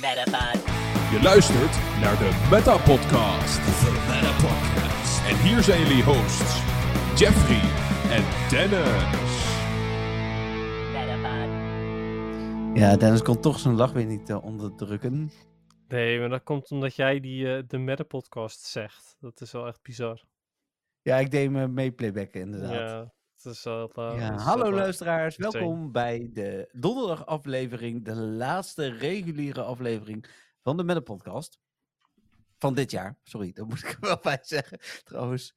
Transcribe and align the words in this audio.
Metapod. 0.00 0.64
Je 1.12 1.20
luistert 1.22 2.00
naar 2.00 2.18
de 2.18 2.46
Meta 2.50 2.76
Podcast. 2.76 3.56
De 3.56 4.04
Meta 4.08 4.32
Podcast. 4.32 5.26
En 5.28 5.36
hier 5.36 5.62
zijn 5.62 5.80
jullie 5.80 6.02
hosts, 6.02 6.62
Jeffrey 7.20 7.64
en 8.16 8.22
Dennis. 8.50 9.32
Metapod. 10.92 11.48
Ja, 12.78 12.96
Dennis 12.96 13.22
kon 13.22 13.40
toch 13.40 13.58
zijn 13.58 13.74
lach 13.74 13.92
weer 13.92 14.06
niet 14.06 14.30
eh, 14.30 14.44
onderdrukken. 14.44 15.30
Nee, 15.88 16.18
maar 16.20 16.28
dat 16.28 16.42
komt 16.42 16.70
omdat 16.70 16.94
jij 16.96 17.20
die, 17.20 17.56
eh, 17.56 17.62
de 17.66 17.78
Meta 17.78 18.02
podcast 18.04 18.60
zegt. 18.60 19.16
Dat 19.20 19.40
is 19.40 19.52
wel 19.52 19.66
echt 19.66 19.82
bizar. 19.82 20.22
Ja, 21.02 21.16
ik 21.16 21.30
deed 21.30 21.50
me 21.50 21.68
mee 21.68 21.92
playbacken 21.92 22.40
inderdaad. 22.40 22.72
Ja, 22.72 23.12
eh, 23.44 24.14
Ja, 24.18 24.36
hallo 24.38 24.72
luisteraars, 24.72 25.36
welkom 25.36 25.92
bij 25.92 26.30
de 26.32 26.68
donderdag 26.72 27.26
aflevering, 27.26 28.04
de 28.04 28.14
laatste 28.14 28.86
reguliere 28.88 29.62
aflevering 29.62 30.26
van 30.62 30.76
de 30.76 30.84
Meta 30.84 31.00
Podcast. 31.00 31.58
Van 32.58 32.74
dit 32.74 32.90
jaar, 32.90 33.18
sorry, 33.22 33.52
dat 33.52 33.68
moet 33.68 33.78
ik 33.78 33.90
er 33.90 34.00
wel 34.00 34.18
bij 34.32 34.38
zeggen. 34.42 34.78
Trouwens, 35.04 35.56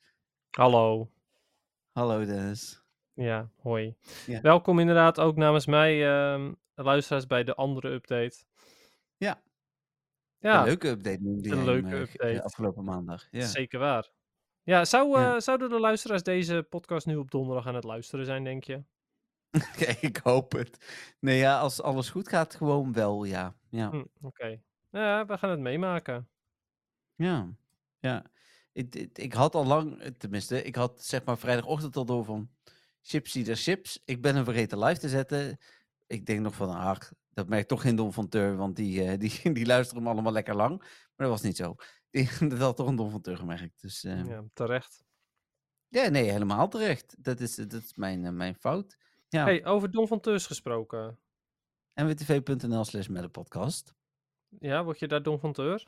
Hallo. 0.50 1.12
hallo 1.92 2.26
Dennis. 2.26 2.84
Ja, 3.14 3.50
hoi. 3.62 3.96
Ja. 4.26 4.42
Welkom 4.42 4.80
inderdaad 4.80 5.20
ook 5.20 5.36
namens 5.36 5.66
mij, 5.66 6.08
ehm, 6.08 6.54
luisteraars, 6.76 7.26
bij 7.28 7.44
de 7.44 7.56
andere 7.56 7.90
update. 7.90 8.38
Ja. 9.18 9.42
Ja, 10.40 10.60
Een 10.60 10.66
leuke 10.66 10.88
update 10.88 11.20
een 11.22 11.66
leuke 11.66 11.88
hem, 11.88 11.96
eh, 11.96 12.02
update. 12.02 12.44
afgelopen 12.44 12.84
maandag. 12.84 13.28
Ja. 13.32 13.46
zeker 13.46 13.80
waar. 13.80 14.10
Ja, 14.68 14.86
zou, 14.86 15.20
Ja. 15.20 15.36
eh, 15.36 15.40
zouden 15.42 15.70
de 15.70 15.80
luisteraars 15.80 16.24
deze 16.24 16.66
podcast 16.70 17.06
nu 17.06 17.16
op 17.16 17.32
donderdag 17.32 17.68
aan 17.68 17.76
het 17.76 17.84
luisteren 17.84 18.26
zijn, 18.26 18.44
denk 18.44 18.64
je? 18.64 18.84
ik 20.10 20.18
hoop 20.18 20.52
het. 20.52 20.78
Nee, 21.20 21.38
ja, 21.38 21.60
als 21.60 21.82
alles 21.82 22.10
goed 22.10 22.28
gaat, 22.30 22.56
gewoon 22.56 22.94
wel, 22.94 23.24
ja. 23.24 23.56
Ja. 23.70 23.90
Hm, 23.90 24.04
Oké. 24.22 24.62
Ja, 24.90 25.26
we 25.26 25.38
gaan 25.38 25.50
het 25.50 25.60
meemaken. 25.60 26.30
Ja, 27.16 27.50
ja. 28.00 28.26
Ik, 28.74 28.96
ik, 28.96 29.18
ik 29.18 29.34
had 29.34 29.56
al 29.56 29.66
lang, 29.66 30.16
tenminste, 30.18 30.64
ik 30.64 30.76
had 30.76 31.04
zeg 31.04 31.24
maar 31.24 31.38
vrijdagochtend 31.38 31.96
al 31.96 32.06
door 32.06 32.26
van 32.26 32.50
chips 33.02 33.32
de 33.32 33.56
chips. 33.56 34.02
Ik 34.06 34.22
ben 34.22 34.36
hem 34.36 34.44
vergeten 34.44 34.80
live 34.84 35.00
te 35.00 35.10
zetten. 35.10 35.58
Ik 36.08 36.26
denk 36.26 36.40
nog 36.40 36.56
van, 36.56 36.70
ach, 36.70 37.12
dat 37.30 37.48
merkt 37.48 37.68
toch 37.68 37.82
geen 37.82 37.96
Don 37.96 38.14
van 38.14 38.30
Teur, 38.30 38.56
want 38.56 38.76
die, 38.76 39.04
eh, 39.04 39.20
die, 39.20 39.52
die 39.54 39.66
luisteren 39.66 40.04
hem 40.04 40.12
allemaal 40.12 40.32
lekker 40.32 40.56
lang. 40.56 40.78
Maar 40.80 41.28
dat 41.28 41.30
was 41.30 41.42
niet 41.42 41.58
zo. 41.58 41.76
Dat 42.50 42.60
had 42.60 42.76
toch 42.76 42.88
een 42.88 42.96
Don 42.96 43.12
van 43.12 43.22
Teur 43.22 43.38
gemerkt. 43.38 43.82
Dus 43.82 44.04
eh, 44.04 44.26
ja. 44.26 44.26
Ja, 44.26 44.44
terecht. 44.54 45.04
nee, 45.90 46.32
helemaal 46.32 46.68
terecht. 46.68 47.16
Dat 47.24 47.40
is, 47.40 47.56
dat 47.56 47.74
is 47.74 47.96
mijn, 47.96 48.26
eh, 48.26 48.32
mijn 48.32 48.56
fout. 48.56 48.98
Ja, 49.30 49.44
Hey, 49.44 49.66
over 49.66 49.92
Don 49.92 50.08
van 50.08 50.20
gesproken. 50.24 51.20
nwtv.nl 51.94 52.84
slash 52.84 53.08
met 53.08 53.22
de 53.22 53.30
podcast. 53.30 53.96
Ja, 54.60 54.84
word 54.84 55.00
je 55.00 55.08
daar 55.08 55.24
Don 55.24 55.40
van 55.40 55.54
Teur? 55.54 55.88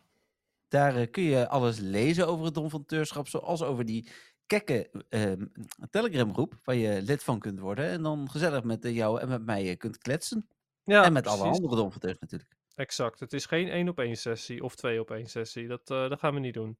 Daar 0.68 0.96
eh, 0.96 1.12
kun 1.12 1.24
je 1.24 1.48
alles 1.48 1.80
lezen 1.80 2.28
over 2.28 2.46
het 2.46 2.54
Don 2.54 2.70
van 2.70 2.86
Teurschap, 2.86 3.28
zoals 3.28 3.62
over 3.64 3.86
die 3.86 4.10
kekke 4.46 5.06
ehm, 5.10 5.46
Telegram 5.90 6.34
groep, 6.34 6.60
waar 6.64 6.76
je 6.76 7.02
lid 7.02 7.24
van 7.24 7.40
kunt 7.40 7.60
worden. 7.60 7.86
En 7.86 8.04
dan 8.04 8.30
gezellig 8.30 8.64
met 8.64 8.86
eh, 8.86 8.96
jou 8.96 9.20
en 9.20 9.28
met 9.28 9.46
mij 9.46 9.76
kunt 9.78 9.98
kletsen. 9.98 10.48
Ja, 10.84 11.04
en 11.04 11.14
met 11.14 11.28
alle 11.28 11.44
andere 11.44 11.76
Don 11.76 11.92
van 11.92 12.02
Teurs 12.02 12.20
natuurlijk. 12.20 12.58
Exact. 12.75 13.20
Het 13.20 13.34
is 13.34 13.45
geen 13.45 13.70
één 13.70 13.89
op 13.89 14.00
één 14.00 14.17
sessie 14.17 14.64
of 14.64 14.75
twee 14.75 15.00
op 15.00 15.12
één 15.12 15.28
sessie. 15.30 15.67
Dat, 15.67 15.89
eh, 15.92 16.09
dat 16.09 16.20
gaan 16.20 16.34
we 16.34 16.39
niet 16.39 16.53
doen. 16.53 16.78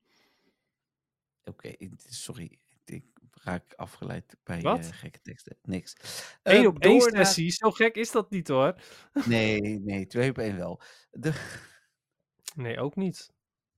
Oké, 1.44 1.74
sorry. 1.96 2.60
Ik 2.86 3.04
raak 3.32 3.74
afgeleid 3.74 4.38
bij 4.44 4.62
Wat? 4.62 4.80
eh, 4.80 4.92
gekke 4.92 5.22
teksten. 5.22 5.58
Niks. 5.62 5.94
Eén 6.44 6.62
Eh, 6.62 6.68
op 6.68 6.80
één 6.80 7.02
sessie, 7.02 7.52
zo 7.52 7.72
gek 7.72 7.96
is 7.96 8.12
dat 8.12 8.30
niet 8.30 8.48
hoor. 8.48 8.76
Nee, 9.26 9.62
nee, 9.80 10.08
twee 10.08 10.30
op 10.30 10.38
één 10.38 10.58
wel. 10.58 10.82
De... 11.12 11.32
Nee, 12.56 12.80
ook 12.80 12.96
niet. 12.96 13.32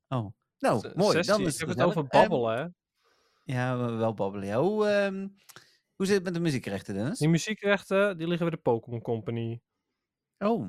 Oh, 0.07 0.33
nou, 0.59 0.79
S- 0.79 0.93
mooi. 0.93 1.11
sessie, 1.15 1.33
Dan 1.37 1.41
is 1.45 1.53
ik 1.53 1.59
heb 1.59 1.69
het 1.69 1.77
het 1.77 1.87
over 1.87 2.07
babbelen, 2.07 2.55
hè. 2.57 2.61
Ehm, 2.61 2.69
ja, 3.43 3.77
we- 3.77 3.91
wel 3.91 4.13
babbelen. 4.13 4.47
Ja. 4.47 4.59
Hoe, 4.61 4.87
ehm, 4.87 5.27
hoe 5.95 6.05
zit 6.05 6.15
het 6.15 6.23
met 6.23 6.33
de 6.33 6.39
muziekrechten, 6.39 6.93
Dennis? 6.93 7.19
Die 7.19 7.29
muziekrechten, 7.29 8.17
die 8.17 8.27
liggen 8.27 8.47
bij 8.49 8.55
de 8.55 8.61
Pokémon 8.61 9.01
Company, 9.01 9.61
Oh, 10.37 10.67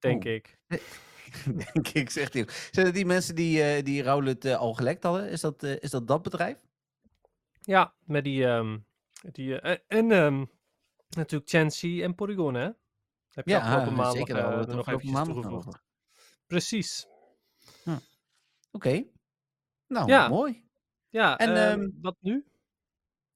denk 0.00 0.24
Oh. 0.24 0.30
ik. 0.30 0.58
denk 1.72 1.88
ik, 1.88 2.10
zegt 2.10 2.34
hij. 2.34 2.48
Zijn 2.70 2.86
dat 2.86 2.94
die 2.94 3.06
mensen 3.06 3.34
die, 3.34 3.62
eh 3.62 3.84
die 3.84 4.02
Rowlet 4.02 4.44
eh, 4.44 4.56
al 4.56 4.74
gelekt 4.74 5.02
hadden? 5.02 5.28
Is 5.30 5.40
dat, 5.40 5.62
eh, 5.62 5.76
is 5.80 5.90
dat 5.90 6.06
dat 6.08 6.22
bedrijf? 6.22 6.58
Ja, 7.60 7.94
met 8.04 8.24
die... 8.24 8.46
ehm, 8.46 8.78
die 9.32 9.60
en 9.60 10.10
ehm, 10.10 10.44
natuurlijk 11.08 11.50
Chansey 11.50 12.02
en 12.02 12.14
Porygon, 12.14 12.54
hè. 12.54 12.68
Heb 13.30 13.46
je 13.48 13.60
afgelopen 13.60 13.94
maandag 13.94 14.16
zeker. 14.16 14.34
Nog 14.76 14.88
eventjes 14.88 15.12
nog 15.12 15.24
toegevoegd. 15.24 15.66
over. 15.66 15.82
Precies. 16.46 17.06
Oké. 18.72 19.04
Nou, 19.86 20.08
Ja. 20.08 20.28
mooi. 20.28 20.64
Ja, 21.08 21.38
En, 21.38 21.56
ehm, 21.56 21.88
wat 22.00 22.16
nu? 22.20 22.44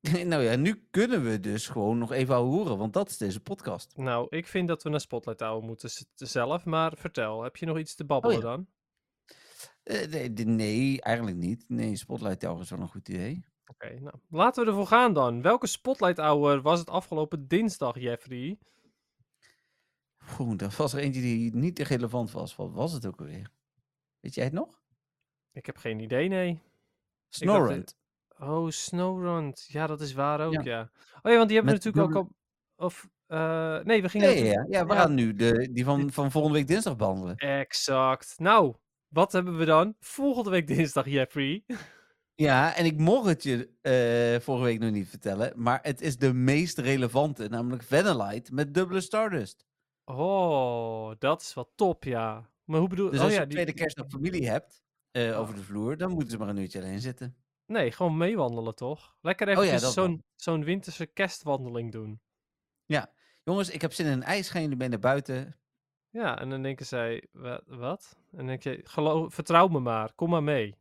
nou 0.31 0.43
ja, 0.43 0.57
nu 0.57 0.87
kunnen 0.91 1.25
we 1.25 1.41
dus 1.41 1.69
gewoon 1.69 1.99
nog 1.99 2.13
even 2.13 2.35
horen, 2.35 2.79
want 2.79 2.93
dat 2.93 3.11
is 3.11 3.17
deze 3.17 3.41
podcast. 3.41 3.97
Nou, 3.97 4.27
ik 4.31 4.47
vind 4.47 4.69
dat 4.69 4.83
we 4.83 4.89
naar 4.89 5.01
Spotlight 5.01 5.39
Tower 5.39 5.65
moeten 5.65 5.91
zelf, 6.15 6.65
maar 6.65 6.97
vertel, 6.97 7.43
heb 7.43 7.57
je 7.57 7.67
nog 7.67 7.79
iets 7.79 7.95
te 7.95 8.05
babbelen 8.05 8.37
Oh 8.37 8.43
ja. 8.43 8.49
dan? 8.49 8.67
Eh, 9.83 10.47
nee, 10.47 11.01
eigenlijk 11.03 11.37
niet. 11.37 11.65
Nee, 11.69 11.97
Spotlight 11.97 12.41
Tower 12.41 12.63
is 12.63 12.71
wel 12.71 12.81
een 12.81 12.89
goed 12.89 13.09
idee. 13.09 13.45
Oké, 13.67 14.01
nou, 14.01 14.15
laten 14.29 14.65
we 14.65 14.71
ervoor 14.71 14.87
gaan 14.87 15.13
dan. 15.13 15.43
Welke 15.43 15.67
Spotlight 15.67 16.19
Hour 16.19 16.63
was 16.63 16.79
het 16.79 16.91
afgelopen 16.91 17.49
dinsdag, 17.49 17.99
Jeffrey? 17.99 18.59
Oeh, 20.39 20.57
dat 20.57 20.77
was 20.77 20.93
er 20.93 20.99
eentje 20.99 21.21
die 21.21 21.55
niet 21.55 21.79
relevant 21.79 22.31
was. 22.31 22.57
Wat 22.57 22.73
was 22.73 22.93
het 22.93 23.07
ook 23.07 23.21
alweer? 23.21 23.51
Weet 24.21 24.35
jij 24.35 24.45
het 24.45 24.53
nog? 24.53 24.83
Ik 25.53 25.67
heb 25.67 25.77
geen 25.77 25.99
idee, 25.99 26.29
nee. 26.29 26.61
Snorrent. 27.29 27.97
Oh, 28.49 28.71
Snowrun. 28.71 29.53
Ja, 29.67 29.87
dat 29.87 30.01
is 30.01 30.13
waar 30.13 30.41
ook, 30.41 30.53
Ja. 30.53 30.61
ja. 30.63 30.91
Oh 31.23 31.31
ja, 31.33 31.37
want 31.37 31.49
die 31.49 31.57
hebben 31.57 31.75
we 31.75 31.81
Met 31.85 31.85
natuurlijk 31.85 32.17
ook 32.17 32.25
al... 32.25 32.33
Of, 32.87 33.09
eh, 33.27 33.79
nee, 33.79 34.03
we 34.03 34.09
gingen... 34.09 34.45
Ja, 34.45 34.67
ja, 34.69 34.87
we 34.87 34.93
gaan 34.93 35.15
nu 35.15 35.35
de, 35.35 35.69
die 35.73 35.85
van, 35.85 36.13
van 36.13 36.31
volgende 36.31 36.59
week 36.59 36.67
dinsdag 36.67 36.97
behandelen. 36.97 37.37
Exact. 37.37 38.35
Nou, 38.39 38.75
wat 39.09 39.33
hebben 39.33 39.59
we 39.59 39.65
dan? 39.65 39.95
Volgende 40.01 40.51
week 40.51 40.67
dinsdag, 40.67 41.07
Jeffrey. 41.07 41.65
Ja, 42.35 42.77
en 42.77 42.85
ik 42.85 42.99
mocht 42.99 43.27
het 43.27 43.43
je 43.43 43.71
eh, 43.81 44.41
vorige 44.45 44.65
week 44.65 44.79
nog 44.81 44.91
niet 44.91 45.09
vertellen, 45.09 45.53
maar 45.57 45.79
het 45.83 46.01
is 46.01 46.17
de 46.19 46.33
meest 46.33 46.79
relevante, 46.79 47.49
namelijk 47.49 47.83
Vanillite 47.83 48.55
met 48.55 48.75
dubbele 48.75 49.01
Stardust. 49.01 49.67
Oh, 50.05 51.13
dat 51.19 51.41
is 51.41 51.55
wel 51.55 51.73
top, 51.75 52.05
ja. 52.05 52.51
Maar 52.65 52.79
hoe 52.81 52.89
bedoel... 52.89 53.11
Dus 53.11 53.19
oh 53.19 53.25
als 53.25 53.35
ja, 53.35 53.41
je 53.41 53.47
die- 53.47 53.55
tweede 53.55 53.73
kerstdag 53.75 54.07
familie 54.09 54.49
hebt 54.51 54.83
eh, 55.11 55.29
Oh. 55.31 55.39
over 55.39 55.55
de 55.55 55.63
vloer, 55.63 55.97
dan 55.97 56.11
moeten 56.11 56.31
ze 56.31 56.39
maar 56.39 56.49
een 56.49 56.57
uurtje 56.57 56.81
alleen 56.83 57.01
zitten. 57.01 57.37
Nee, 57.67 57.93
gewoon 57.93 58.17
meewandelen, 58.17 58.75
toch? 58.75 59.17
Lekker 59.21 59.49
Oh 59.59 59.65
ja, 59.65 59.75
even 59.75 59.93
zo'n 59.93 60.25
zo'n 60.37 60.65
winterse 60.65 61.07
kerstwandeling 61.07 61.93
doen. 61.93 62.21
Jongens, 63.45 63.71
ik 63.71 63.81
heb 63.81 63.93
zin 63.93 64.07
in 64.07 64.13
een 64.13 64.23
ijs, 64.23 64.51
gaan 64.51 64.63
jullie 64.63 64.77
mee 64.77 64.89
naar 64.89 64.99
buiten? 64.99 65.57
Ja, 66.11 66.39
en 66.39 66.51
dan 66.51 66.63
denken 66.63 66.87
zij, 66.87 67.29
"Wa- 67.33 67.63
wat? 67.67 68.17
En 68.31 68.37
dan 68.37 68.47
denk 68.47 68.63
je, 68.63 68.81
geloof, 68.85 69.35
vertrouw 69.35 69.69
me 69.69 69.79
maar, 69.81 70.13
kom 70.15 70.31
maar 70.31 70.43
mee. 70.43 70.75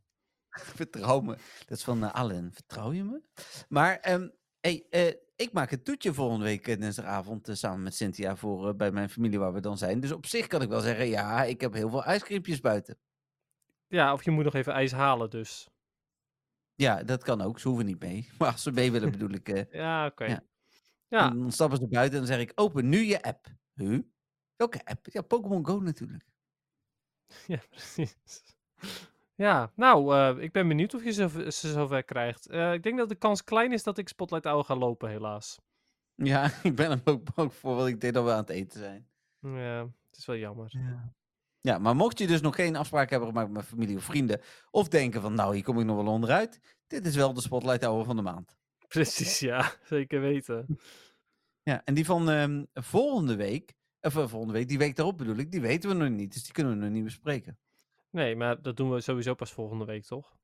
Vertrouw 0.80 1.20
me. 1.20 1.36
Dat 1.66 1.78
is 1.78 1.84
van 1.84 2.04
eh 2.04 2.14
Allen. 2.14 2.52
Vertrouw 2.52 2.92
je 2.92 3.04
me? 3.04 3.22
Maar, 3.68 3.96
ehm, 3.96 4.28
hey, 4.60 4.86
eh, 4.90 5.12
ik 5.36 5.52
maak 5.52 5.70
een 5.70 5.82
toetje 5.82 6.14
volgende 6.14 6.44
week 6.44 6.68
eh, 6.68 6.80
dinsdagavond 6.80 7.48
samen 7.52 7.82
met 7.82 7.94
Cynthia 7.94 8.36
voor 8.36 8.76
bij 8.76 8.90
mijn 8.90 9.10
familie 9.10 9.38
waar 9.38 9.52
we 9.52 9.60
dan 9.60 9.78
zijn. 9.78 10.00
Dus 10.00 10.12
op 10.12 10.26
zich 10.26 10.46
kan 10.46 10.62
ik 10.62 10.68
wel 10.68 10.80
zeggen, 10.80 11.06
ja, 11.06 11.42
ik 11.44 11.60
heb 11.60 11.72
heel 11.72 11.90
veel 11.90 12.04
ijskriempjes 12.04 12.60
buiten. 12.60 12.98
Ja, 13.86 14.12
of 14.12 14.24
je 14.24 14.30
moet 14.30 14.44
nog 14.44 14.54
even 14.54 14.72
ijs 14.72 14.92
halen 14.92 15.30
dus. 15.30 15.68
Ja, 16.74 17.02
dat 17.02 17.22
kan 17.22 17.40
ook. 17.40 17.58
Ze 17.58 17.68
hoeven 17.68 17.86
niet 17.86 18.00
mee. 18.00 18.28
Maar 18.38 18.52
als 18.52 18.62
ze 18.62 18.70
mee 18.72 18.92
willen, 18.92 19.10
bedoel 19.10 19.30
ik. 19.30 19.48
eh, 19.48 19.72
Ja, 19.82 20.06
oké. 20.06 20.40
Ja. 21.08 21.28
Dan 21.30 21.52
stappen 21.52 21.78
ze 21.78 21.88
buiten 21.88 22.20
en 22.20 22.26
dan 22.26 22.34
zeg 22.34 22.42
ik, 22.42 22.52
open 22.54 22.88
nu 22.88 22.98
je 22.98 23.22
app. 23.22 23.46
Huh? 23.74 24.02
Welke 24.56 24.84
app? 24.84 25.06
Ja, 25.10 25.22
Pokémon 25.22 25.66
Go 25.66 25.80
natuurlijk. 25.80 26.24
ja, 27.46 27.58
precies. 27.70 28.16
Ja, 29.34 29.72
nou, 29.76 30.14
eh, 30.16 30.42
ik 30.42 30.52
ben 30.52 30.68
benieuwd 30.68 30.94
of 30.94 31.04
je 31.04 31.10
ze, 31.12 31.28
ze 31.52 31.72
zover 31.72 32.02
krijgt. 32.04 32.48
Eh, 32.48 32.72
ik 32.72 32.82
denk 32.82 32.98
dat 32.98 33.08
de 33.08 33.14
kans 33.14 33.44
klein 33.44 33.72
is 33.72 33.82
dat 33.82 33.98
ik 33.98 34.08
Spotlight 34.08 34.44
Hour 34.44 34.64
ga 34.64 34.76
lopen, 34.76 35.08
helaas. 35.10 35.58
Ja, 36.14 36.50
ik 36.62 36.74
ben 36.76 36.90
er 36.90 37.00
ook 37.04 37.34
bang 37.34 37.54
voor, 37.54 37.74
want 37.76 37.88
ik 37.88 38.00
denk 38.00 38.14
dat 38.14 38.24
we 38.24 38.30
aan 38.30 38.36
het 38.36 38.48
eten 38.50 38.78
zijn. 38.80 39.08
Ja, 39.38 39.80
het 39.80 40.16
is 40.18 40.26
wel 40.26 40.36
jammer. 40.36 40.68
Ja. 40.78 41.12
Ja, 41.64 41.78
maar 41.78 41.96
mocht 41.96 42.18
je 42.18 42.26
dus 42.26 42.40
nog 42.40 42.54
geen 42.54 42.76
afspraak 42.76 43.10
hebben 43.10 43.28
gemaakt 43.28 43.50
met 43.50 43.64
familie 43.64 43.96
of 43.96 44.04
vrienden, 44.04 44.40
of 44.70 44.88
denken 44.88 45.20
van, 45.20 45.34
nou, 45.34 45.54
hier 45.54 45.64
kom 45.64 45.78
ik 45.78 45.84
nog 45.84 45.96
wel 45.96 46.12
onderuit, 46.12 46.60
dit 46.86 47.06
is 47.06 47.16
wel 47.16 47.34
de 47.34 47.40
Spotlight 47.40 47.84
Hour 47.84 48.04
van 48.04 48.16
de 48.16 48.22
maand. 48.22 48.56
Precies, 48.88 49.38
ja, 49.38 49.72
zeker 49.84 50.20
weten. 50.20 50.78
Ja, 51.62 51.84
en 51.84 51.94
die 51.94 52.04
van 52.04 52.30
ehm, 52.30 52.64
volgende 52.72 53.36
week, 53.36 53.74
of 54.00 54.16
eh, 54.16 54.28
volgende 54.28 54.52
week, 54.52 54.68
die 54.68 54.78
week 54.78 54.96
daarop 54.96 55.18
bedoel 55.18 55.36
ik, 55.36 55.50
die 55.50 55.60
weten 55.60 55.88
we 55.88 55.94
nog 55.94 56.08
niet, 56.08 56.32
dus 56.32 56.42
die 56.42 56.52
kunnen 56.52 56.72
we 56.72 56.78
nog 56.78 56.90
niet 56.90 57.04
bespreken. 57.04 57.58
Nee, 58.10 58.36
maar 58.36 58.62
dat 58.62 58.76
doen 58.76 58.90
we 58.90 59.00
sowieso 59.00 59.34
pas 59.34 59.52
volgende 59.52 59.84
week, 59.84 60.04
toch? 60.04 60.36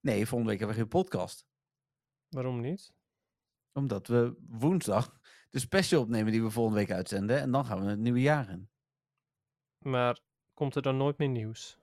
Nee, 0.00 0.26
volgende 0.26 0.50
week 0.50 0.58
hebben 0.58 0.76
we 0.76 0.82
geen 0.82 1.00
podcast. 1.00 1.46
Waarom 2.28 2.60
niet? 2.60 2.92
Omdat 3.72 4.06
we 4.06 4.34
woensdag 4.48 5.18
de 5.50 5.58
special 5.58 6.02
opnemen 6.02 6.32
die 6.32 6.42
we 6.42 6.50
volgende 6.50 6.78
week 6.78 6.90
uitzenden. 6.90 7.40
En 7.40 7.50
dan 7.50 7.64
gaan 7.64 7.80
we 7.80 7.90
het 7.90 7.98
nieuwe 7.98 8.20
jaar 8.20 8.48
in. 8.48 8.68
Maar 9.78 10.20
komt 10.54 10.74
er 10.74 10.82
dan 10.82 10.96
nooit 10.96 11.18
meer 11.18 11.28
nieuws. 11.28 11.78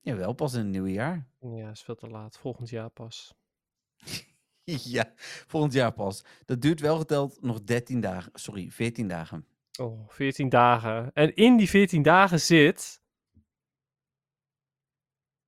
Jawel, 0.00 0.32
pas 0.32 0.52
in 0.52 0.58
het 0.60 0.68
nieuwe 0.68 0.92
jaar. 0.92 1.28
Ja, 1.40 1.70
is 1.70 1.82
veel 1.82 1.94
te 1.94 2.06
laat. 2.08 2.38
Volgend 2.38 2.68
jaar 2.68 2.90
pas. 2.90 3.34
ja, 4.64 5.12
volgend 5.46 5.72
jaar 5.72 5.92
pas. 5.92 6.24
Dat 6.44 6.60
duurt 6.60 6.80
wel 6.80 6.98
geteld 6.98 7.42
nog 7.42 7.62
13 7.62 8.00
dagen. 8.00 8.30
Sorry, 8.34 8.70
14 8.70 9.08
dagen. 9.08 9.46
Oh, 9.80 10.08
14 10.08 10.48
dagen. 10.48 11.10
En 11.12 11.34
in 11.34 11.56
die 11.56 11.68
14 11.68 12.02
dagen 12.02 12.40
zit. 12.40 13.00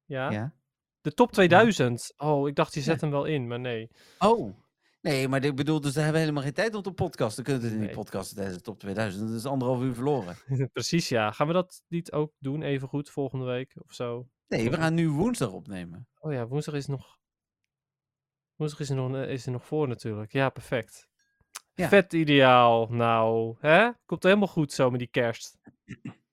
Ja, 0.04 0.30
Ja. 0.30 0.54
de 1.00 1.14
top 1.14 1.32
2000. 1.32 2.12
Oh, 2.16 2.48
ik 2.48 2.54
dacht 2.54 2.74
je 2.74 2.80
zet 2.80 2.94
Ja. 2.94 3.00
hem 3.00 3.10
wel 3.10 3.24
in, 3.24 3.46
maar 3.46 3.60
nee. 3.60 3.90
Oh. 4.19 4.54
Nee, 5.02 5.28
maar 5.28 5.44
ik 5.44 5.56
bedoel, 5.56 5.81
dus 5.81 5.93
daar 5.93 6.04
hebben 6.04 6.20
we 6.22 6.26
helemaal 6.26 6.43
geen 6.43 6.52
tijd 6.62 6.75
om 6.75 6.82
te 6.82 6.93
podcasten. 6.93 7.44
Dan 7.44 7.44
kunnen 7.44 7.62
we 7.62 7.69
het 7.69 7.78
niet 7.78 7.87
Nee. 7.87 8.04
podcasten 8.04 8.37
tijdens 8.37 8.56
de 8.56 8.62
top 8.62 8.78
2000. 8.78 9.28
Dat 9.28 9.37
is 9.37 9.46
anderhalf 9.46 9.81
uur 9.82 9.94
verloren. 9.94 10.37
Precies, 10.72 11.08
ja. 11.08 11.31
Gaan 11.32 11.46
we 11.46 11.52
dat 11.52 11.82
niet 11.88 12.12
ook 12.12 12.32
doen, 12.38 12.62
even 12.62 12.88
goed, 12.88 13.10
volgende 13.10 13.44
week 13.44 13.75
of 13.87 13.94
zo? 13.94 14.28
Nee, 14.49 14.70
we 14.70 14.76
gaan 14.76 14.94
nu 14.94 15.08
woensdag 15.10 15.50
opnemen. 15.52 16.08
Oh 16.19 16.32
ja, 16.32 16.46
woensdag 16.46 16.75
is 16.75 16.87
nog. 16.87 17.19
Woensdag 18.54 18.81
is 18.81 18.90
er 18.90 18.96
nog, 18.96 19.14
eh, 19.14 19.31
is 19.31 19.46
er 19.46 19.52
nog 19.52 19.66
voor 19.66 19.88
natuurlijk. 19.88 20.32
Ja, 20.32 20.49
perfect. 20.49 21.08
Ja. 21.75 21.88
Vet 21.88 22.12
ideaal. 22.12 22.87
Nou, 22.90 23.56
hè? 23.60 23.90
Komt 24.05 24.22
helemaal 24.22 24.48
goed 24.48 24.72
zo 24.72 24.90
met 24.90 24.98
die 24.98 25.08
kerst. 25.08 25.58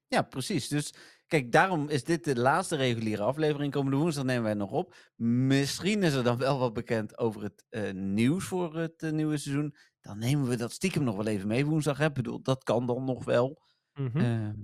Ja, 0.07 0.21
precies. 0.21 0.67
Dus 0.67 0.93
kijk, 1.29 1.51
daarom 1.51 1.89
is 1.89 2.03
dit 2.03 2.23
de 2.23 2.35
laatste 2.39 2.75
reguliere 2.75 3.23
aflevering. 3.23 3.71
Komende 3.71 3.97
woensdag 3.97 4.23
nemen 4.23 4.43
wij 4.43 4.53
nog 4.53 4.71
op. 4.71 4.95
Misschien 5.15 6.03
is 6.03 6.13
er 6.13 6.23
dan 6.23 6.37
wel 6.37 6.59
wat 6.59 6.73
bekend 6.73 7.17
over 7.17 7.43
het 7.43 7.65
eh, 7.69 7.91
nieuws 7.91 8.45
voor 8.45 8.75
het 8.75 9.03
eh, 9.03 9.11
nieuwe 9.11 9.37
seizoen. 9.37 9.75
Dan 10.01 10.17
nemen 10.17 10.47
we 10.47 10.55
dat 10.55 10.71
stiekem 10.71 11.03
nog 11.03 11.15
wel 11.15 11.27
even 11.27 11.47
mee 11.47 11.65
woensdag. 11.65 11.97
Hè? 11.97 12.05
Ik 12.05 12.13
bedoel, 12.13 12.41
dat 12.41 12.63
kan 12.63 12.85
dan 12.85 13.03
nog 13.03 13.25
wel. 13.25 13.61
Mhm. 13.93 14.17
Ehm, 14.17 14.55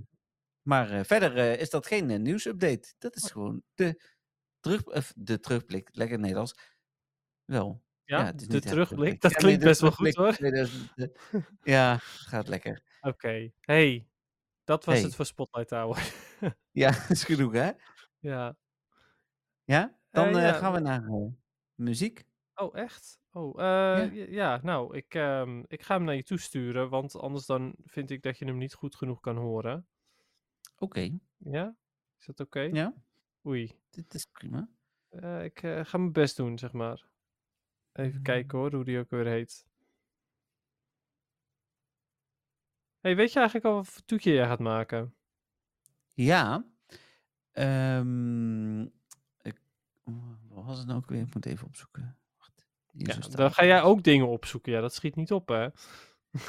maar 0.62 0.90
eh, 0.90 1.04
verder 1.04 1.58
is 1.58 1.70
dat 1.70 1.86
geen 1.86 2.22
nieuwsupdate. 2.22 2.94
Dat 2.98 3.16
is 3.16 3.30
gewoon 3.30 3.62
de, 3.74 4.02
terug, 4.60 4.82
de 5.16 5.40
terugblik. 5.40 5.88
Lekker 5.92 6.18
Nederlands. 6.18 6.54
Wel. 7.44 7.82
ja, 8.04 8.32
de 8.32 8.60
terugblik. 8.60 9.20
Dat 9.20 9.30
Ja, 9.30 9.36
klinkt 9.38 9.64
best 9.64 9.80
wel 9.80 9.92
goed 9.92 10.14
hoor. 10.14 10.32
2000, 10.32 10.92
ja, 11.62 11.98
gaat 12.00 12.48
lekker. 12.48 12.82
Oké. 13.00 13.50
Hey, 13.60 14.06
dat 14.66 14.84
was 14.84 14.94
Hey. 14.94 15.04
het 15.04 15.14
voor 15.14 15.24
Spotlight 15.26 15.70
Hour. 15.70 15.96
Ja, 16.70 16.88
is 17.08 17.24
genoeg 17.24 17.52
hè? 17.52 17.70
ja. 18.18 18.56
Ja? 19.64 19.98
Dan 20.10 20.26
Eh, 20.28 20.34
eh, 20.36 20.42
ja, 20.42 20.52
gaan 20.52 20.72
we 20.72 20.80
naar 20.80 21.04
eh, 21.06 21.26
muziek. 21.74 22.24
Oh, 22.54 22.76
echt? 22.76 23.20
Oh, 23.32 23.58
Ja. 23.58 23.96
ja. 24.12 24.60
nou, 24.62 24.96
ik, 24.96 25.14
ehm, 25.14 25.62
ik 25.66 25.82
ga 25.82 25.94
hem 25.96 26.04
naar 26.04 26.14
je 26.14 26.22
toesturen, 26.22 26.88
want 26.88 27.16
anders 27.16 27.46
dan 27.46 27.74
vind 27.84 28.10
ik 28.10 28.22
dat 28.22 28.38
je 28.38 28.44
hem 28.44 28.56
niet 28.56 28.74
goed 28.74 28.96
genoeg 28.96 29.20
kan 29.20 29.36
horen. 29.36 29.86
Oké, 30.78 31.18
Ja? 31.36 31.76
Is 32.18 32.26
dat 32.26 32.40
oké? 32.40 32.60
ja, 32.60 32.94
Oei. 33.46 33.80
dit 33.90 34.14
is 34.14 34.26
prima. 34.26 34.68
Ik 35.42 35.58
ga 35.82 35.98
mijn 35.98 36.12
best 36.12 36.36
doen, 36.36 36.58
zeg 36.58 36.72
maar. 36.72 37.06
Even 37.92 38.22
kijken 38.22 38.58
hoor, 38.58 38.74
hoe 38.74 38.84
die 38.84 38.98
ook 38.98 39.10
weer 39.10 39.26
heet. 39.26 39.66
Hey, 43.06 43.16
weet 43.16 43.32
je 43.32 43.38
eigenlijk 43.38 43.68
al 43.68 43.74
wat 43.74 43.88
voor 43.88 44.04
toetje 44.04 44.32
jij 44.32 44.46
gaat 44.46 44.58
maken? 44.58 45.14
Ja, 46.14 46.64
ehm, 47.52 48.82
ik, 49.40 49.60
wat 50.48 50.64
was 50.64 50.78
het 50.78 50.86
nou 50.86 50.98
ook 50.98 51.08
weer? 51.08 51.20
Ik 51.20 51.34
moet 51.34 51.46
even 51.46 51.66
opzoeken. 51.66 52.18
Wacht, 52.38 52.66
Ja, 52.92 53.16
dan 53.36 53.52
ga 53.52 53.64
jij 53.64 53.82
ook 53.82 54.02
dingen 54.02 54.28
opzoeken. 54.28 54.72
Ja, 54.72 54.80
dat 54.80 54.94
schiet 54.94 55.16
niet 55.16 55.32
op, 55.32 55.48
hè? 55.48 55.68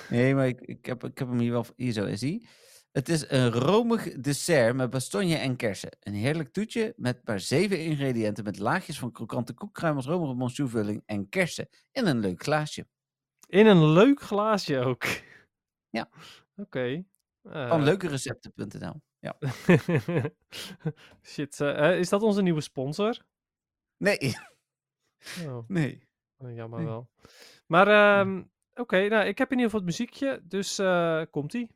Nee, 0.09 0.35
maar 0.35 0.47
ik, 0.47 0.61
ik, 0.75 0.85
heb, 0.85 1.03
ik 1.03 1.17
heb 1.17 1.27
hem 1.27 1.39
hier 1.39 1.51
wel. 1.51 1.65
Hier 1.75 1.91
zo 1.91 2.05
is 2.05 2.21
hij. 2.21 2.45
Het 2.91 3.09
is 3.09 3.29
een 3.29 3.51
romig 3.51 4.13
dessert 4.13 4.75
met 4.75 4.89
bastonje 4.89 5.35
en 5.35 5.55
kersen. 5.55 5.97
Een 5.99 6.13
heerlijk 6.13 6.53
toetje 6.53 6.93
met 6.95 7.21
maar 7.25 7.39
zeven 7.39 7.83
ingrediënten 7.83 8.43
met 8.43 8.59
laagjes 8.59 8.99
van 8.99 9.11
krokante 9.11 9.53
koekkruimels, 9.53 10.05
romige 10.05 10.33
monstuurvulling 10.33 11.03
en 11.05 11.29
kersen 11.29 11.69
in 11.91 12.05
een 12.05 12.19
leuk 12.19 12.43
glaasje. 12.43 12.87
In 13.47 13.65
een 13.65 13.91
leuk 13.91 14.21
glaasje 14.21 14.79
ook. 14.79 15.03
Ja. 15.89 16.09
Oké. 16.57 17.03
Van 17.43 17.51
Eh, 17.53 17.83
leukerecepten.nl. 17.83 19.01
Ja. 19.19 19.37
Shit, 21.31 21.61
eh, 21.61 21.89
eh, 21.91 21.99
is 21.99 22.09
dat 22.09 22.21
onze 22.21 22.41
nieuwe 22.41 22.61
sponsor? 22.61 23.17
Nee, 23.97 24.35
Oh, 25.45 25.67
nee. 25.77 26.07
eh, 26.37 26.55
jammer 26.55 26.79
Nee. 26.79 26.87
wel. 26.87 27.09
Maar 27.67 27.87
ehm, 27.87 28.43
oké, 28.73 29.07
nou, 29.07 29.25
ik 29.25 29.37
heb 29.37 29.51
in 29.51 29.57
ieder 29.57 29.71
geval 29.71 29.85
het 29.85 29.97
muziekje, 29.97 30.41
dus 30.43 30.79
eh, 30.79 31.21
komt-ie. 31.31 31.75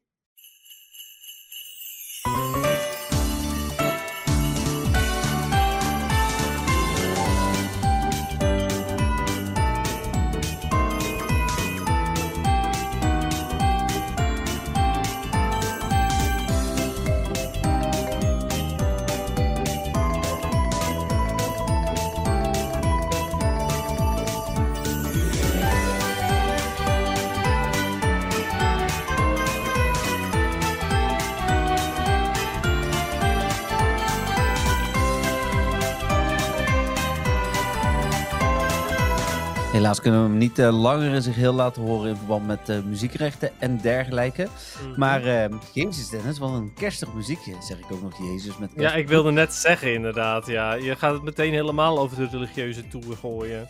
Helaas 39.92 40.10
kunnen 40.10 40.24
we 40.24 40.30
hem 40.30 40.38
niet 40.38 40.60
eh, 40.60 40.82
langer 40.82 41.14
in 41.14 41.22
zich 41.22 41.36
heel 41.36 41.54
laten 41.54 41.82
horen 41.82 42.10
in 42.10 42.16
verband 42.16 42.48
met 42.48 42.70
eh, 42.70 42.80
muziekrechten 42.80 43.52
en 43.60 43.78
dergelijke. 43.78 44.48
Mhm. 44.88 45.00
Maar 45.00 45.24
eh, 45.24 45.56
Jezus 45.74 46.10
Dennis, 46.10 46.40
wat 46.40 46.50
een 46.50 46.74
kerstig 46.74 47.14
muziekje. 47.14 47.56
Zeg 47.62 47.78
ik 47.78 47.92
ook 47.92 48.02
nog 48.02 48.18
Jezus 48.18 48.58
met 48.58 48.72
Ja, 48.76 48.94
ik 48.94 49.08
wilde 49.08 49.32
net 49.32 49.54
zeggen 49.54 49.94
inderdaad, 49.94 50.48
ja. 50.48 50.74
Je 50.74 50.96
gaat 50.96 51.14
het 51.14 51.24
meteen 51.24 51.54
helemaal 51.54 52.00
over 52.00 52.18
de 52.18 52.28
religieuze 52.32 52.88
toer 52.88 53.18
gooien. 53.18 53.68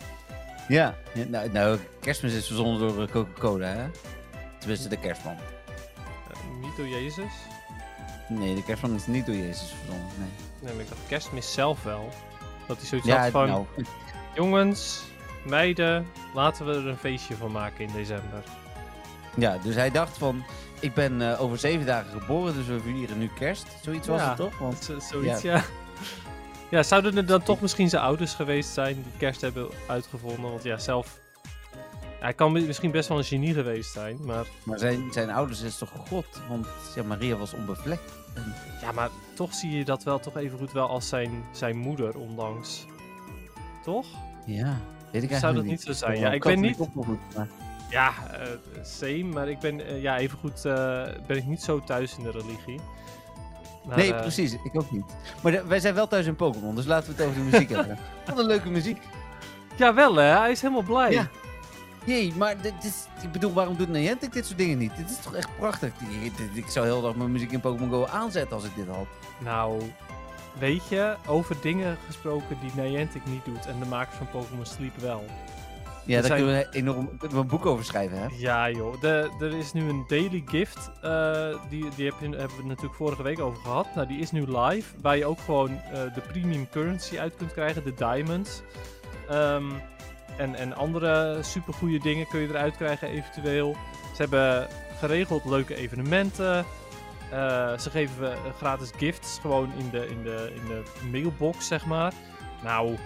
Ja, 0.68 0.94
nou, 1.28 1.50
nou, 1.52 1.78
kerstmis 2.00 2.34
is 2.34 2.46
verzonnen 2.46 2.78
door 2.78 3.02
eh, 3.02 3.12
Coca-Cola, 3.12 3.66
hè? 3.66 3.84
Tenminste, 4.58 4.88
de 4.88 4.98
kerstman. 4.98 5.36
Niet 6.60 6.76
door 6.76 6.88
Jezus? 6.88 7.32
Nee, 8.28 8.54
de 8.54 8.64
kerstman 8.64 8.94
is 8.94 9.06
niet 9.06 9.26
door 9.26 9.34
Jezus 9.34 9.74
verzonnen, 9.78 10.06
nee. 10.18 10.28
Nee, 10.60 10.72
maar 10.72 10.82
ik 10.82 10.88
dacht 10.88 11.00
kerstmis 11.08 11.52
zelf 11.52 11.82
wel. 11.82 12.08
Dat 12.66 12.76
hij 12.76 12.86
zoiets 12.86 13.06
Ja, 13.06 13.22
had 13.22 13.30
van, 13.30 13.48
nou, 13.48 13.66
jongens, 14.34 15.02
meiden, 15.44 16.06
laten 16.34 16.66
we 16.66 16.72
er 16.72 16.86
een 16.86 16.96
feestje 16.96 17.36
van 17.36 17.52
maken 17.52 17.84
in 17.86 17.92
december. 17.92 18.42
ja, 19.36 19.58
dus 19.62 19.74
hij 19.74 19.90
dacht 19.90 20.18
van, 20.18 20.44
ik 20.80 20.94
ben 20.94 21.32
eh, 21.32 21.40
over 21.40 21.58
zeven 21.58 21.86
dagen 21.86 22.20
geboren, 22.20 22.54
dus 22.54 22.66
we 22.66 22.80
vieren 22.80 23.18
nu 23.18 23.30
kerst. 23.38 23.66
Zoiets 23.82 24.06
was 24.08 24.20
Ja. 24.20 24.28
het 24.28 24.36
toch? 24.36 24.58
Want, 24.58 24.76
Z- 24.84 25.06
zoiets, 25.10 25.42
ja. 25.42 25.62
ja. 26.70 26.82
zouden 26.82 27.16
er 27.16 27.26
dan 27.26 27.42
toch 27.42 27.60
misschien 27.60 27.88
zijn 27.88 28.02
ouders 28.02 28.34
geweest 28.34 28.72
zijn 28.72 28.94
die 28.94 29.12
kerst 29.18 29.40
hebben 29.40 29.68
uitgevonden? 29.86 30.50
Want 30.50 30.62
ja, 30.62 30.78
zelf... 30.78 31.20
Ja, 32.20 32.28
hij 32.28 32.34
kan 32.34 32.52
mi- 32.52 32.66
misschien 32.66 32.90
best 32.90 33.08
wel 33.08 33.18
een 33.18 33.24
genie 33.24 33.54
geweest 33.54 33.92
zijn, 33.92 34.18
maar... 34.24 34.44
maar 34.64 34.78
zijn, 34.78 35.12
zijn 35.12 35.30
ouders 35.30 35.60
is 35.60 35.78
toch 35.78 35.90
God? 36.08 36.26
Want 36.48 36.66
ja, 36.94 37.02
Maria 37.02 37.36
was 37.36 37.52
onbevlekt. 37.54 38.12
En, 38.34 38.54
Ja, 38.80 38.92
maar 38.92 39.08
toch 39.34 39.54
zie 39.54 39.70
je 39.78 39.84
dat 39.84 40.02
wel 40.02 40.18
toch 40.20 40.36
even 40.36 40.58
goed 40.58 40.72
wel 40.72 40.88
als 40.88 41.08
zijn, 41.08 41.44
zijn 41.52 41.76
moeder, 41.76 42.18
ondanks. 42.18 42.86
Toch? 43.84 44.06
ja, 44.46 44.80
weet 45.12 45.22
ik 45.22 45.30
eigenlijk 45.30 45.40
Zou 45.40 45.54
dat 45.54 45.64
niet. 45.64 45.82
zo 45.82 45.92
zijn? 45.92 46.18
Ja, 46.18 46.32
ik 46.32 46.42
ben 46.42 46.60
niet- 46.60 46.76
Ja, 47.90 48.12
eh, 48.30 48.48
same, 48.82 49.22
maar 49.24 49.48
ik 49.48 49.58
ben 49.58 49.86
eh, 49.86 50.02
ja, 50.02 50.18
even 50.18 50.38
goed 50.38 50.64
eh, 50.64 51.02
ben 51.26 51.36
ik 51.36 51.46
niet 51.46 51.62
zo 51.62 51.80
thuis 51.80 52.16
in 52.16 52.22
de 52.24 52.30
religie. 52.30 52.80
Maar, 53.86 53.96
nee, 53.96 54.14
precies. 54.14 54.52
Ik 54.52 54.70
ook 54.72 54.90
niet. 54.90 55.04
Maar 55.42 55.52
de- 55.52 55.64
wij 55.66 55.80
zijn 55.80 55.94
wel 55.94 56.08
thuis 56.08 56.26
in 56.26 56.36
Pokémon, 56.36 56.74
dus 56.74 56.86
laten 56.86 57.08
we 57.16 57.22
het 57.22 57.30
over 57.30 57.44
de 57.44 57.50
muziek 57.50 57.68
hebben. 57.70 57.98
Wat 58.26 58.38
een 58.38 58.46
leuke 58.46 58.70
muziek. 58.70 59.02
Ja, 59.76 59.94
wel 59.94 60.14
hè, 60.14 60.24
hij 60.38 60.50
is 60.50 60.60
helemaal 60.62 60.82
blij. 60.82 61.10
Ja. 61.12 61.28
Jee, 62.04 62.32
maar 62.36 62.60
dit 62.62 62.74
is, 62.84 63.06
ik 63.22 63.32
bedoel, 63.32 63.52
waarom 63.52 63.76
doet 63.76 63.88
Niantic 63.88 64.32
dit 64.32 64.46
soort 64.46 64.58
dingen 64.58 64.78
niet? 64.78 64.96
Dit 64.96 65.10
is 65.10 65.16
toch 65.18 65.34
echt 65.34 65.48
prachtig. 65.58 65.88
Ik, 66.22 66.36
dit- 66.36 66.48
ik 66.56 66.66
zou 66.68 66.86
heel 66.86 67.02
dag 67.02 67.14
mijn 67.14 67.32
muziek 67.32 67.52
in 67.52 67.60
Pokémon 67.60 67.90
Go 67.90 68.06
aanzetten 68.06 68.56
als 68.56 68.64
ik 68.64 68.74
dit 68.74 68.86
had. 68.88 69.06
Nou, 69.38 69.82
weet 70.58 70.88
je, 70.88 71.14
over 71.26 71.56
dingen 71.60 71.96
gesproken 72.06 72.56
die 72.60 72.82
Niantic 72.84 73.22
niet 73.26 73.44
doet 73.44 73.66
en 73.66 73.78
de 73.78 73.86
makers 73.86 74.16
van 74.16 74.28
Pokémon 74.30 74.66
Sleep 74.66 74.96
wel. 75.00 75.24
Ja, 76.04 76.14
daar 76.18 76.24
zijn- 76.26 76.38
kunnen 76.38 76.58
we 76.58 76.76
enorm 76.78 77.08
kunnen 77.18 77.36
we 77.36 77.42
een 77.42 77.48
boek 77.48 77.66
over 77.66 77.84
schrijven, 77.84 78.18
hè? 78.18 78.26
Ja 78.36 78.70
joh, 78.70 79.00
de, 79.00 79.30
er 79.40 79.58
is 79.58 79.72
nu 79.72 79.88
een 79.88 80.04
daily 80.08 80.42
gift, 80.46 80.90
eh, 81.02 81.48
die, 81.68 81.88
die 81.96 82.04
heb 82.10 82.14
je, 82.20 82.28
hebben 82.36 82.56
we 82.56 82.64
natuurlijk 82.66 82.94
vorige 82.94 83.22
week 83.22 83.40
over 83.40 83.62
gehad. 83.62 83.86
Nou, 83.94 84.06
die 84.06 84.18
is 84.18 84.30
nu 84.30 84.58
live, 84.58 84.94
waar 85.00 85.16
je 85.16 85.24
ook 85.26 85.38
gewoon 85.40 85.68
eh, 85.70 85.92
de 86.14 86.20
premium 86.32 86.68
currency 86.68 87.18
uit 87.18 87.36
kunt 87.36 87.52
krijgen, 87.52 87.84
de 87.84 87.94
diamonds. 87.94 88.62
Ehm, 89.28 89.64
en, 90.36 90.54
en 90.54 90.76
andere 90.76 91.38
supergoeie 91.42 92.00
dingen 92.00 92.28
kun 92.28 92.40
je 92.40 92.48
eruit 92.48 92.76
krijgen 92.76 93.08
eventueel. 93.08 93.76
Ze 94.16 94.22
hebben 94.22 94.66
geregeld 94.98 95.44
leuke 95.44 95.74
evenementen. 95.74 96.64
Eh, 97.32 97.78
ze 97.78 97.90
geven 97.90 98.32
eh, 98.32 98.38
gratis 98.56 98.90
gifts 98.96 99.38
gewoon 99.40 99.72
in 99.78 99.90
de, 99.90 100.08
in, 100.08 100.22
de, 100.22 100.52
in 100.54 100.66
de 100.68 100.82
mailbox, 101.10 101.66
zeg 101.66 101.86
maar. 101.86 102.12
Nou, 102.62 102.96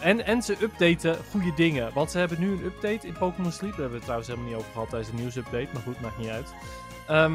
en, 0.00 0.24
en 0.26 0.42
ze 0.42 0.56
updaten 0.62 1.18
goede 1.30 1.54
dingen. 1.54 1.92
Want 1.92 2.10
ze 2.10 2.18
hebben 2.18 2.40
nu 2.40 2.52
een 2.52 2.64
update 2.64 3.06
in 3.06 3.12
Pokémon 3.12 3.52
Sleep. 3.52 3.70
Daar 3.70 3.80
hebben 3.80 3.88
we 3.88 3.94
het 3.94 4.02
trouwens 4.04 4.28
helemaal 4.28 4.48
niet 4.50 4.58
over 4.58 4.72
gehad 4.72 4.88
tijdens 4.88 5.10
de 5.10 5.16
nieuwsupdate. 5.16 5.68
Maar 5.72 5.82
goed, 5.82 6.00
maakt 6.00 6.18
niet 6.18 6.28
uit. 6.28 6.54
Ehm, 7.08 7.32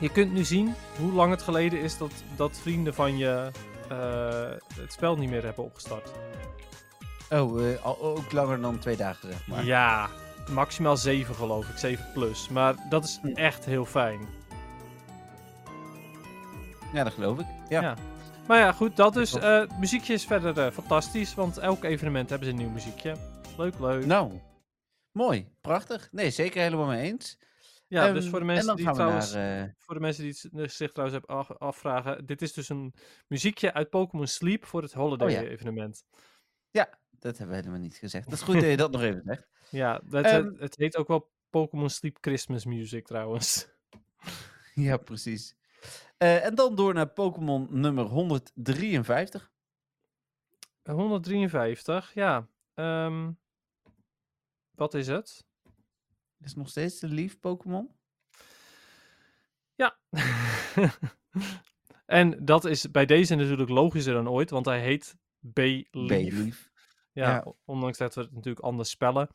je 0.00 0.08
kunt 0.08 0.32
nu 0.32 0.44
zien 0.44 0.74
hoe 0.98 1.12
lang 1.12 1.30
het 1.30 1.42
geleden 1.42 1.80
is 1.80 1.98
dat, 1.98 2.12
dat 2.36 2.58
vrienden 2.62 2.94
van 2.94 3.18
je 3.18 3.50
eh, 3.88 4.78
het 4.80 4.92
spel 4.92 5.16
niet 5.16 5.30
meer 5.30 5.44
hebben 5.44 5.64
opgestart. 5.64 6.10
Oh, 7.30 8.04
ook 8.04 8.32
langer 8.32 8.60
dan 8.60 8.78
twee 8.78 8.96
dagen, 8.96 9.28
zeg 9.32 9.46
maar. 9.46 9.64
Ja, 9.64 10.08
maximaal 10.50 10.96
7 10.96 11.34
geloof 11.34 11.68
ik, 11.68 11.76
7 11.78 12.06
plus. 12.14 12.48
Maar 12.48 12.74
dat 12.88 13.04
is 13.04 13.18
Hm. 13.22 13.28
echt 13.28 13.64
heel 13.64 13.84
fijn. 13.84 14.20
Ja, 16.92 17.04
dat 17.04 17.12
geloof 17.12 17.38
ik. 17.38 17.46
Ja. 17.68 17.80
Ja. 17.80 17.96
Maar 18.48 18.58
ja, 18.58 18.72
goed, 18.72 18.96
dat 18.96 19.14
dus. 19.14 19.30
Tof. 19.30 19.42
eh 19.42 19.78
muziekje 19.78 20.12
is 20.12 20.26
verder 20.26 20.58
eh, 20.58 20.70
fantastisch, 20.72 21.34
want 21.34 21.58
elk 21.58 21.84
evenement 21.84 22.28
hebben 22.30 22.48
ze 22.48 22.52
een 22.54 22.60
nieuw 22.60 22.70
muziekje. 22.70 23.16
Leuk, 23.56 23.78
leuk. 23.78 24.04
Nou, 24.06 24.40
mooi. 25.12 25.48
Prachtig. 25.60 26.08
Nee, 26.12 26.30
zeker 26.30 26.62
helemaal 26.62 26.86
mee 26.86 27.02
eens. 27.10 27.38
ja, 27.86 28.12
dus 28.12 28.22
Ehm, 28.22 28.30
voor 28.30 28.40
de 28.40 28.46
en 28.46 28.52
mensen 28.52 28.76
die 28.76 28.92
trouwens, 28.92 29.32
naar, 29.32 29.62
eh, 29.62 29.68
voor 29.78 29.94
de 29.94 30.00
mensen 30.00 30.22
die 30.24 30.62
eh, 30.62 30.68
zich 30.68 30.92
trouwens 30.92 31.18
hebben 31.20 31.36
af- 31.36 31.58
afvragen, 31.58 32.26
dit 32.26 32.42
is 32.42 32.52
dus 32.52 32.68
een 32.68 32.94
muziekje 33.28 33.72
uit 33.72 33.90
Pokémon 33.90 34.26
Sleep 34.26 34.64
voor 34.66 34.82
het 34.82 34.92
holiday 34.92 35.26
Oh 35.28 35.32
ja. 35.42 35.48
evenement. 35.48 36.04
dat 37.18 37.38
hebben 37.38 37.56
we 37.56 37.62
helemaal 37.62 37.82
niet 37.84 37.96
gezegd. 37.96 38.24
Dat 38.24 38.34
is 38.38 38.42
goed 38.44 38.54
dat 38.54 38.64
je 38.64 38.76
dat 38.76 38.90
nog 38.90 39.02
even 39.02 39.22
zegt. 39.24 39.48
Ja, 39.70 40.00
Ehm, 40.10 40.44
het, 40.44 40.58
het 40.60 40.76
heet 40.76 40.96
ook 40.96 41.08
wel 41.08 41.30
Pokémon 41.50 41.90
Sleep 41.90 42.18
Christmas 42.20 42.64
Music 42.64 43.06
trouwens. 43.06 43.66
Ja, 44.74 44.96
precies. 44.96 45.54
Eh, 46.20 46.44
en 46.44 46.54
dan 46.54 46.74
door 46.74 46.94
naar 46.94 47.08
Pokémon 47.08 47.66
nummer 47.70 48.04
153. 48.04 49.50
153, 50.82 52.14
ja. 52.14 52.48
Ehm, 52.74 53.32
wat 54.70 54.94
is 54.94 55.06
het? 55.06 55.44
Is 56.40 56.54
nog 56.54 56.68
steeds 56.68 56.98
de 56.98 57.08
lief 57.08 57.40
Pokémon? 57.40 57.90
Ja. 59.74 59.98
en 62.06 62.44
dat 62.44 62.64
is 62.64 62.90
bij 62.90 63.06
deze 63.06 63.34
natuurlijk 63.34 63.70
logischer 63.70 64.14
dan 64.14 64.28
ooit, 64.28 64.50
want 64.50 64.66
hij 64.66 64.80
heet 64.80 65.16
B-Leaf. 65.52 66.70
Ja, 67.12 67.28
Ja. 67.34 67.52
ondanks 67.64 67.98
dat 67.98 68.14
we 68.14 68.20
het 68.20 68.32
natuurlijk 68.32 68.64
anders 68.64 68.90
spellen. 68.90 69.28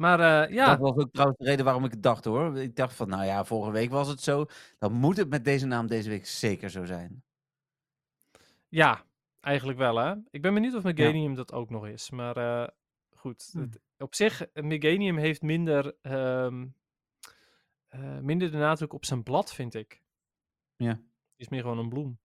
Maar 0.00 0.20
eh, 0.48 0.54
ja, 0.54 0.66
Dat 0.66 0.78
was 0.78 0.96
ook 1.04 1.10
trouwens 1.12 1.38
de 1.38 1.44
reden 1.44 1.64
waarom 1.64 1.84
ik 1.84 1.90
het 1.90 2.02
dacht 2.02 2.24
hoor. 2.24 2.58
Ik 2.58 2.76
dacht 2.76 2.94
van, 2.94 3.08
nou 3.08 3.24
ja, 3.24 3.44
vorige 3.44 3.72
week 3.72 3.90
was 3.90 4.08
het 4.08 4.20
zo. 4.20 4.46
Dan 4.78 4.92
moet 4.92 5.16
het 5.16 5.28
met 5.28 5.44
deze 5.44 5.66
naam 5.66 5.86
deze 5.86 6.08
week 6.08 6.26
zeker 6.26 6.70
zo 6.70 6.84
zijn. 6.84 7.22
ja, 8.68 9.04
eigenlijk 9.40 9.78
wel 9.78 9.96
hè. 9.96 10.14
Ik 10.30 10.42
ben 10.42 10.54
benieuwd 10.54 10.74
of 10.74 10.82
Meganium 10.82 11.34
dat 11.34 11.52
ook 11.52 11.70
nog 11.70 11.86
is. 11.86 12.10
Maar 12.10 12.36
eh, 12.36 12.68
goed, 13.16 13.48
Hm. 13.52 13.60
het- 13.60 13.80
op 13.98 14.14
zich, 14.14 14.46
Meganium 14.54 15.16
heeft 15.16 15.42
minder, 15.42 15.94
ehm, 16.02 16.66
eh, 17.88 18.18
minder 18.18 18.50
de 18.50 18.56
nadruk 18.56 18.92
op 18.92 19.04
zijn 19.04 19.22
blad, 19.22 19.52
vind 19.54 19.74
ik. 19.74 20.02
Ja. 20.76 20.92
Die 20.94 21.02
is 21.36 21.48
meer 21.48 21.60
gewoon 21.62 21.78
een 21.78 21.88
bloem. 21.88 22.18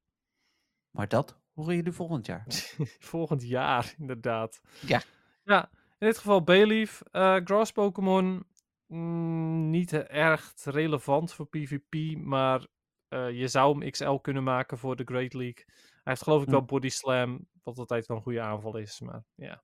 Maar 0.91 1.07
dat 1.07 1.39
horen 1.53 1.75
jullie 1.75 1.91
volgend 1.91 2.25
jaar. 2.25 2.43
Volgend 3.13 3.43
jaar, 3.43 3.93
inderdaad. 3.97 4.61
Ja. 4.81 5.01
Ja, 5.43 5.69
in 5.97 6.07
dit 6.07 6.17
geval 6.17 6.43
Bayleaf. 6.43 7.01
eh 7.11 7.35
Grass 7.43 7.71
Pokémon. 7.71 8.45
mm, 8.85 9.69
niet 9.69 9.93
erg 9.93 10.53
relevant 10.63 11.33
voor 11.33 11.47
PvP, 11.47 12.17
maar 12.17 12.67
eh, 13.07 13.31
je 13.31 13.47
zou 13.47 13.79
hem 13.79 13.89
XL 13.91 14.15
kunnen 14.15 14.43
maken 14.43 14.77
voor 14.77 14.95
de 14.95 15.03
Great 15.03 15.33
League. 15.33 15.63
Hij 15.65 16.01
heeft 16.03 16.23
geloof 16.23 16.43
ik 16.43 16.49
wel 16.49 16.65
Body 16.65 16.89
Slam, 16.89 17.47
wat 17.63 17.77
altijd 17.77 18.05
wel 18.07 18.17
een 18.17 18.23
goede 18.23 18.41
aanval 18.41 18.77
is, 18.77 18.99
maar 18.99 19.23
ja. 19.35 19.63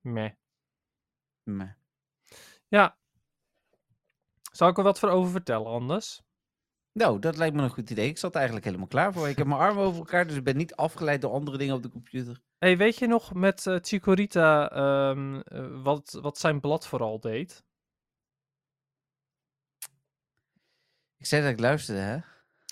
Meh. 0.00 0.30
Nee. 1.42 1.72
Ja. 2.68 2.98
Zal 4.52 4.68
ik 4.68 4.76
er 4.78 4.82
wat 4.84 4.98
voor 4.98 5.08
over 5.08 5.30
vertellen 5.30 5.66
anders? 5.66 6.22
Nou, 6.92 7.18
dat 7.18 7.36
lijkt 7.36 7.56
me 7.56 7.62
een 7.62 7.70
goed 7.70 7.90
idee. 7.90 8.08
Ik 8.08 8.18
zat 8.18 8.30
er 8.30 8.36
eigenlijk 8.36 8.66
helemaal 8.66 8.86
klaar 8.88 9.12
voor. 9.12 9.28
Ik 9.28 9.36
heb 9.36 9.46
mijn 9.46 9.60
armen 9.60 9.84
over 9.84 9.98
elkaar, 9.98 10.26
dus 10.26 10.36
ik 10.36 10.44
ben 10.44 10.56
niet 10.56 10.74
afgeleid 10.74 11.20
door 11.20 11.30
andere 11.32 11.58
dingen 11.58 11.74
op 11.74 11.82
de 11.82 11.88
computer. 11.90 12.40
Hey, 12.58 12.76
weet 12.76 12.98
je 12.98 13.06
nog 13.06 13.34
met 13.34 13.66
eh 13.66 13.76
Chikorita 13.80 14.70
ehm, 14.70 15.40
eh, 15.40 15.82
wat, 15.82 16.18
wat 16.20 16.38
zijn 16.38 16.60
blad 16.60 16.86
vooral 16.86 17.20
deed? 17.20 17.64
Ik 21.16 21.26
zei 21.26 21.42
dat 21.42 21.50
ik 21.52 21.60
luisterde, 21.60 22.00
hè? 22.00 22.18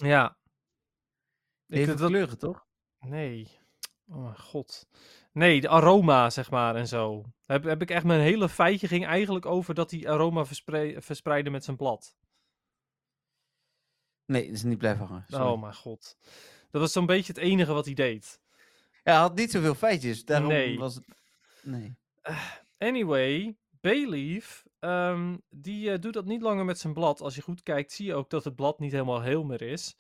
Ja. 0.09 0.37
Ik, 1.67 1.79
Even 1.79 1.97
dat, 1.97 2.09
kleuren, 2.09 2.39
toch? 2.39 2.67
Nee. 2.99 3.59
Oh 4.09 4.23
mijn 4.23 4.39
god. 4.39 4.87
Nee, 5.33 5.61
de 5.61 5.69
aroma, 5.69 6.31
zeg 6.31 6.51
maar, 6.51 6.77
en 6.77 6.89
zo. 6.89 7.25
Heb, 7.47 7.65
heb 7.65 7.83
ik 7.83 7.91
echt 7.91 8.05
mijn 8.05 8.21
hele 8.21 8.49
feitje 8.49 8.89
ging 8.89 9.07
eigenlijk 9.07 9.47
over 9.47 9.75
dat 9.75 9.91
hij 9.91 10.09
aroma 10.09 10.45
verspre- 10.45 11.01
verspreidde 11.03 11.51
met 11.51 11.65
zijn 11.65 11.77
blad. 11.77 12.17
Nee, 14.25 14.45
dat 14.47 14.55
is 14.55 14.63
niet 14.63 14.79
blijven 14.79 15.07
hangen. 15.07 15.25
sorry. 15.29 15.47
Oh 15.47 15.61
mijn 15.61 15.75
god. 15.75 16.17
Dat 16.71 16.81
was 16.81 16.93
zo'n 16.93 17.07
beetje 17.07 17.33
het 17.33 17.43
enige 17.43 17.73
wat 17.73 17.85
hij 17.85 17.95
deed. 17.95 18.43
Hij 19.05 19.15
had 19.15 19.35
niet 19.35 19.51
zoveel 19.51 19.75
feitjes, 19.75 20.25
daarom 20.25 20.49
Nee. 20.49 20.79
was 20.79 20.95
het... 20.95 21.05
Nee. 21.63 21.97
Anyway, 22.79 23.57
Bayleaf, 23.81 24.65
ehm, 24.79 25.37
die 25.49 25.91
eh, 25.91 25.99
doet 26.01 26.13
dat 26.13 26.25
niet 26.25 26.43
langer 26.43 26.65
met 26.65 26.79
zijn 26.79 26.93
blad. 26.95 27.21
Als 27.21 27.35
je 27.35 27.43
goed 27.43 27.63
kijkt, 27.63 27.93
zie 27.93 28.07
je 28.07 28.15
ook 28.15 28.31
dat 28.31 28.45
het 28.45 28.55
blad 28.55 28.79
niet 28.79 28.93
helemaal 28.93 29.23
heel 29.23 29.45
meer 29.45 29.63
is. 29.63 29.97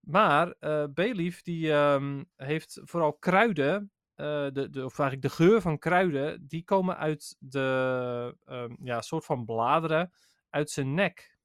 Maar 0.00 0.54
eh 0.58 0.84
Bayleaf, 0.94 1.42
die 1.42 1.72
ehm, 1.72 2.24
heeft 2.36 2.80
vooral 2.84 3.12
kruiden, 3.12 3.92
eh, 4.14 4.46
de, 4.52 4.68
de, 4.70 4.84
of 4.84 4.98
eigenlijk 4.98 5.22
de 5.22 5.44
geur 5.44 5.60
van 5.60 5.78
kruiden, 5.78 6.46
die 6.46 6.64
komen 6.64 6.96
uit 6.96 7.36
de 7.38 8.36
ehm, 8.44 8.74
ja, 8.82 9.00
soort 9.00 9.24
van 9.24 9.44
bladeren 9.44 10.12
uit 10.50 10.70
zijn 10.70 10.94
nek. 10.94 11.38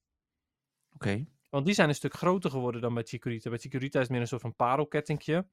Oké. 0.94 1.26
Want 1.50 1.66
die 1.66 1.74
zijn 1.74 1.90
een 1.90 1.96
stuk 1.96 2.14
groter 2.14 2.50
geworden 2.52 2.82
dan 2.82 2.94
bij 2.94 3.04
Chikorita. 3.04 3.50
Bij 3.50 3.60
Chikorita 3.60 3.98
is 3.98 4.04
het 4.04 4.12
meer 4.12 4.22
een 4.22 4.28
soort 4.28 4.42
van 4.42 4.56
parelkettingje. 4.56 5.46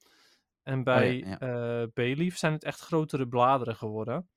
En 0.70 0.82
bij 0.84 1.16
ja. 1.16 1.38
eh, 1.38 1.88
Bayleaf 1.94 2.36
zijn 2.36 2.52
het 2.52 2.64
echt 2.64 2.80
grotere 2.80 3.28
bladeren 3.28 3.76
geworden. 3.76 4.28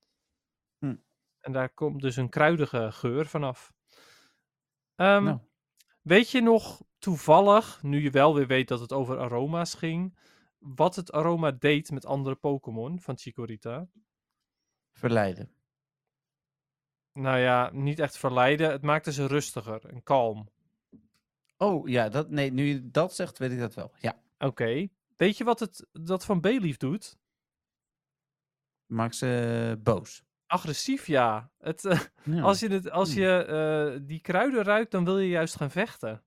Hm. 0.77 0.95
En 1.39 1.51
daar 1.51 1.69
komt 1.69 2.01
dus 2.01 2.15
een 2.15 2.29
kruidige 2.29 2.91
geur 2.91 3.25
vanaf. 3.25 3.73
Ehm, 4.95 5.23
Nou. 5.23 5.39
Weet 6.01 6.29
je 6.29 6.41
nog 6.41 6.81
toevallig, 6.97 7.83
nu 7.83 8.01
je 8.01 8.09
wel 8.09 8.35
weer 8.35 8.47
weet 8.47 8.67
dat 8.67 8.79
het 8.79 8.93
over 8.93 9.19
aroma's 9.19 9.73
ging, 9.73 10.17
wat 10.57 10.95
het 10.95 11.11
aroma 11.11 11.51
deed 11.51 11.91
met 11.91 12.05
andere 12.05 12.35
Pokémon 12.35 12.99
van 12.99 13.17
Chikorita? 13.17 13.87
Verleiden. 14.91 15.53
Nou 17.11 17.37
ja, 17.37 17.69
niet 17.73 17.99
echt 17.99 18.17
verleiden. 18.17 18.71
Het 18.71 18.81
maakte 18.81 19.11
ze 19.11 19.27
rustiger 19.27 19.85
en 19.85 20.03
kalm. 20.03 20.49
Oh, 21.57 21.87
ja, 21.87 22.09
dat, 22.09 22.29
nee, 22.29 22.51
nu 22.51 22.63
je 22.63 22.89
dat 22.91 23.15
zegt, 23.15 23.37
weet 23.37 23.51
ik 23.51 23.59
dat 23.59 23.73
wel. 23.73 23.91
Ja, 23.99 24.21
Oké. 24.37 24.89
Weet 25.15 25.37
je 25.37 25.43
wat 25.43 25.59
het 25.59 25.87
dat 25.91 26.25
van 26.25 26.41
Bayleaf 26.41 26.77
doet? 26.77 27.17
maakt 28.85 29.15
ze 29.15 29.79
boos. 29.83 30.23
Agressief, 30.45 31.07
ja. 31.07 31.51
Het, 31.57 31.85
eh, 31.85 31.99
Ja. 32.23 32.41
Als 32.41 32.59
je, 32.59 32.67
het, 32.67 32.89
als 32.89 33.13
je 33.13 33.45
eh, 33.45 33.99
die 34.07 34.21
kruiden 34.21 34.63
ruikt, 34.63 34.91
dan 34.91 35.05
wil 35.05 35.19
je 35.19 35.27
juist 35.29 35.55
gaan 35.55 35.71
vechten. 35.71 36.23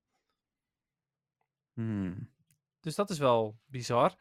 Hmm. 1.73 2.31
Dus 2.81 2.95
dat 2.95 3.11
is 3.11 3.19
wel 3.19 3.59
bizar. 3.67 4.15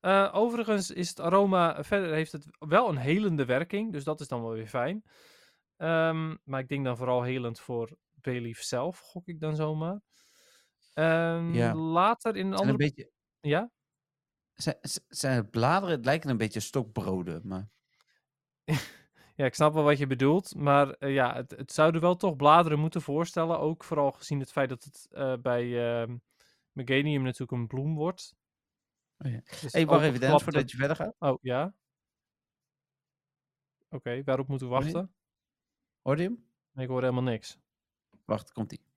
Eh, 0.00 0.30
overigens 0.32 0.90
is 0.90 1.08
het 1.08 1.20
aroma, 1.20 1.84
verder 1.84 2.12
heeft 2.12 2.32
het 2.32 2.46
wel 2.58 2.88
een 2.88 2.96
helende 2.96 3.44
werking, 3.44 3.92
dus 3.92 4.04
dat 4.04 4.20
is 4.20 4.28
dan 4.28 4.42
wel 4.42 4.52
weer 4.52 4.68
fijn. 4.68 5.04
Ehm, 5.76 6.36
maar 6.44 6.60
ik 6.60 6.68
denk 6.68 6.84
dan 6.84 6.96
vooral 6.96 7.22
helend 7.22 7.60
voor 7.60 7.96
Bayleaf 8.14 8.58
zelf, 8.58 8.98
gok 8.98 9.26
ik 9.26 9.40
dan 9.40 9.56
zomaar. 9.56 10.00
Ehm, 10.94 11.52
Ja. 11.54 11.74
Later 11.74 12.36
in 12.36 12.46
een 12.46 12.56
Zijn 12.56 12.68
een 12.68 12.74
andere... 12.74 12.76
beetje, 12.76 13.10
Ja? 13.40 13.70
Zijn, 15.08 15.50
bladeren, 15.50 15.96
het 15.96 16.04
lijken 16.04 16.30
een 16.30 16.36
beetje 16.36 16.60
stokbroden, 16.60 17.40
maar... 17.44 17.68
ja, 19.36 19.44
ik 19.44 19.54
snap 19.54 19.74
wel 19.74 19.84
wat 19.84 19.98
je 19.98 20.06
bedoelt, 20.06 20.54
maar 20.54 20.90
eh, 20.90 21.14
ja, 21.14 21.34
het, 21.34 21.50
het 21.50 21.72
zouden 21.72 22.00
wel 22.00 22.16
toch 22.16 22.36
bladeren 22.36 22.78
moeten 22.78 23.02
voorstellen, 23.02 23.58
ook 23.58 23.84
vooral 23.84 24.12
gezien 24.12 24.40
het 24.40 24.52
feit 24.52 24.68
dat 24.68 24.84
het 24.84 25.08
eh, 25.10 25.34
bij 25.36 26.00
ehm 26.02 26.16
Meganium 26.72 27.22
natuurlijk 27.22 27.52
een 27.52 27.66
bloem 27.66 27.94
wordt. 27.94 28.34
Oh 29.18 29.30
ja. 29.30 29.40
Dus 29.60 29.72
hey, 29.72 29.86
wacht 29.86 30.04
even, 30.04 30.20
Dennis, 30.20 30.42
voordat 30.42 30.70
je 30.70 30.76
verder 30.76 30.96
gaat. 30.96 31.14
Oh, 31.18 31.38
ja? 31.42 31.74
Oké, 33.88 34.22
waarop 34.24 34.48
moeten 34.48 34.66
we 34.68 34.72
wachten? 34.72 35.14
Hoor 36.02 36.16
je 36.16 36.22
hem? 36.22 36.44
Ik 36.74 36.88
hoor 36.88 37.00
helemaal 37.00 37.22
niks. 37.22 37.58
Wacht, 38.24 38.52
komt-ie. 38.52 38.91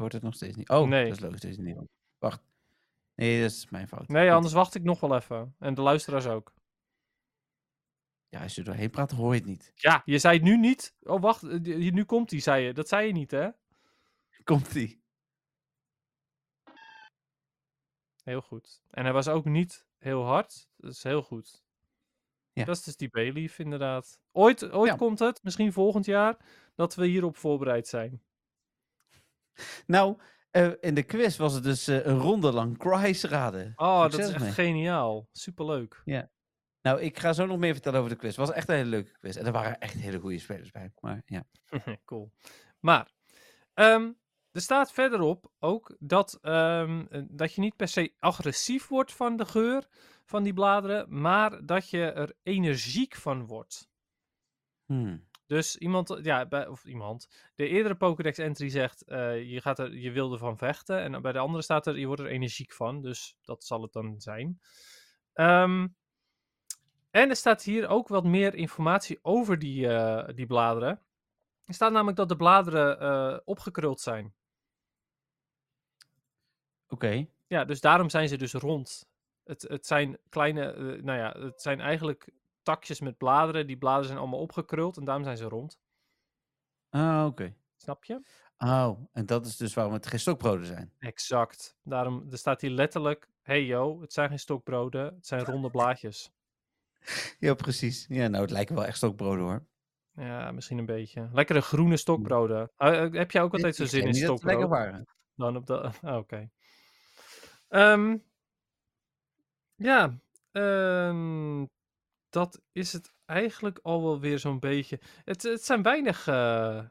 Hoort 0.00 0.12
het 0.12 0.22
nog 0.22 0.34
steeds 0.34 0.56
niet. 0.56 0.68
Oh, 0.68 0.88
Nee. 0.88 1.04
dat 1.04 1.12
is 1.16 1.20
logisch, 1.20 1.40
deze 1.40 1.62
niet. 1.62 1.76
hoort. 1.76 1.88
Wacht. 2.18 2.42
Nee, 3.14 3.40
dat 3.42 3.50
is 3.50 3.70
mijn 3.70 3.88
fout. 3.88 4.08
Nee, 4.08 4.32
anders 4.32 4.52
wacht 4.54 4.74
ik 4.74 4.82
nog 4.82 5.00
wel 5.00 5.14
even. 5.16 5.54
En 5.58 5.74
de 5.74 5.80
luisteraars 5.80 6.26
ook. 6.26 6.54
Ja, 8.28 8.42
als 8.42 8.54
je 8.54 8.60
er 8.60 8.66
doorheen 8.66 8.90
praat, 8.90 9.10
hoor 9.10 9.32
je 9.34 9.40
het 9.40 9.48
niet. 9.48 9.72
Ja, 9.74 10.02
je 10.04 10.18
zei 10.18 10.34
het 10.34 10.42
nu 10.44 10.56
niet. 10.58 10.94
Oh, 11.02 11.20
wacht. 11.20 11.42
eh, 11.42 11.92
Nu 11.92 12.04
komt 12.04 12.28
die, 12.28 12.40
zei 12.40 12.64
je. 12.64 12.72
Dat 12.74 12.88
zei 12.88 13.06
je 13.06 13.12
niet, 13.12 13.30
hè? 13.30 13.48
Komt-ie. 14.44 15.02
Heel 18.22 18.40
goed. 18.40 18.82
En 18.90 19.04
hij 19.04 19.12
was 19.12 19.28
ook 19.28 19.44
niet 19.44 19.86
heel 19.98 20.22
hard. 20.24 20.68
Dat 20.76 20.90
is 20.92 21.02
heel 21.02 21.22
goed. 21.22 21.62
Ja. 22.52 22.64
Dat 22.64 22.76
is 22.76 22.82
dus 22.82 22.96
die 22.96 23.10
Bayleaf, 23.10 23.58
inderdaad. 23.58 24.20
Ooit, 24.32 24.70
ooit 24.70 24.90
Ja. 24.90 24.96
komt 24.96 25.18
het, 25.18 25.42
misschien 25.42 25.72
volgend 25.72 26.04
jaar, 26.04 26.36
dat 26.74 26.94
we 26.94 27.06
hierop 27.06 27.36
voorbereid 27.36 27.88
zijn. 27.88 28.22
Nou, 29.86 30.20
eh, 30.50 30.70
in 30.80 30.94
de 30.94 31.02
quiz 31.02 31.36
was 31.36 31.52
het 31.52 31.62
dus 31.62 31.88
eh, 31.88 32.06
een 32.06 32.18
ronde 32.18 32.52
lang 32.52 32.78
Cry's 32.78 33.22
raden. 33.24 33.72
Oh, 33.76 34.02
dat 34.02 34.18
is 34.18 34.28
echt 34.28 34.42
mee. 34.42 34.50
geniaal. 34.50 35.28
Superleuk. 35.32 36.02
Nou, 36.82 37.00
ik 37.00 37.18
ga 37.18 37.32
zo 37.32 37.46
nog 37.46 37.58
meer 37.58 37.72
vertellen 37.72 37.98
over 37.98 38.10
de 38.10 38.16
quiz. 38.16 38.36
Het 38.36 38.46
was 38.46 38.56
echt 38.56 38.68
een 38.68 38.74
hele 38.74 38.88
leuke 38.88 39.18
quiz. 39.18 39.36
En 39.36 39.46
er 39.46 39.52
waren 39.52 39.78
echt 39.80 39.94
hele 39.94 40.18
goede 40.18 40.38
spelers 40.38 40.70
bij. 40.70 40.92
Maar 41.00 41.22
ja. 41.24 41.44
cool. 42.04 42.32
Maar, 42.80 43.10
ehm, 43.74 44.12
er 44.52 44.60
staat 44.60 44.92
verderop 44.92 45.52
ook 45.58 45.96
dat, 45.98 46.38
ehm, 46.42 47.06
eh, 47.10 47.22
dat 47.28 47.54
je 47.54 47.60
niet 47.60 47.76
per 47.76 47.88
se 47.88 48.14
agressief 48.18 48.88
wordt 48.88 49.12
van 49.12 49.36
de 49.36 49.46
geur 49.46 49.86
van 50.24 50.42
die 50.42 50.52
bladeren, 50.52 51.20
maar 51.20 51.66
dat 51.66 51.90
je 51.90 52.12
er 52.12 52.34
energiek 52.42 53.14
van 53.14 53.46
wordt. 53.46 53.88
Hmm. 54.84 55.28
Dus 55.50 55.76
iemand, 55.76 56.18
ja, 56.22 56.46
bij, 56.46 56.66
of 56.66 56.84
iemand. 56.84 57.28
De 57.54 57.68
eerdere 57.68 57.94
Pokédex 57.94 58.38
entry 58.38 58.68
zegt, 58.68 59.02
eh, 59.02 59.50
je, 59.50 59.60
gaat 59.60 59.78
er, 59.78 59.94
je 59.94 60.10
wil 60.10 60.32
ervan 60.32 60.58
vechten. 60.58 61.00
En 61.00 61.22
bij 61.22 61.32
de 61.32 61.38
andere 61.38 61.62
staat 61.62 61.86
er, 61.86 61.98
je 61.98 62.06
wordt 62.06 62.20
er 62.20 62.28
energiek 62.28 62.72
van. 62.72 63.02
Dus 63.02 63.36
dat 63.42 63.64
zal 63.64 63.82
het 63.82 63.92
dan 63.92 64.20
zijn. 64.20 64.60
Ehm, 65.32 65.88
en 67.10 67.28
er 67.28 67.36
staat 67.36 67.62
hier 67.62 67.88
ook 67.88 68.08
wat 68.08 68.24
meer 68.24 68.54
informatie 68.54 69.18
over 69.22 69.58
die, 69.58 69.88
eh, 69.88 70.34
die 70.34 70.46
bladeren. 70.46 71.00
Er 71.64 71.74
staat 71.74 71.92
namelijk 71.92 72.16
dat 72.16 72.28
de 72.28 72.36
bladeren 72.36 73.00
eh, 73.00 73.38
opgekruld 73.44 74.00
zijn. 74.00 74.34
Oké. 76.88 77.26
Ja, 77.46 77.64
dus 77.64 77.80
daarom 77.80 78.10
zijn 78.10 78.28
ze 78.28 78.36
dus 78.36 78.52
rond. 78.52 79.08
Het, 79.44 79.62
het 79.62 79.86
zijn 79.86 80.18
kleine, 80.28 80.72
eh, 80.72 81.02
nou 81.02 81.18
ja, 81.18 81.40
het 81.40 81.62
zijn 81.62 81.80
eigenlijk 81.80 82.28
takjes 82.70 83.00
met 83.00 83.18
bladeren. 83.18 83.66
Die 83.66 83.78
bladeren 83.78 84.06
zijn 84.06 84.18
allemaal 84.18 84.40
opgekruld 84.40 84.96
en 84.96 85.04
daarom 85.04 85.24
zijn 85.24 85.36
ze 85.36 85.44
rond. 85.44 85.78
Ah, 86.88 87.24
oké. 87.26 87.54
Snap 87.76 88.04
je? 88.04 88.22
Oh, 88.58 88.98
en 89.12 89.26
dat 89.26 89.46
is 89.46 89.56
dus 89.56 89.74
waarom 89.74 89.92
het 89.92 90.06
geen 90.06 90.20
stokbroden 90.20 90.66
zijn. 90.66 90.92
Exact. 90.98 91.76
Daarom 91.82 92.26
er 92.30 92.38
staat 92.38 92.60
hier 92.60 92.70
letterlijk: 92.70 93.28
hey 93.42 93.64
yo, 93.64 94.00
het 94.00 94.12
zijn 94.12 94.28
geen 94.28 94.38
stokbroden, 94.38 95.04
het 95.04 95.26
zijn 95.26 95.44
ronde 95.44 95.70
blaadjes. 95.76 96.32
Ja, 97.38 97.54
precies. 97.54 98.06
Ja, 98.08 98.28
nou, 98.28 98.42
het 98.42 98.50
lijken 98.50 98.74
wel 98.74 98.84
echt 98.86 98.96
stokbroden 98.96 99.44
hoor. 99.44 99.66
Ja, 100.14 100.52
misschien 100.52 100.78
een 100.78 100.86
beetje. 100.86 101.28
Lekkere 101.32 101.60
groene 101.60 101.96
stokbroden. 101.96 102.70
Ah, 102.76 103.04
eh, 103.04 103.12
heb 103.12 103.30
jij 103.30 103.42
ook 103.42 103.52
altijd 103.52 103.76
zo 103.76 103.84
zin 103.84 104.02
in 104.02 104.26
dat 104.26 104.40
ze 104.40 104.46
lekker 104.46 104.68
waren. 104.68 105.06
Dan 105.34 105.56
op 105.56 105.66
de. 105.66 105.92
ah, 106.02 106.16
Oké. 106.16 106.50
Ehm, 107.68 108.16
ja, 109.74 110.18
ehm, 110.52 111.64
dat 112.30 112.60
is 112.72 112.92
het 112.92 113.12
eigenlijk 113.24 113.78
al 113.82 114.02
wel 114.02 114.20
weer 114.20 114.38
zo'n 114.38 114.58
beetje. 114.58 115.00
Het, 115.24 115.42
het 115.42 115.64
zijn 115.64 115.82
weinig, 115.82 116.26
eh, 116.26 116.84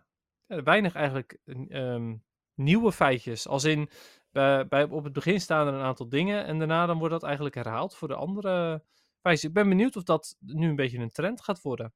ja, 0.46 0.64
weinig 0.64 0.96
eigenlijk 0.96 1.40
ehm, 1.70 2.16
nieuwe 2.54 2.92
feitjes. 2.92 3.48
Als 3.48 3.64
in, 3.64 3.90
bij, 4.32 4.68
bij, 4.68 4.84
op 4.84 5.04
het 5.04 5.14
begin 5.14 5.42
staan 5.42 5.68
er 5.68 5.74
een 5.74 5.82
aantal 5.82 6.10
dingen 6.10 6.46
en 6.46 6.58
daarna 6.58 6.86
dan 6.86 6.98
wordt 6.98 7.14
dat 7.14 7.24
eigenlijk 7.24 7.56
herhaald 7.56 7.96
voor 7.96 8.08
de 8.08 8.16
andere 8.16 8.84
feitjes. 9.22 9.50
Ik 9.50 9.54
ben 9.54 9.70
benieuwd 9.70 9.96
of 9.96 10.04
dat 10.04 10.36
nu 10.40 10.70
een 10.70 10.76
beetje 10.76 10.98
een 10.98 11.12
trend 11.12 11.42
gaat 11.42 11.62
worden. 11.62 11.94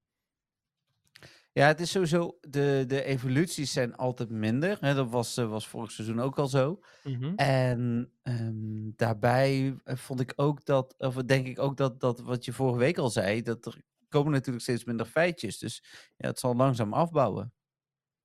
Ja, 1.53 1.67
het 1.67 1.79
is 1.79 1.91
sowieso, 1.91 2.37
de, 2.41 2.83
de 2.87 3.03
evoluties 3.03 3.73
zijn 3.73 3.95
altijd 3.95 4.29
minder. 4.29 4.77
Hè, 4.79 4.93
dat 4.93 5.09
was, 5.09 5.37
eh, 5.37 5.49
was 5.49 5.67
vorig 5.67 5.91
seizoen 5.91 6.19
ook 6.19 6.39
al 6.39 6.47
zo. 6.47 6.79
Mhm. 7.03 7.33
En 7.35 8.11
ehm, 8.21 8.91
daarbij 8.95 9.75
eh, 9.83 9.95
vond 9.95 10.19
ik 10.19 10.33
ook 10.35 10.65
dat, 10.65 10.95
of 10.97 11.15
denk 11.15 11.47
ik 11.47 11.59
ook 11.59 11.77
dat, 11.77 11.99
dat 11.99 12.19
wat 12.19 12.45
je 12.45 12.53
vorige 12.53 12.79
week 12.79 12.97
al 12.97 13.09
zei, 13.09 13.41
dat 13.41 13.65
er 13.65 13.81
komen 14.09 14.31
natuurlijk 14.31 14.63
steeds 14.63 14.83
minder 14.83 15.05
feitjes. 15.05 15.57
Dus 15.57 15.83
ja, 16.17 16.27
het 16.27 16.39
zal 16.39 16.55
langzaam 16.55 16.93
afbouwen. 16.93 17.53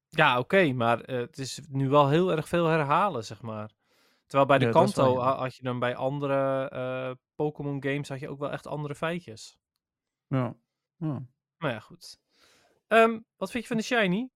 Ja, 0.08 0.38
oké, 0.38 0.72
maar 0.72 1.00
eh, 1.00 1.18
het 1.18 1.38
is 1.38 1.60
nu 1.68 1.88
wel 1.88 2.08
heel 2.08 2.32
erg 2.32 2.48
veel 2.48 2.66
herhalen, 2.66 3.24
zeg 3.24 3.42
maar. 3.42 3.70
Terwijl 4.26 4.48
bij 4.48 4.58
de 4.58 4.64
Ja, 4.66 4.72
wel 4.72 4.82
Kanto 4.82 5.18
had 5.18 5.56
je 5.56 5.62
dan 5.62 5.78
bij 5.78 5.96
andere 5.96 7.18
Pokémon 7.34 7.82
games 7.82 8.08
had 8.08 8.20
je 8.20 8.28
ook 8.28 8.38
wel 8.38 8.50
echt 8.50 8.66
andere 8.66 8.94
feitjes. 8.94 9.58
Ja. 10.26 10.56
ja. 10.96 11.26
Maar 11.56 11.72
ja, 11.72 11.80
goed. 11.80 12.18
Ehm, 12.88 13.20
wat 13.36 13.50
vind 13.50 13.62
je 13.62 13.68
van 13.68 13.76
de 13.76 13.82
Shiny? 13.82 14.30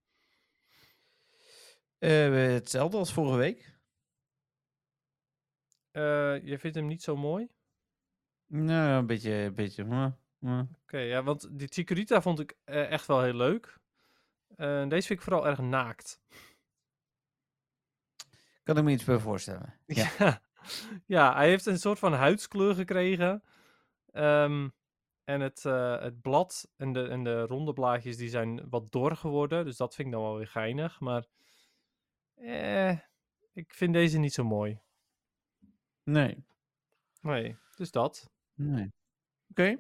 Eh, 1.98 2.32
hetzelfde 2.32 2.96
als 2.96 3.12
vorige 3.12 3.36
week. 3.36 3.80
Eh, 5.90 6.44
je 6.44 6.58
vindt 6.58 6.76
hem 6.76 6.86
niet 6.86 7.02
zo 7.02 7.16
mooi? 7.16 7.48
Nou, 8.46 8.98
een 8.98 9.06
beetje, 9.06 9.32
een 9.32 9.54
beetje. 9.54 10.14
Oké, 10.82 10.98
ja, 10.98 11.22
want 11.22 11.58
die 11.58 11.68
Chikorita 11.68 12.22
vond 12.22 12.40
ik 12.40 12.56
eh, 12.64 12.90
echt 12.90 13.06
wel 13.06 13.22
heel 13.22 13.34
leuk. 13.34 13.80
Deze 14.56 15.06
vind 15.06 15.08
ik 15.08 15.20
vooral 15.20 15.46
erg 15.46 15.58
naakt. 15.58 16.20
Kan 18.62 18.76
ik 18.76 18.84
me 18.84 18.90
iets 18.90 19.04
bij 19.04 19.18
voorstellen. 19.18 19.74
Ja. 19.86 20.10
Ja. 20.18 20.42
ja, 21.16 21.34
hij 21.34 21.48
heeft 21.48 21.66
een 21.66 21.78
soort 21.78 21.98
van 21.98 22.12
huidskleur 22.12 22.74
gekregen. 22.74 23.42
Ehm, 24.10 24.68
en 25.24 25.40
het, 25.40 25.64
eh, 25.64 26.00
het 26.00 26.20
blad 26.20 26.70
en 26.76 26.92
de, 26.92 27.08
en 27.08 27.24
de 27.24 27.40
ronde 27.40 27.72
blaadjes 27.72 28.16
die 28.16 28.28
zijn 28.28 28.68
wat 28.68 28.92
dor 28.92 29.16
geworden. 29.16 29.64
Dus 29.64 29.76
dat 29.76 29.94
vind 29.94 30.08
ik 30.08 30.14
dan 30.14 30.22
wel 30.22 30.36
weer 30.36 30.46
geinig. 30.46 31.00
Maar 31.00 31.26
eh, 32.34 32.98
ik 33.52 33.74
vind 33.74 33.92
deze 33.92 34.18
niet 34.18 34.32
zo 34.32 34.44
mooi. 34.44 34.80
Nee. 36.02 36.44
Nee, 37.20 37.56
dus 37.76 37.90
dat. 37.90 38.30
nee. 38.54 38.92
Oké. 39.50 39.76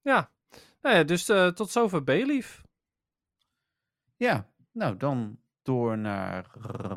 Ja, 0.00 0.32
nou 0.80 0.96
ja 0.96 1.04
dus 1.04 1.28
eh, 1.28 1.48
tot 1.48 1.70
zover 1.70 2.04
Bayleaf. 2.04 2.64
Ja, 4.16 4.50
nou 4.72 4.96
dan 4.96 5.40
door 5.62 5.98
naar 5.98 6.50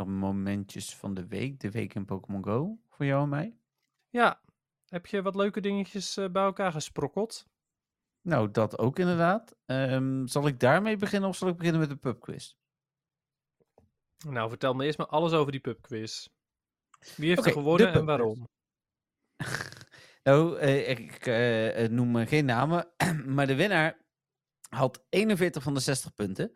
momentjes 0.07 0.95
van 0.95 1.13
de 1.13 1.27
week. 1.27 1.59
De 1.59 1.71
week 1.71 1.93
in 1.93 2.05
Pokémon 2.05 2.43
Go 2.43 2.79
voor 2.89 3.05
jou 3.05 3.23
en 3.23 3.29
mij. 3.29 3.57
Ja, 4.09 4.41
heb 4.93 5.05
je 5.05 5.21
wat 5.21 5.35
leuke 5.35 5.61
dingetjes 5.61 6.17
eh, 6.17 6.29
bij 6.29 6.43
elkaar 6.43 6.71
gesprokkeld? 6.71 7.45
Nou, 8.21 8.51
dat 8.51 8.77
ook 8.77 8.99
inderdaad. 8.99 9.55
Ehm, 9.65 10.25
zal 10.27 10.47
ik 10.47 10.59
daarmee 10.59 10.97
beginnen 10.97 11.29
of 11.29 11.35
zal 11.35 11.47
ik 11.47 11.57
beginnen 11.57 11.81
met 11.81 11.89
de 11.89 11.95
pubquiz? 11.95 12.53
Nou, 14.27 14.49
vertel 14.49 14.73
me 14.73 14.85
eerst 14.85 14.97
maar 14.97 15.07
alles 15.07 15.31
over 15.31 15.51
die 15.51 15.61
pubquiz. 15.61 16.27
Wie 17.15 17.29
heeft 17.29 17.45
er 17.45 17.51
gewonnen 17.51 17.93
en 17.93 18.05
waarom? 18.05 18.47
Nou, 20.23 20.57
eh, 20.57 20.89
ik 20.89 21.25
eh, 21.25 21.89
noem 21.89 22.27
geen 22.27 22.45
namen, 22.45 22.93
maar 23.35 23.47
de 23.47 23.55
winnaar 23.55 24.05
had 24.69 25.05
41 25.09 25.63
van 25.63 25.73
de 25.73 25.79
60 25.79 26.13
punten. 26.13 26.51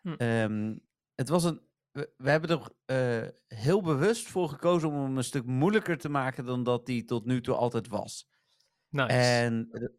Hm. 0.00 0.12
Ehm, 0.12 0.76
het 1.14 1.28
was 1.28 1.44
een. 1.44 1.60
We, 1.92 2.12
we 2.16 2.30
hebben 2.30 2.50
er 2.50 2.68
eh, 2.84 3.58
heel 3.58 3.82
bewust 3.82 4.26
voor 4.26 4.48
gekozen 4.48 4.88
om 4.88 5.02
hem 5.02 5.16
een 5.16 5.24
stuk 5.24 5.44
moeilijker 5.44 5.98
te 5.98 6.08
maken 6.08 6.44
dan 6.44 6.62
dat 6.62 6.86
hij 6.86 7.02
tot 7.02 7.24
nu 7.24 7.40
toe 7.40 7.54
altijd 7.54 7.88
was. 7.88 8.28
Nice. 8.88 9.12
En 9.12 9.68
dat 9.70 9.90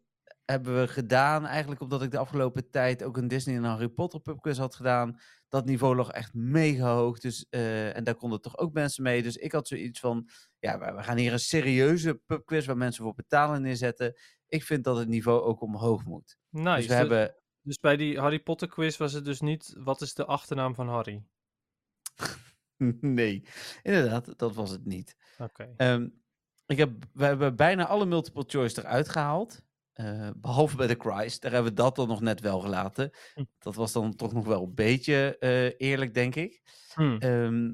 hebben 0.44 0.80
we 0.80 0.88
gedaan 0.88 1.46
eigenlijk 1.46 1.80
omdat 1.80 2.02
ik 2.02 2.10
de 2.10 2.18
afgelopen 2.18 2.70
tijd 2.70 3.02
ook 3.02 3.16
een 3.16 3.28
Disney 3.28 3.56
en 3.56 3.64
Harry 3.64 3.88
Potter 3.88 4.20
pubquiz 4.20 4.58
had 4.58 4.74
gedaan. 4.74 5.18
Dat 5.48 5.64
niveau 5.64 5.96
lag 5.96 6.10
echt 6.10 6.34
mega 6.34 6.94
hoog. 6.94 7.18
Dus, 7.18 7.46
eh, 7.50 7.96
en 7.96 8.04
daar 8.04 8.14
konden 8.14 8.40
toch 8.40 8.58
ook 8.58 8.72
mensen 8.72 9.02
mee. 9.02 9.22
Dus 9.22 9.36
ik 9.36 9.52
had 9.52 9.68
zoiets 9.68 10.00
van, 10.00 10.28
ja, 10.58 10.94
we, 10.94 11.02
gaan 11.02 11.16
hier 11.16 11.32
een 11.32 11.38
serieuze 11.38 12.14
pubquiz 12.14 12.66
waar 12.66 12.76
mensen 12.76 13.04
voor 13.04 13.14
betalen 13.14 13.62
neerzetten. 13.62 14.14
Ik 14.46 14.62
vind 14.62 14.84
dat 14.84 14.96
het 14.96 15.08
niveau 15.08 15.42
ook 15.42 15.60
omhoog 15.60 16.04
moet. 16.04 16.36
nice. 16.50 16.76
dus 16.76 16.86
we 16.86 16.94
hebben, 16.94 17.34
Dus 17.60 17.78
bij 17.78 17.96
die 17.96 18.18
Harry 18.18 18.40
Potter 18.40 18.68
quiz 18.68 18.96
was 18.96 19.12
het 19.12 19.24
dus 19.24 19.40
niet, 19.40 19.74
wat 19.78 20.00
is 20.00 20.14
de 20.14 20.24
achternaam 20.24 20.74
van 20.74 20.88
Harry? 20.88 21.24
nee, 23.00 23.44
inderdaad, 23.82 24.38
dat 24.38 24.54
was 24.54 24.70
het 24.70 24.84
niet. 24.84 25.16
Oké. 25.38 25.74
Ehm, 25.76 26.08
ik 26.66 26.78
heb, 26.78 26.90
we 27.12 27.24
hebben 27.24 27.56
bijna 27.56 27.86
alle 27.86 28.06
multiple 28.06 28.44
choice 28.46 28.80
eruit 28.80 29.08
gehaald. 29.08 29.62
eh, 29.92 30.30
behalve 30.36 30.76
bij 30.76 30.86
de 30.86 30.96
Christ. 30.98 31.42
Daar 31.42 31.52
hebben 31.52 31.70
we 31.70 31.76
dat 31.76 31.96
dan 31.96 32.08
nog 32.08 32.20
net 32.20 32.40
wel 32.40 32.60
gelaten. 32.60 33.10
Hm. 33.34 33.44
Dat 33.58 33.74
was 33.74 33.92
dan 33.92 34.16
toch 34.16 34.32
nog 34.32 34.46
wel 34.46 34.62
een 34.62 34.74
beetje 34.74 35.36
eh, 35.38 35.88
eerlijk, 35.88 36.14
denk 36.14 36.34
ik. 36.34 36.62
Hm. 36.94 37.16
Ehm, 37.18 37.72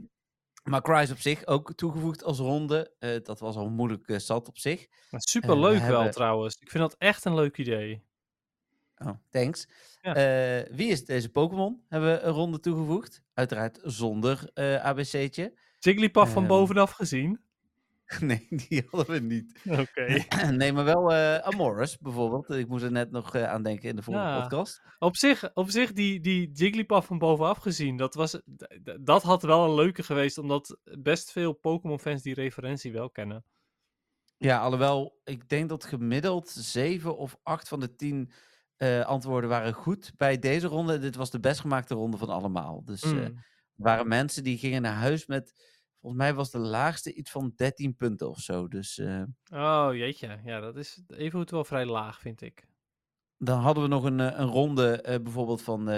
maar 0.62 0.80
Christ 0.82 1.12
op 1.12 1.18
zich 1.18 1.46
ook 1.46 1.74
toegevoegd 1.74 2.24
als 2.24 2.38
ronde. 2.38 2.94
Eh, 2.98 3.22
dat 3.22 3.40
was 3.40 3.56
al 3.56 3.70
moeilijk 3.70 4.14
zat 4.20 4.48
op 4.48 4.58
zich. 4.58 4.86
Super 5.10 5.58
leuk 5.60 5.78
we 5.80 5.86
wel 5.86 5.94
hebben- 5.94 6.10
trouwens. 6.10 6.56
Ik 6.60 6.70
vind 6.70 6.82
dat 6.82 6.94
echt 6.98 7.24
een 7.24 7.34
leuk 7.34 7.58
idee. 7.58 8.04
Oh, 9.04 9.10
thanks. 9.30 9.68
Ja. 10.02 10.14
Eh, 10.14 10.74
wie 10.76 10.88
is 10.90 11.04
deze 11.04 11.28
Pokémon? 11.30 11.82
Hebben 11.88 12.12
we 12.12 12.20
een 12.20 12.32
ronde 12.32 12.60
toegevoegd. 12.60 13.22
Uiteraard 13.34 13.78
zonder 13.82 14.50
eh 14.54 14.84
ABC'tje. 14.84 15.58
Jigglypuff 15.78 16.32
van 16.32 16.42
Ehm. 16.42 16.50
bovenaf 16.52 16.90
gezien. 16.90 17.40
nee, 18.20 18.46
die 18.68 18.86
hadden 18.90 19.14
we 19.14 19.20
niet. 19.34 19.60
Oké. 19.68 20.24
nee, 20.50 20.72
maar 20.72 20.84
wel 20.84 21.12
eh 21.12 21.36
Amoris 21.36 21.98
bijvoorbeeld. 21.98 22.50
Ik 22.50 22.68
moest 22.68 22.84
er 22.84 22.92
net 22.92 23.10
nog 23.10 23.34
aan 23.36 23.62
denken 23.62 23.88
in 23.88 23.96
de 23.96 24.02
vorige 24.02 24.24
Ja. 24.24 24.40
podcast. 24.40 24.82
Op 24.98 25.16
zich, 25.16 25.50
op 25.54 25.70
zich 25.70 25.92
die, 25.92 26.20
die 26.20 26.50
Jigglypuff 26.52 27.06
van 27.06 27.18
bovenaf 27.18 27.58
gezien, 27.58 27.96
dat, 27.96 28.14
was, 28.14 28.40
dat 29.00 29.22
had 29.22 29.42
wel 29.42 29.64
een 29.64 29.74
leuke 29.74 30.02
geweest, 30.02 30.38
omdat 30.38 30.78
best 30.98 31.30
veel 31.32 31.52
Pokémon-fans 31.52 32.22
die 32.22 32.34
referentie 32.34 32.92
wel 32.92 33.10
kennen. 33.10 33.44
Ja, 34.36 34.58
alhoewel 34.60 35.20
ik 35.24 35.48
denk 35.48 35.68
dat 35.68 35.84
gemiddeld 35.84 36.48
7 36.48 37.16
of 37.16 37.36
8 37.42 37.68
van 37.68 37.80
de 37.80 37.94
10 37.94 38.30
eh, 38.80 39.00
antwoorden 39.04 39.50
waren 39.50 39.72
goed 39.72 40.12
bij 40.16 40.38
deze 40.38 40.66
ronde. 40.66 40.98
Dit 40.98 41.16
was 41.16 41.30
de 41.30 41.40
best 41.40 41.60
gemaakte 41.60 41.94
ronde 41.94 42.16
van 42.16 42.28
allemaal. 42.28 42.84
Dus 42.84 43.02
Mm. 43.04 43.18
er 43.18 43.32
waren 43.74 44.08
mensen 44.08 44.44
die 44.44 44.58
gingen 44.58 44.82
naar 44.82 44.94
huis 44.94 45.26
met, 45.26 45.52
volgens 46.00 46.22
mij 46.22 46.34
was 46.34 46.50
de 46.50 46.58
laagste 46.58 47.12
iets 47.14 47.30
van 47.30 47.52
13 47.56 47.96
punten 47.96 48.28
of 48.28 48.38
zo. 48.38 48.68
Dus 48.68 48.98
eh, 48.98 49.22
Oh, 49.52 49.88
jeetje. 49.92 50.40
Ja, 50.44 50.60
dat 50.60 50.76
is 50.76 51.02
evengoed 51.06 51.50
wel 51.50 51.64
vrij 51.64 51.86
laag, 51.86 52.20
vind 52.20 52.40
ik. 52.40 52.64
dan 53.36 53.60
hadden 53.60 53.82
we 53.82 53.88
nog 53.88 54.04
een, 54.04 54.18
een 54.18 54.48
ronde 54.48 55.18
bijvoorbeeld 55.22 55.62
van 55.62 55.88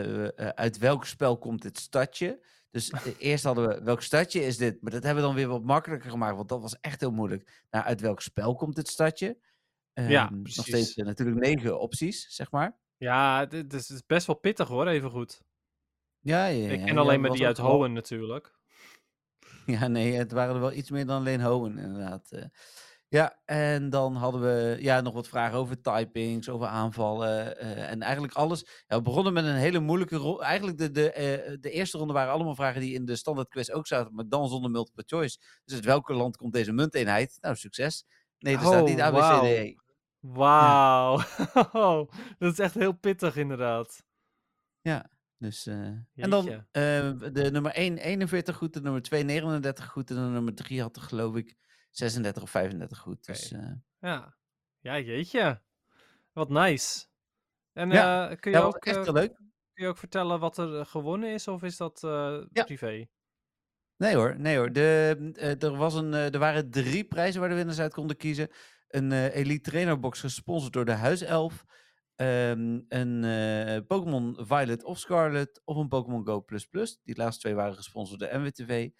uit 0.54 0.78
welk 0.78 1.04
spel 1.04 1.38
komt 1.38 1.62
dit 1.62 1.78
stadje. 1.78 2.46
Dus 2.70 2.92
eerst 3.18 3.44
hadden 3.44 3.68
we 3.68 3.82
welk 3.84 4.02
stadje 4.02 4.44
is 4.44 4.56
dit, 4.56 4.82
maar 4.82 4.92
dat 4.92 5.02
hebben 5.02 5.22
we 5.22 5.28
dan 5.28 5.36
weer 5.38 5.48
wat 5.48 5.62
makkelijker 5.64 6.10
gemaakt, 6.10 6.36
want 6.36 6.48
dat 6.48 6.60
was 6.60 6.80
echt 6.80 7.00
heel 7.00 7.10
moeilijk. 7.12 7.64
Nou, 7.70 7.84
uit 7.84 8.00
welk 8.00 8.20
spel 8.20 8.54
komt 8.54 8.74
dit 8.76 8.88
stadje? 8.88 9.38
Ja, 9.94 10.26
Ehm, 10.28 10.42
Nog 10.42 10.50
steeds 10.52 10.94
eh, 10.94 11.04
natuurlijk 11.04 11.40
negen 11.40 11.80
opties, 11.80 12.26
zeg 12.34 12.50
maar. 12.50 12.78
Ja, 12.96 13.46
dit 13.46 13.70
dit 13.70 13.90
is 13.90 14.02
best 14.06 14.26
wel 14.26 14.36
pittig 14.36 14.68
hoor, 14.68 14.86
evengoed. 14.86 15.40
Ja, 16.20 16.46
ja, 16.46 16.70
ik 16.70 16.80
ja, 16.80 16.86
ken 16.86 16.98
alleen 16.98 17.20
maar 17.20 17.30
die 17.30 17.46
uit 17.46 17.58
wel- 17.58 17.76
Hoenn 17.76 17.92
natuurlijk. 17.92 18.60
Ja, 19.66 19.86
nee, 19.88 20.12
het 20.12 20.32
waren 20.32 20.54
er 20.54 20.60
wel 20.60 20.72
iets 20.72 20.90
meer 20.90 21.06
dan 21.06 21.16
alleen 21.20 21.42
Hoenn, 21.42 21.78
inderdaad. 21.78 22.30
eh. 22.30 22.44
Ja, 23.08 23.40
en 23.44 23.90
dan 23.90 24.14
hadden 24.16 24.40
we 24.40 24.76
ja, 24.80 25.00
nog 25.00 25.14
wat 25.14 25.28
vragen 25.28 25.58
over 25.58 25.80
typings, 25.80 26.48
over 26.48 26.66
aanvallen 26.66 27.58
eh, 27.58 27.90
en 27.90 28.02
eigenlijk 28.02 28.34
alles. 28.34 28.66
Ja, 28.86 28.96
we 28.96 29.02
begonnen 29.02 29.32
met 29.32 29.44
een 29.44 29.54
hele 29.54 29.78
moeilijke 29.80 30.16
ronde. 30.16 30.42
Eigenlijk 30.42 30.78
de, 30.78 30.90
de, 30.90 31.56
de 31.60 31.70
eerste 31.70 31.98
ronde 31.98 32.12
waren 32.12 32.32
allemaal 32.32 32.54
vragen 32.54 32.80
die 32.80 32.94
in 32.94 33.04
de 33.04 33.16
standaard 33.16 33.48
quiz 33.48 33.70
ook 33.70 33.86
zaten, 33.86 34.14
maar 34.14 34.28
dan 34.28 34.48
zonder 34.48 34.70
multiple 34.70 35.02
choice. 35.06 35.38
Dus 35.64 35.74
uit 35.74 35.84
welke 35.84 36.12
land 36.14 36.36
komt 36.36 36.52
deze 36.52 36.72
munteenheid? 36.72 37.38
Nou, 37.40 37.56
succes. 37.56 38.04
Nee, 38.38 38.54
er 38.56 38.60
staat 38.60 38.86
niet 38.86 38.98
Oh, 38.98 39.04
ABCDE. 39.04 39.80
Wauw. 40.22 41.16
dat 42.38 42.52
is 42.52 42.58
echt 42.58 42.74
heel 42.74 42.92
pittig 42.92 43.36
inderdaad. 43.36 44.04
Dus, 45.42 45.66
eh, 45.66 45.76
en 46.14 46.30
dan 46.30 46.48
eh, 46.48 46.62
de 47.32 47.48
nummer 47.52 47.72
1, 47.72 47.98
41 47.98 48.56
goed, 48.56 48.72
de 48.72 48.80
nummer 48.80 49.02
2, 49.02 49.22
39 49.22 49.86
goed 49.88 50.10
en 50.10 50.16
de 50.16 50.22
nummer 50.22 50.54
3 50.54 50.80
had 50.80 50.96
er 50.96 51.02
geloof 51.02 51.36
ik 51.36 51.56
36 51.90 52.42
of 52.42 52.50
35 52.50 52.98
goed. 52.98 53.26
Dus, 53.26 53.52
eh, 53.52 53.72
Ja. 53.98 54.36
Ja, 54.80 54.98
jeetje. 54.98 55.62
Wat 56.32 56.48
nice. 56.48 57.06
En 57.72 57.90
Ja, 57.90 58.34
kun, 58.34 58.50
je 58.50 58.56
ja, 58.58 58.64
ook, 58.64 58.84
echt 58.84 59.10
leuk. 59.10 59.34
kun 59.72 59.84
je 59.84 59.86
ook 59.86 59.98
vertellen 59.98 60.40
wat 60.40 60.58
er 60.58 60.86
gewonnen 60.86 61.32
is, 61.32 61.48
of 61.48 61.62
is 61.62 61.76
dat 61.76 61.98
Ja. 62.00 62.64
privé? 62.64 63.06
Nee 63.96 64.14
hoor, 64.14 64.38
nee 64.38 64.56
hoor. 64.56 64.72
De, 64.72 65.56
er, 65.58 65.76
was 65.76 65.94
een, 65.94 66.12
er 66.12 66.38
waren 66.38 66.70
drie 66.70 67.04
prijzen 67.04 67.40
waar 67.40 67.48
de 67.48 67.54
winnaars 67.54 67.80
uit 67.80 67.92
konden 67.94 68.16
kiezen. 68.16 68.48
Een 68.92 69.12
eh, 69.12 69.34
Elite 69.34 69.70
Trainer 69.70 70.00
Box 70.00 70.20
gesponsord 70.20 70.72
door 70.72 70.84
de 70.84 70.92
Huiself. 70.92 71.64
ehm, 72.14 72.80
een 72.88 73.24
eh, 73.24 73.86
Pokémon 73.86 74.36
Violet 74.40 74.84
of 74.84 74.98
Scarlet 74.98 75.60
of 75.64 75.76
een 75.76 75.88
Pokémon 75.88 76.26
Go++. 76.26 76.44
Die 77.02 77.16
laatste 77.16 77.40
twee 77.40 77.54
waren 77.54 77.74
gesponsord 77.74 78.20
door 78.20 78.40
NWTV. 78.40 78.90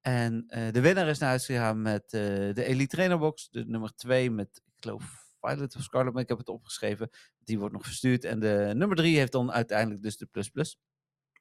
En 0.00 0.44
eh, 0.46 0.72
de 0.72 0.80
winnaar 0.80 1.08
is 1.08 1.18
naar 1.18 1.28
huis 1.28 1.46
gegaan 1.46 1.82
met 1.82 2.10
de 2.10 2.64
Elite 2.64 2.96
Trainer 2.96 3.18
Box. 3.18 3.48
De 3.50 3.64
nummer 3.64 3.94
twee 3.94 4.30
met, 4.30 4.62
ik 4.64 4.72
geloof, 4.82 5.26
Violet 5.40 5.76
of 5.76 5.82
Scarlet, 5.82 6.12
maar 6.12 6.22
ik 6.22 6.28
heb 6.28 6.38
het 6.38 6.48
opgeschreven. 6.48 7.10
Die 7.38 7.58
wordt 7.58 7.74
nog 7.74 7.84
verstuurd. 7.84 8.24
En 8.24 8.40
de 8.40 8.72
nummer 8.74 8.96
drie 8.96 9.16
heeft 9.16 9.32
dan 9.32 9.52
uiteindelijk 9.52 10.02
dus 10.02 10.16
de 10.16 10.26
plus 10.26 10.48
plus. 10.48 10.78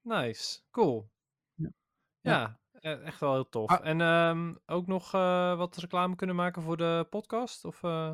Nice. 0.02 0.60
Cool. 0.72 1.10
Ja. 1.56 1.72
Ja, 2.22 2.60
echt 2.82 3.20
wel 3.20 3.34
heel 3.34 3.50
tof. 3.50 3.70
Ah. 3.70 3.88
En 3.88 4.02
ehm, 4.02 4.54
ook 4.66 4.88
nog 4.88 5.14
eh, 5.14 5.58
wat 5.58 5.78
reclame 5.78 6.16
kunnen 6.16 6.36
maken 6.36 6.62
voor 6.62 6.78
de 6.78 7.08
podcast? 7.10 7.66
Of, 7.66 7.84
eh, 7.84 8.14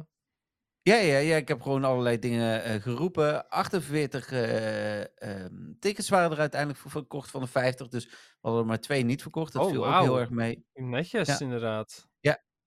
Ja, 0.82 0.96
ja, 0.96 1.18
ja, 1.18 1.36
ik 1.36 1.48
heb 1.48 1.62
gewoon 1.62 1.84
allerlei 1.84 2.20
dingen 2.20 2.64
eh, 2.64 2.82
geroepen. 2.82 3.50
48 3.50 4.32
eh, 4.32 5.02
ehm, 5.22 5.74
tickets 5.80 6.10
waren 6.10 6.32
er 6.32 6.40
uiteindelijk 6.40 6.80
voor 6.80 6.92
verkocht 6.92 7.30
van 7.32 7.42
de 7.42 7.48
50. 7.48 7.88
Dus 7.88 8.06
we 8.06 8.16
hadden 8.42 8.62
er 8.62 8.68
maar 8.68 8.80
twee 8.80 9.04
niet 9.04 9.22
verkocht. 9.22 9.54
Dat 9.54 9.64
Oh, 9.66 9.70
viel 9.70 9.86
ook 9.88 10.02
heel 10.02 10.20
erg 10.20 10.30
mee. 10.30 10.66
netjes, 10.74 11.28
Ja. 11.28 11.40
inderdaad. 11.40 12.12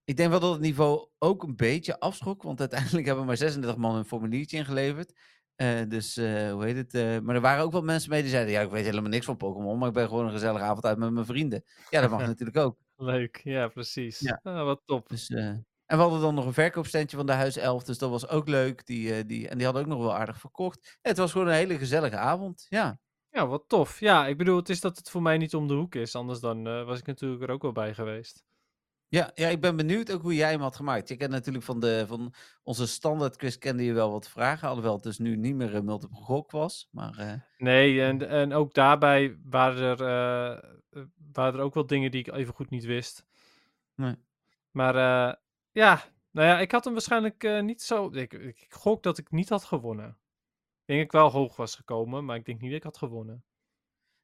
Ik 0.08 0.16
denk 0.16 0.30
wel 0.30 0.40
dat 0.40 0.52
het 0.52 0.60
niveau 0.60 1.08
ook 1.18 1.42
een 1.42 1.56
beetje 1.56 2.00
afschrok. 2.00 2.42
Want 2.42 2.60
uiteindelijk 2.60 3.06
hebben 3.06 3.24
maar 3.24 3.36
36 3.36 3.80
man 3.80 3.96
een 3.96 4.04
formuliertje 4.04 4.56
ingeleverd. 4.56 5.18
Eh, 5.56 5.80
dus 5.88 6.16
eh, 6.16 6.52
hoe 6.52 6.64
heet 6.64 6.76
het? 6.76 6.94
eh, 6.94 7.18
maar 7.18 7.34
er 7.34 7.40
waren 7.40 7.64
ook 7.64 7.72
wel 7.72 7.82
mensen 7.82 8.10
mee 8.10 8.20
die 8.22 8.30
zeiden: 8.30 8.52
Ja, 8.52 8.60
ik 8.60 8.70
weet 8.70 8.84
helemaal 8.84 9.10
niks 9.10 9.24
van 9.24 9.36
Pokémon. 9.36 9.78
Maar 9.78 9.88
ik 9.88 9.94
ben 9.94 10.08
gewoon 10.08 10.26
een 10.26 10.32
gezellige 10.32 10.64
avond 10.64 10.84
uit 10.84 10.98
met 10.98 11.12
mijn 11.12 11.26
vrienden. 11.26 11.64
Ja, 11.90 12.00
dat 12.00 12.10
mag 12.10 12.20
natuurlijk 12.26 12.58
ook. 12.58 12.76
Leuk, 12.96 13.40
ja, 13.44 13.68
precies. 13.68 14.18
Ja. 14.18 14.40
Ah, 14.42 14.64
wat 14.64 14.82
top. 14.84 15.08
Dus, 15.08 15.28
en 15.28 15.66
we 15.86 15.94
hadden 15.96 16.20
dan 16.20 16.34
nog 16.34 16.46
een 16.46 16.52
verkoopstandje 16.52 17.16
van 17.16 17.26
de 17.26 17.32
Huis 17.32 17.56
11. 17.56 17.84
Dus 17.84 17.98
dat 17.98 18.10
was 18.10 18.28
ook 18.28 18.48
leuk. 18.48 18.86
Die, 18.86 19.26
die, 19.26 19.48
en 19.48 19.56
die 19.56 19.64
hadden 19.66 19.82
ook 19.84 19.88
nog 19.88 19.98
wel 20.02 20.14
aardig 20.16 20.40
verkocht. 20.40 20.98
Het 21.02 21.16
was 21.16 21.32
gewoon 21.32 21.46
een 21.46 21.52
hele 21.52 21.78
gezellige 21.78 22.16
avond. 22.16 22.66
Ja. 22.68 22.98
Ja, 23.30 23.46
wat 23.46 23.64
tof. 23.66 24.00
Ja, 24.00 24.26
ik 24.26 24.36
bedoel, 24.36 24.56
het 24.56 24.68
is 24.68 24.80
dat 24.80 24.96
het 24.96 25.10
voor 25.10 25.22
mij 25.22 25.38
niet 25.38 25.54
om 25.54 25.68
de 25.68 25.74
hoek 25.74 25.94
is. 25.94 26.14
Anders 26.14 26.40
dan 26.40 26.84
was 26.84 26.98
ik 26.98 27.06
natuurlijk 27.06 27.42
er 27.42 27.50
ook 27.50 27.62
wel 27.62 27.72
bij 27.72 27.94
geweest. 27.94 28.44
Ja, 29.08 29.30
ja, 29.34 29.48
ik 29.48 29.60
ben 29.60 29.76
benieuwd 29.76 30.12
ook 30.12 30.22
hoe 30.22 30.34
jij 30.34 30.50
hem 30.50 30.60
had 30.60 30.76
gemaakt. 30.76 31.08
Je 31.08 31.16
kent 31.16 31.30
natuurlijk 31.30 31.64
van, 31.64 31.80
de, 31.80 32.04
van 32.06 32.34
onze 32.62 32.86
standaard 32.86 33.36
quiz 33.36 33.56
kende 33.56 33.84
je 33.84 33.92
wel 33.92 34.10
wat 34.12 34.28
vragen. 34.28 34.68
Alhoewel 34.68 34.94
het 34.94 35.02
dus 35.02 35.18
nu 35.18 35.36
niet 35.36 35.54
meer 35.54 35.74
een 35.74 35.84
multiple 35.84 36.16
gok 36.20 36.50
was. 36.50 36.88
Maar 36.90 37.18
eh, 37.18 37.32
Nee, 37.58 38.02
en, 38.02 38.28
en 38.28 38.52
ook 38.52 38.74
daarbij 38.74 39.38
waren 39.44 39.98
er, 39.98 40.06
eh, 40.06 40.70
eh, 40.90 41.06
waren 41.32 41.58
er 41.58 41.64
ook 41.64 41.74
wel 41.74 41.86
dingen 41.86 42.10
die 42.10 42.20
ik 42.20 42.32
even 42.32 42.54
goed 42.54 42.70
niet 42.70 42.84
wist. 42.84 43.26
Nee. 43.94 44.16
Maar 44.70 44.94
eh, 44.94 45.34
ja, 45.72 46.02
nou 46.30 46.48
ja, 46.48 46.58
ik 46.60 46.72
had 46.72 46.84
hem 46.84 46.92
waarschijnlijk 46.92 47.44
eh, 47.44 47.62
niet 47.62 47.82
zo... 47.82 48.10
Ik, 48.12 48.32
ik 48.32 48.66
gok 48.68 49.02
dat 49.02 49.18
ik 49.18 49.30
niet 49.30 49.48
had 49.48 49.64
gewonnen. 49.64 50.08
Ik 50.08 50.94
denk 50.94 50.98
dat 50.98 51.22
ik 51.22 51.30
wel 51.32 51.40
hoog 51.40 51.56
was 51.56 51.74
gekomen, 51.74 52.24
maar 52.24 52.36
ik 52.36 52.44
denk 52.44 52.60
niet 52.60 52.70
dat 52.70 52.78
ik 52.78 52.84
had 52.84 52.98
gewonnen. 52.98 53.44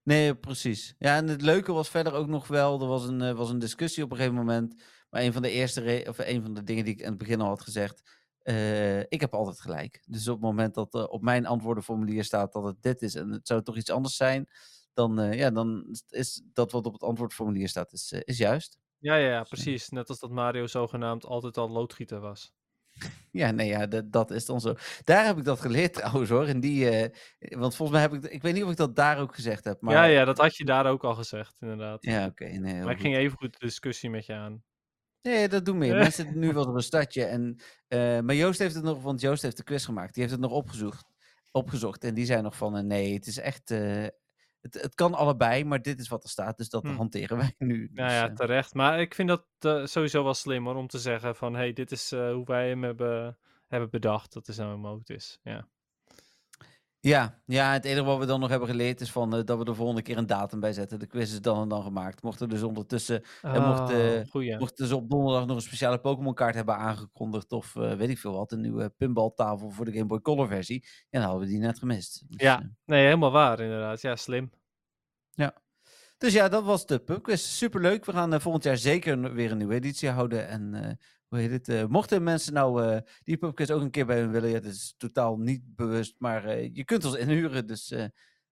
Nee, 0.02 0.34
precies. 0.36 0.94
Ja, 0.98 1.16
en 1.16 1.28
het 1.28 1.42
leuke 1.42 1.72
was 1.72 1.88
verder 1.88 2.12
ook 2.12 2.26
nog 2.28 2.46
wel, 2.48 2.80
er 2.80 2.86
was 2.86 3.06
een, 3.06 3.20
eh, 3.22 3.32
was 3.34 3.50
een 3.50 3.58
discussie 3.58 4.04
op 4.04 4.10
een 4.10 4.16
gegeven 4.16 4.36
moment. 4.38 4.82
Maar 5.10 5.22
een 5.22 5.32
van 5.32 5.42
de 5.42 5.50
eerste, 5.50 6.04
of 6.08 6.18
een 6.18 6.42
van 6.42 6.54
de 6.54 6.62
dingen 6.62 6.84
die 6.84 6.92
ik 6.94 7.00
in 7.00 7.06
het 7.08 7.18
begin 7.18 7.40
al 7.40 7.48
had 7.48 7.62
gezegd. 7.62 8.20
eh, 8.42 9.00
ik 9.00 9.20
heb 9.20 9.34
altijd 9.34 9.60
gelijk. 9.60 10.02
Dus 10.06 10.28
op 10.28 10.34
het 10.34 10.44
moment 10.44 10.74
dat 10.74 10.94
er 10.94 11.06
op 11.08 11.22
mijn 11.22 11.46
antwoordenformulier 11.46 12.24
staat 12.24 12.52
dat 12.52 12.64
het 12.64 12.82
dit 12.82 13.02
is 13.02 13.14
en 13.14 13.30
het 13.30 13.46
zou 13.46 13.62
toch 13.62 13.76
iets 13.76 13.90
anders 13.90 14.16
zijn, 14.16 14.48
dan, 14.94 15.18
eh, 15.20 15.38
ja, 15.38 15.50
dan 15.50 15.96
is 16.08 16.42
dat 16.52 16.72
wat 16.72 16.86
op 16.86 16.92
het 16.92 17.02
antwoordformulier 17.02 17.68
staat, 17.68 17.92
is, 17.92 18.12
eh, 18.12 18.20
is 18.24 18.38
juist. 18.38 18.78
Ja, 18.98 19.16
ja, 19.16 19.28
ja, 19.28 19.44
Dus, 19.50 19.60
eh, 19.60 19.74
precies. 19.74 19.88
Net 19.88 20.08
als 20.08 20.18
dat 20.18 20.30
Mario 20.30 20.66
zogenaamd 20.66 21.24
altijd 21.24 21.56
al 21.56 21.68
loodgieter 21.70 22.20
was. 22.20 22.52
Ja, 23.31 23.50
nee, 23.50 23.68
ja, 23.68 23.87
dat, 23.87 24.12
dat 24.12 24.31
is 24.31 24.46
dan 24.46 24.61
zo. 24.61 24.74
Daar 25.05 25.24
heb 25.24 25.38
ik 25.38 25.44
dat 25.44 25.61
geleerd 25.61 25.92
trouwens 25.98 26.31
hoor. 26.31 26.46
En 26.46 26.61
die, 26.61 26.88
eh, 26.90 27.11
want 27.59 27.76
volgens 27.76 27.98
mij 27.98 28.00
heb 28.00 28.24
ik, 28.24 28.33
ik 28.33 28.42
weet 28.42 28.55
niet 28.55 28.64
of 28.64 28.70
ik 28.70 28.76
dat 28.76 28.96
daar 28.96 29.18
ook 29.18 29.35
gezegd 29.35 29.64
heb. 29.64 29.81
Maar, 29.81 29.94
Ja, 29.94 30.05
ja, 30.05 30.24
dat 30.24 30.38
had 30.38 30.57
je 30.57 30.64
daar 30.64 30.87
ook 30.87 31.05
al 31.05 31.14
gezegd, 31.14 31.57
inderdaad. 31.61 32.05
Ja, 32.05 32.26
oké. 32.26 32.44
nee, 32.44 32.61
maar 32.61 32.81
ik 32.81 32.87
goed. 32.87 33.00
ging 33.00 33.16
even 33.16 33.38
goed 33.38 33.52
de 33.61 33.66
discussie 33.66 34.11
met 34.11 34.26
je 34.26 34.33
aan. 34.35 34.62
Nee, 35.22 35.48
dat 35.48 35.64
doen 35.64 35.78
meer. 35.78 35.94
Mensen 36.05 36.12
zitten 36.24 36.38
nu 36.40 36.52
wel 36.52 36.64
op 36.66 36.74
een 36.74 36.83
stadje. 36.83 37.24
En, 37.24 37.61
eh, 37.88 38.20
maar 38.20 38.35
Joost 38.35 38.59
heeft 38.59 38.74
het 38.74 38.85
nog, 38.85 39.02
want 39.02 39.20
Joost 39.20 39.42
heeft 39.42 39.57
de 39.57 39.64
quiz 39.64 39.85
gemaakt. 39.85 40.14
Die 40.14 40.22
heeft 40.22 40.35
het 40.35 40.42
nog 40.44 40.52
opgezocht. 40.52 41.11
opgezocht 41.50 42.05
en 42.05 42.14
die 42.14 42.24
zei 42.26 42.42
nog 42.42 42.57
van, 42.57 42.76
eh, 42.76 42.83
nee, 42.83 43.14
het 43.14 43.26
is 43.26 43.38
echt, 43.38 43.74
het, 44.62 44.75
het 44.75 44.94
kan 44.94 45.14
allebei, 45.14 45.64
maar 45.64 45.83
dit 45.83 46.01
is 46.01 46.09
wat 46.09 46.22
er 46.25 46.31
staat. 46.31 46.57
Dus 46.57 46.68
dat 46.68 46.83
Hm. 46.83 46.94
hanteren 46.94 47.37
wij 47.37 47.55
nu. 47.59 47.90
Nou 47.92 48.09
Dus, 48.09 48.16
ja, 48.18 48.29
eh, 48.29 48.35
terecht. 48.35 48.75
Maar 48.75 49.01
ik 49.01 49.14
vind 49.14 49.29
dat 49.29 49.44
eh, 49.59 49.85
sowieso 49.85 50.25
wel 50.25 50.35
slim 50.35 50.64
hoor, 50.64 50.75
om 50.75 50.87
te 50.87 50.98
zeggen 50.98 51.37
van... 51.37 51.55
hey, 51.55 51.72
dit 51.72 51.90
is 51.92 52.12
eh, 52.12 52.33
hoe 52.33 52.44
wij 52.44 52.68
hem 52.68 52.83
hebben, 52.83 53.38
hebben 53.66 53.90
bedacht. 53.90 54.33
Dat 54.33 54.48
is 54.48 54.57
nou 54.57 54.87
hoe 54.87 54.98
het 54.98 55.11
is. 55.11 55.38
Ja. 55.42 55.68
Ja, 57.04 57.42
ja, 57.46 57.72
het 57.72 57.84
enige 57.84 58.04
wat 58.04 58.18
we 58.18 58.26
dan 58.26 58.40
nog 58.40 58.48
hebben 58.48 58.68
geleerd 58.68 59.00
is 59.00 59.10
van, 59.12 59.34
eh, 59.36 59.44
dat 59.44 59.58
we 59.58 59.64
de 59.64 59.74
volgende 59.74 60.02
keer 60.02 60.16
een 60.18 60.26
datum 60.26 60.60
bij 60.60 60.72
zetten. 60.72 60.98
De 60.98 61.06
quiz 61.06 61.32
is 61.32 61.40
dan 61.40 61.62
en 61.62 61.68
dan 61.68 61.82
gemaakt. 61.82 62.22
Mochten 62.22 62.48
dus 62.48 62.62
ondertussen 62.62 63.22
En 63.42 63.62
mocht, 63.62 63.80
Oh, 63.80 64.18
eh, 64.18 64.26
goeie. 64.30 64.58
Mochten 64.58 64.86
ze 64.86 64.96
op 64.96 65.10
donderdag 65.10 65.46
nog 65.46 65.56
een 65.56 65.62
speciale 65.62 65.98
Pokémon 66.00 66.34
kaart 66.34 66.54
hebben 66.54 66.76
aangekondigd 66.76 67.52
of 67.52 67.76
eh, 67.76 67.94
weet 67.94 68.08
ik 68.08 68.18
veel 68.18 68.32
wat, 68.32 68.52
een 68.52 68.60
nieuwe 68.60 68.88
pinballtafel 68.96 69.70
voor 69.70 69.84
de 69.84 69.92
Game 69.92 70.06
Boy 70.06 70.20
Color 70.20 70.46
versie, 70.48 70.84
ja, 70.84 71.18
dan 71.18 71.22
hadden 71.22 71.40
we 71.40 71.46
die 71.46 71.58
net 71.60 71.78
gemist. 71.78 72.24
Dus, 72.28 72.40
Ja. 72.40 72.60
eh, 72.60 72.66
Nee, 72.84 73.04
helemaal 73.04 73.30
waar 73.30 73.60
inderdaad. 73.60 74.00
Ja, 74.00 74.16
slim. 74.16 74.50
dus 76.18 76.32
ja, 76.32 76.48
dat 76.48 76.64
was 76.64 76.86
de 76.86 76.98
pubquiz. 76.98 77.42
Superleuk. 77.56 78.04
We 78.04 78.12
gaan 78.12 78.32
eh, 78.34 78.40
volgend 78.40 78.64
jaar 78.64 78.76
zeker 78.76 79.34
weer 79.34 79.50
een 79.50 79.56
nieuwe 79.58 79.74
editie 79.74 80.08
houden. 80.08 80.48
En 80.48 80.74
eh, 80.74 80.92
hoe 81.32 81.40
heet 81.40 81.50
het? 81.50 81.68
eh, 81.68 81.86
mochten 81.86 82.22
mensen 82.22 82.52
nou 82.52 82.84
eh, 82.84 83.00
die 83.22 83.36
pubquiz 83.36 83.70
ook 83.70 83.80
een 83.80 83.90
keer 83.90 84.06
bij 84.06 84.18
hun 84.18 84.30
willen, 84.30 84.50
ja, 84.50 84.60
dat 84.60 84.72
is 84.72 84.94
totaal 84.96 85.36
niet 85.36 85.76
bewust, 85.76 86.14
maar 86.18 86.44
eh, 86.44 86.74
je 86.74 86.84
kunt 86.84 87.04
ons 87.04 87.14
inhuren, 87.14 87.66
dus 87.66 87.88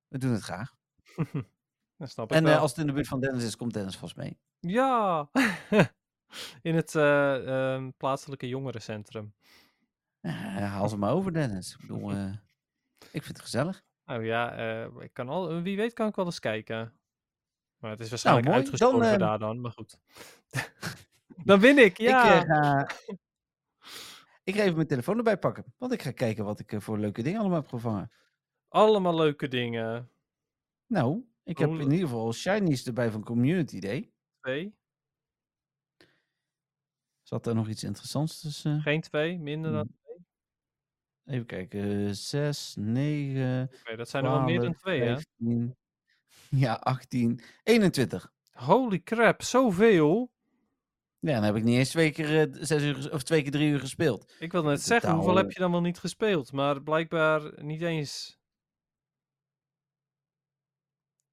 we 0.08 0.18
doen 0.18 0.32
het 0.32 0.42
graag. 0.42 0.74
Dat 1.96 2.10
snap 2.10 2.30
ik 2.30 2.36
En 2.36 2.46
als 2.46 2.70
het 2.70 2.80
in 2.80 2.86
de 2.86 2.92
buurt 2.92 3.08
van 3.08 3.20
Dennis 3.20 3.44
is, 3.44 3.56
komt 3.56 3.72
Dennis 3.74 3.96
vast 3.96 4.16
mee. 4.16 4.38
Ja! 4.60 5.30
In 6.62 6.74
het 6.74 6.94
eh, 6.94 7.74
ehm, 7.74 7.90
plaatselijke 7.96 8.48
jongerencentrum. 8.48 9.34
Haal 10.20 10.88
ze 10.88 10.96
maar 10.96 11.12
over, 11.12 11.32
Dennis. 11.32 11.72
Ik 11.72 11.80
bedoel, 11.80 12.10
ik 13.00 13.22
vind 13.22 13.26
het 13.26 13.40
gezellig. 13.40 13.82
Nou 14.04 14.24
ja, 14.24 14.52
ik 14.98 15.12
kan 15.12 15.28
al, 15.28 15.62
wie 15.62 15.76
weet 15.76 15.92
kan 15.92 16.08
ik 16.08 16.14
wel 16.14 16.24
eens 16.24 16.38
kijken. 16.38 16.92
Maar 17.78 17.90
het 17.90 18.00
is 18.00 18.08
waarschijnlijk 18.08 18.48
uitgestorven 18.48 19.00
Dan, 19.00 19.08
ehm, 19.08 19.18
daar 19.18 19.38
dan, 19.38 19.60
maar 19.60 19.72
goed. 19.72 19.98
dan 21.44 21.60
win 21.60 21.78
ik, 21.78 21.98
ja. 21.98 22.40
Ik, 22.40 22.42
eh, 22.42 22.56
ga, 22.56 22.88
ik 24.44 24.54
ga 24.54 24.62
even 24.62 24.74
mijn 24.74 24.86
telefoon 24.86 25.16
erbij 25.16 25.38
pakken. 25.38 25.74
Want 25.78 25.92
ik 25.92 26.02
ga 26.02 26.10
kijken 26.10 26.44
wat 26.44 26.60
ik 26.60 26.72
eh, 26.72 26.80
voor 26.80 26.98
leuke 26.98 27.22
dingen 27.22 27.40
allemaal 27.40 27.60
heb 27.60 27.68
gevangen. 27.68 28.12
Allemaal 28.68 29.14
leuke 29.14 29.48
dingen. 29.48 30.10
Nou, 30.86 31.24
ik 31.42 31.58
heb 31.58 31.70
in 31.70 31.80
ieder 31.90 32.08
geval 32.08 32.32
shinies 32.32 32.86
erbij 32.86 33.10
van 33.10 33.24
Community 33.24 33.80
Day. 33.80 34.12
Twee, 34.40 34.78
Zat 37.30 37.46
er 37.46 37.54
nog 37.54 37.68
iets 37.68 37.84
interessants 37.84 38.40
tussen? 38.40 38.80
geen 38.80 39.00
twee, 39.00 39.38
minder 39.38 39.72
dan... 39.72 39.88
Even 41.24 41.46
kijken. 41.46 42.16
6, 42.16 42.74
9, 42.78 43.70
Oké, 43.80 43.96
dat 43.96 44.08
zijn 44.08 44.24
er 44.24 44.30
wel 44.30 44.42
meer 44.42 44.60
dan 44.60 44.74
twee, 44.74 45.00
hè? 45.00 45.14
15, 45.14 45.76
ja, 46.64 46.74
18, 46.74 47.40
21. 47.62 48.32
Holy 48.52 49.02
crap, 49.02 49.42
zoveel. 49.42 50.32
Ja, 51.20 51.34
dan 51.34 51.42
heb 51.42 51.56
ik 51.56 51.62
niet 51.64 51.78
eens 51.78 51.90
twee 51.90 52.10
keer, 52.12 52.40
eh, 52.40 52.56
zes 52.60 52.82
uur, 52.82 53.12
of 53.12 53.22
twee 53.22 53.42
keer 53.42 53.50
drie 53.50 53.70
uur 53.70 53.80
gespeeld. 53.80 54.34
Ik 54.38 54.52
wilde 54.52 54.68
net 54.68 54.82
zeggen, 54.82 55.12
hoeveel 55.14 55.36
heb 55.36 55.50
je 55.52 55.60
dan 55.60 55.70
wel 55.70 55.80
niet 55.80 55.98
gespeeld? 55.98 56.52
Maar 56.52 56.82
blijkbaar 56.82 57.62
niet 57.62 57.82
eens. 57.82 58.38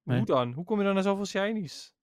Nee. 0.02 0.16
Hoe 0.16 0.26
dan? 0.26 0.52
Hoe 0.52 0.64
kom 0.64 0.78
je 0.78 0.84
dan 0.84 0.94
naar 0.94 1.02
zoveel 1.02 1.26
shinies? 1.26 1.94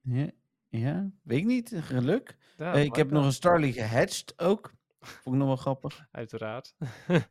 Ja, 0.00 0.30
ja 0.68 1.10
weet 1.22 1.38
ik 1.38 1.44
niet. 1.44 1.72
Geluk. 1.76 2.36
Ja, 2.56 2.72
Eh, 2.74 2.84
ik 2.84 2.94
heb 2.94 3.10
nog 3.10 3.24
een 3.24 3.32
Starly 3.32 3.72
gehatcht 3.72 4.38
ook. 4.38 4.72
Vond 5.00 5.34
ik 5.34 5.40
nog 5.40 5.46
wel 5.46 5.56
grappig. 5.56 6.06
Uiteraard. 6.10 6.74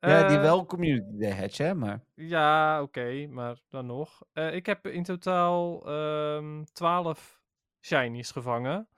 Ja, 0.00 0.28
die 0.28 0.36
Eh, 0.36 0.42
wel 0.42 0.66
Community 0.66 1.18
Day 1.18 1.32
hatch, 1.32 1.56
hè, 1.56 1.74
maar... 1.74 2.04
Ja, 2.14 2.82
oké, 2.82 3.26
maar 3.26 3.60
dan 3.68 3.86
nog. 3.86 4.22
Ik 4.32 4.66
heb 4.66 4.86
in 4.86 5.02
totaal 5.02 5.88
ehm 5.88 6.64
12 6.72 7.42
shinies 7.84 8.30
gevangen. 8.30 8.88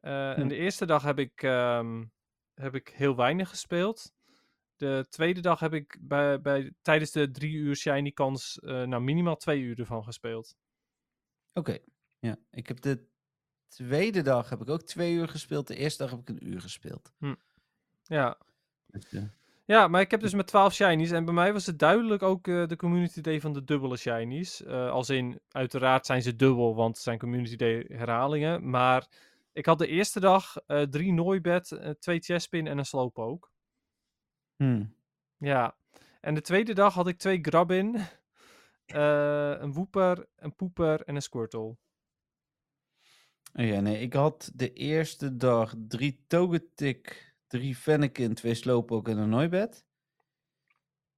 Eh, 0.00 0.30
En 0.30 0.42
Hm. 0.42 0.48
de 0.48 0.56
eerste 0.56 0.86
dag 0.86 1.02
heb 1.02 1.18
ik, 1.18 1.42
ehm, 1.42 2.04
heb 2.54 2.74
ik 2.74 2.88
heel 2.88 3.16
weinig 3.16 3.48
gespeeld. 3.48 4.12
De 4.76 5.06
tweede 5.08 5.40
dag 5.40 5.60
heb 5.60 5.72
ik 5.72 5.98
bij, 6.00 6.40
bij, 6.40 6.72
tijdens 6.82 7.10
de 7.10 7.30
drie 7.30 7.52
uur 7.54 7.76
shiny 7.76 8.10
kans 8.10 8.58
eh, 8.60 8.82
nou 8.82 9.02
minimaal 9.02 9.36
twee 9.36 9.60
uur 9.60 9.78
ervan 9.78 10.04
gespeeld. 10.04 10.56
Oké, 11.52 11.78
ja. 12.18 12.36
Ik 12.50 12.68
heb 12.68 12.80
de 12.80 13.06
tweede 13.68 14.22
dag 14.22 14.48
heb 14.50 14.60
ik 14.60 14.68
ook 14.68 14.82
twee 14.82 15.14
uur 15.14 15.28
gespeeld. 15.28 15.66
De 15.66 15.76
eerste 15.76 16.02
dag 16.02 16.10
heb 16.12 16.20
ik 16.20 16.28
een 16.28 16.46
uur 16.48 16.60
gespeeld. 16.60 17.12
Ja. 18.02 18.38
Dus, 18.86 19.12
eh, 19.12 19.22
ja, 19.64 19.88
maar 19.88 20.00
ik 20.00 20.10
heb 20.10 20.20
dus 20.20 20.34
met 20.34 20.46
12 20.46 20.72
shinies. 20.74 21.10
En 21.10 21.24
bij 21.24 21.34
mij 21.34 21.52
was 21.52 21.66
het 21.66 21.78
duidelijk 21.78 22.22
ook 22.22 22.48
eh, 22.48 22.66
de 22.66 22.76
community 22.76 23.20
day 23.20 23.40
van 23.40 23.52
de 23.52 23.64
dubbele 23.64 23.96
shinies. 23.96 24.62
Eh, 24.62 24.90
als 24.90 25.10
in, 25.10 25.40
uiteraard 25.48 26.06
zijn 26.06 26.22
ze 26.22 26.36
dubbel, 26.36 26.74
want 26.74 26.94
het 26.94 27.04
zijn 27.04 27.18
community 27.18 27.56
day 27.56 27.84
herhalingen. 27.88 28.70
Maar 28.70 29.08
ik 29.54 29.66
had 29.66 29.78
de 29.78 29.86
eerste 29.86 30.20
dag 30.20 30.56
eh, 30.66 30.82
drie 30.82 31.12
Noibat, 31.12 31.70
eh, 31.70 31.90
twee 31.90 32.20
Chespin 32.20 32.66
en 32.66 32.78
een 32.78 32.86
Slowpoke. 32.86 33.48
hmm. 34.56 34.94
Ja, 35.36 35.76
en 36.20 36.34
de 36.34 36.40
tweede 36.40 36.72
dag 36.72 36.94
had 36.94 37.08
ik 37.08 37.18
twee 37.18 37.38
Grabbin, 37.42 38.00
een 38.86 39.72
Wooper, 39.72 40.26
een 40.36 40.54
Poeper 40.54 41.02
en 41.02 41.14
een 41.14 41.22
Squirtle. 41.22 41.76
Oh 43.56 43.66
ja, 43.66 43.80
nee, 43.80 44.00
ik 44.00 44.12
had 44.12 44.50
de 44.54 44.72
eerste 44.72 45.36
dag 45.36 45.74
drie 45.88 46.24
Togetic, 46.26 47.33
drie 47.58 47.74
Fennekin, 47.76 48.34
twee 48.34 48.54
Slowpoke 48.54 49.10
en 49.10 49.18
een 49.18 49.28
Noibat. 49.28 49.84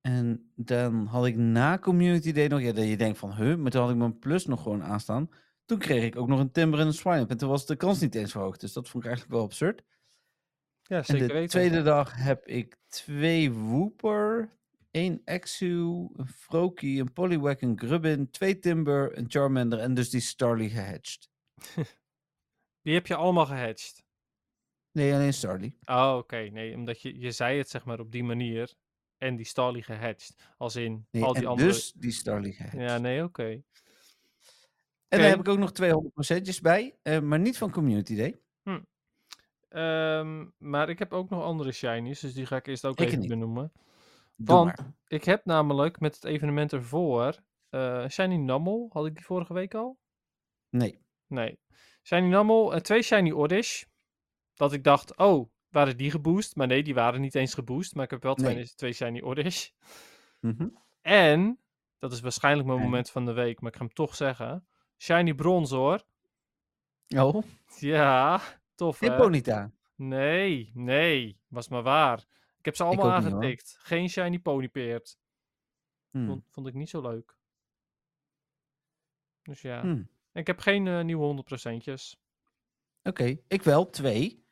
En 0.01 0.53
dan 0.55 1.07
had 1.07 1.27
ik 1.27 1.37
na 1.37 1.79
Community 1.79 2.33
Day 2.33 2.47
nog, 2.47 2.61
ja, 2.61 2.73
dat 2.73 2.89
je 2.89 2.97
denkt 2.97 3.19
van, 3.19 3.35
huh, 3.35 3.57
maar 3.57 3.71
toen 3.71 3.81
had 3.81 3.91
ik 3.91 3.97
mijn 3.97 4.19
plus 4.19 4.47
nog 4.47 4.63
gewoon 4.63 4.83
aanstaan. 4.83 5.29
Toen 5.65 5.79
kreeg 5.79 6.05
ik 6.05 6.17
ook 6.17 6.29
nog 6.29 6.41
een 6.41 6.51
Timber 6.51 6.81
en 6.81 6.87
een 6.87 6.93
Swine 6.93 7.27
en 7.27 7.37
toen 7.37 7.49
was 7.49 7.67
de 7.67 7.77
kans 7.77 8.01
niet 8.01 8.15
eens 8.15 8.33
verhoogd. 8.33 8.61
Dus 8.61 8.73
dat 8.73 8.89
vond 8.89 9.05
ik 9.05 9.09
eigenlijk 9.09 9.39
wel 9.39 9.47
absurd. 9.49 9.83
Ja, 10.83 10.97
En 10.97 11.05
zeker 11.05 11.27
de 11.27 11.33
weten. 11.33 11.49
tweede 11.49 11.83
dag 11.83 12.17
heb 12.17 12.47
ik 12.47 12.77
twee 12.89 13.53
Wooper, 13.53 14.57
één 14.91 15.21
Exu, 15.25 16.09
een 16.17 16.29
Froakie, 16.29 17.01
een 17.01 17.13
Poliwag, 17.13 17.61
een 17.61 17.79
Grubbin, 17.79 18.31
twee 18.31 18.59
Timber, 18.59 19.19
een 19.19 19.25
Charmander 19.29 19.79
en 19.79 19.95
dus 19.95 20.11
die 20.11 20.21
Starly 20.21 20.69
gehatcht. 20.69 21.29
Die 22.83 22.95
heb 22.95 23.07
je 23.07 23.15
allemaal 23.15 23.47
gehatcht. 23.47 24.06
Nee, 24.97 25.15
alleen 25.15 25.35
Starly. 25.35 25.77
Oh, 25.85 26.15
oké. 26.19 26.37
Nee, 26.37 26.75
omdat 26.75 27.03
je, 27.03 27.19
je 27.19 27.31
zei 27.31 27.59
het 27.59 27.69
zeg 27.69 27.85
maar 27.85 28.01
op 28.01 28.13
die 28.13 28.25
manier. 28.25 28.75
En 29.19 29.37
die 29.37 29.47
Starly 29.47 29.83
gehatcht. 29.83 30.35
Als 30.59 30.77
in 30.77 31.07
Nee, 31.11 31.23
al 31.25 31.33
die 31.33 31.43
en 31.43 31.49
andere... 31.49 31.69
dus 31.69 31.93
die 31.93 32.11
Starly 32.11 32.53
gehatcht. 32.53 32.77
Ja, 32.79 32.99
nee, 32.99 33.23
oké. 33.23 33.63
En 35.09 35.19
daar 35.19 35.29
heb 35.29 35.39
ik 35.39 35.49
ook 35.49 35.59
nog 35.59 35.73
200 35.73 36.15
procentjes 36.15 36.61
bij, 36.61 36.95
eh, 37.03 37.21
maar 37.21 37.39
niet 37.39 37.59
van 37.59 37.71
Community 37.71 38.17
Day. 38.17 38.41
Ehm, 39.69 40.47
maar 40.59 40.89
ik 40.89 40.99
heb 40.99 41.13
ook 41.13 41.31
nog 41.31 41.43
andere 41.43 41.73
shinies, 41.73 42.21
dus 42.21 42.35
die 42.35 42.47
ga 42.47 42.57
ik 42.57 42.67
eerst 42.67 42.85
ook 42.87 43.01
Ik 43.01 43.07
even 43.07 43.19
niet. 43.19 43.29
benoemen. 43.29 43.73
Doe 44.37 44.57
Want- 44.57 44.77
maar. 44.79 44.93
Ik 45.07 45.25
heb 45.25 45.45
namelijk 45.45 46.01
met 46.01 46.15
het 46.15 46.25
evenement 46.25 46.73
ervoor 46.73 47.39
eh 47.69 48.09
Shiny 48.09 48.37
Numble. 48.37 48.87
Had 48.89 49.07
ik 49.07 49.15
die 49.15 49.25
vorige 49.25 49.53
week 49.55 49.75
al? 49.75 49.99
Nee. 50.71 51.01
Nee. 51.27 51.59
Shiny 52.03 52.29
Numble 52.29 52.73
en 52.75 52.83
twee 52.83 53.03
Shiny 53.03 53.31
Oddish. 53.31 53.85
Dat 54.57 54.73
ik 54.73 54.85
dacht, 54.85 55.17
oh, 55.17 55.51
waren 55.71 55.97
die 55.97 56.11
geboost? 56.11 56.57
Maar 56.57 56.67
nee, 56.67 56.83
die 56.83 56.95
waren 56.95 57.21
niet 57.21 57.35
eens 57.35 57.55
geboost. 57.55 57.95
Maar 57.95 58.05
ik 58.05 58.11
heb 58.11 58.23
wel 58.23 58.35
twee, 58.35 58.55
Nee. 58.55 58.75
twee 58.75 58.93
Shiny 58.93 59.21
Oddish. 59.21 59.71
Mhm. 60.41 60.69
En, 61.01 61.59
dat 61.99 62.13
is 62.13 62.21
waarschijnlijk 62.21 62.67
mijn 62.67 62.79
En? 62.79 62.85
moment 62.85 63.11
van 63.11 63.25
de 63.25 63.33
week, 63.33 63.61
maar 63.61 63.71
ik 63.71 63.77
ga 63.77 63.85
hem 63.85 63.95
toch 63.95 64.15
zeggen. 64.15 64.67
Shiny 64.99 65.35
Bronzor. 65.35 66.03
Oh, 67.17 67.43
Ja, 67.79 68.41
tof 68.75 69.01
hè? 69.01 69.17
Ponyta. 69.17 69.71
Nee, 69.95 70.71
nee, 70.75 71.41
was 71.49 71.69
maar 71.69 71.83
waar. 71.83 72.19
Ik 72.59 72.65
heb 72.65 72.77
ze 72.77 72.85
allemaal 72.85 73.19
niet, 73.21 73.25
hoor. 73.31 73.35
aangetikt. 73.35 73.77
Geen 73.81 74.09
shiny 74.09 74.39
ponypeert. 74.39 75.19
Hmm. 76.11 76.27
Vond, 76.27 76.45
vond 76.49 76.67
ik 76.67 76.75
niet 76.75 76.89
zo 76.89 77.01
leuk. 77.03 77.37
Dus 79.43 79.61
ja. 79.63 79.81
Hmm. 79.81 80.09
Ik 80.33 80.47
heb 80.47 80.59
geen 80.59 80.87
eh, 80.87 81.01
nieuwe 81.05 81.25
100 81.25 81.47
procentjes. 81.47 82.21
Oké, 83.03 83.37
ik 83.49 83.63
wel, 83.63 83.91
twee. 83.91 84.45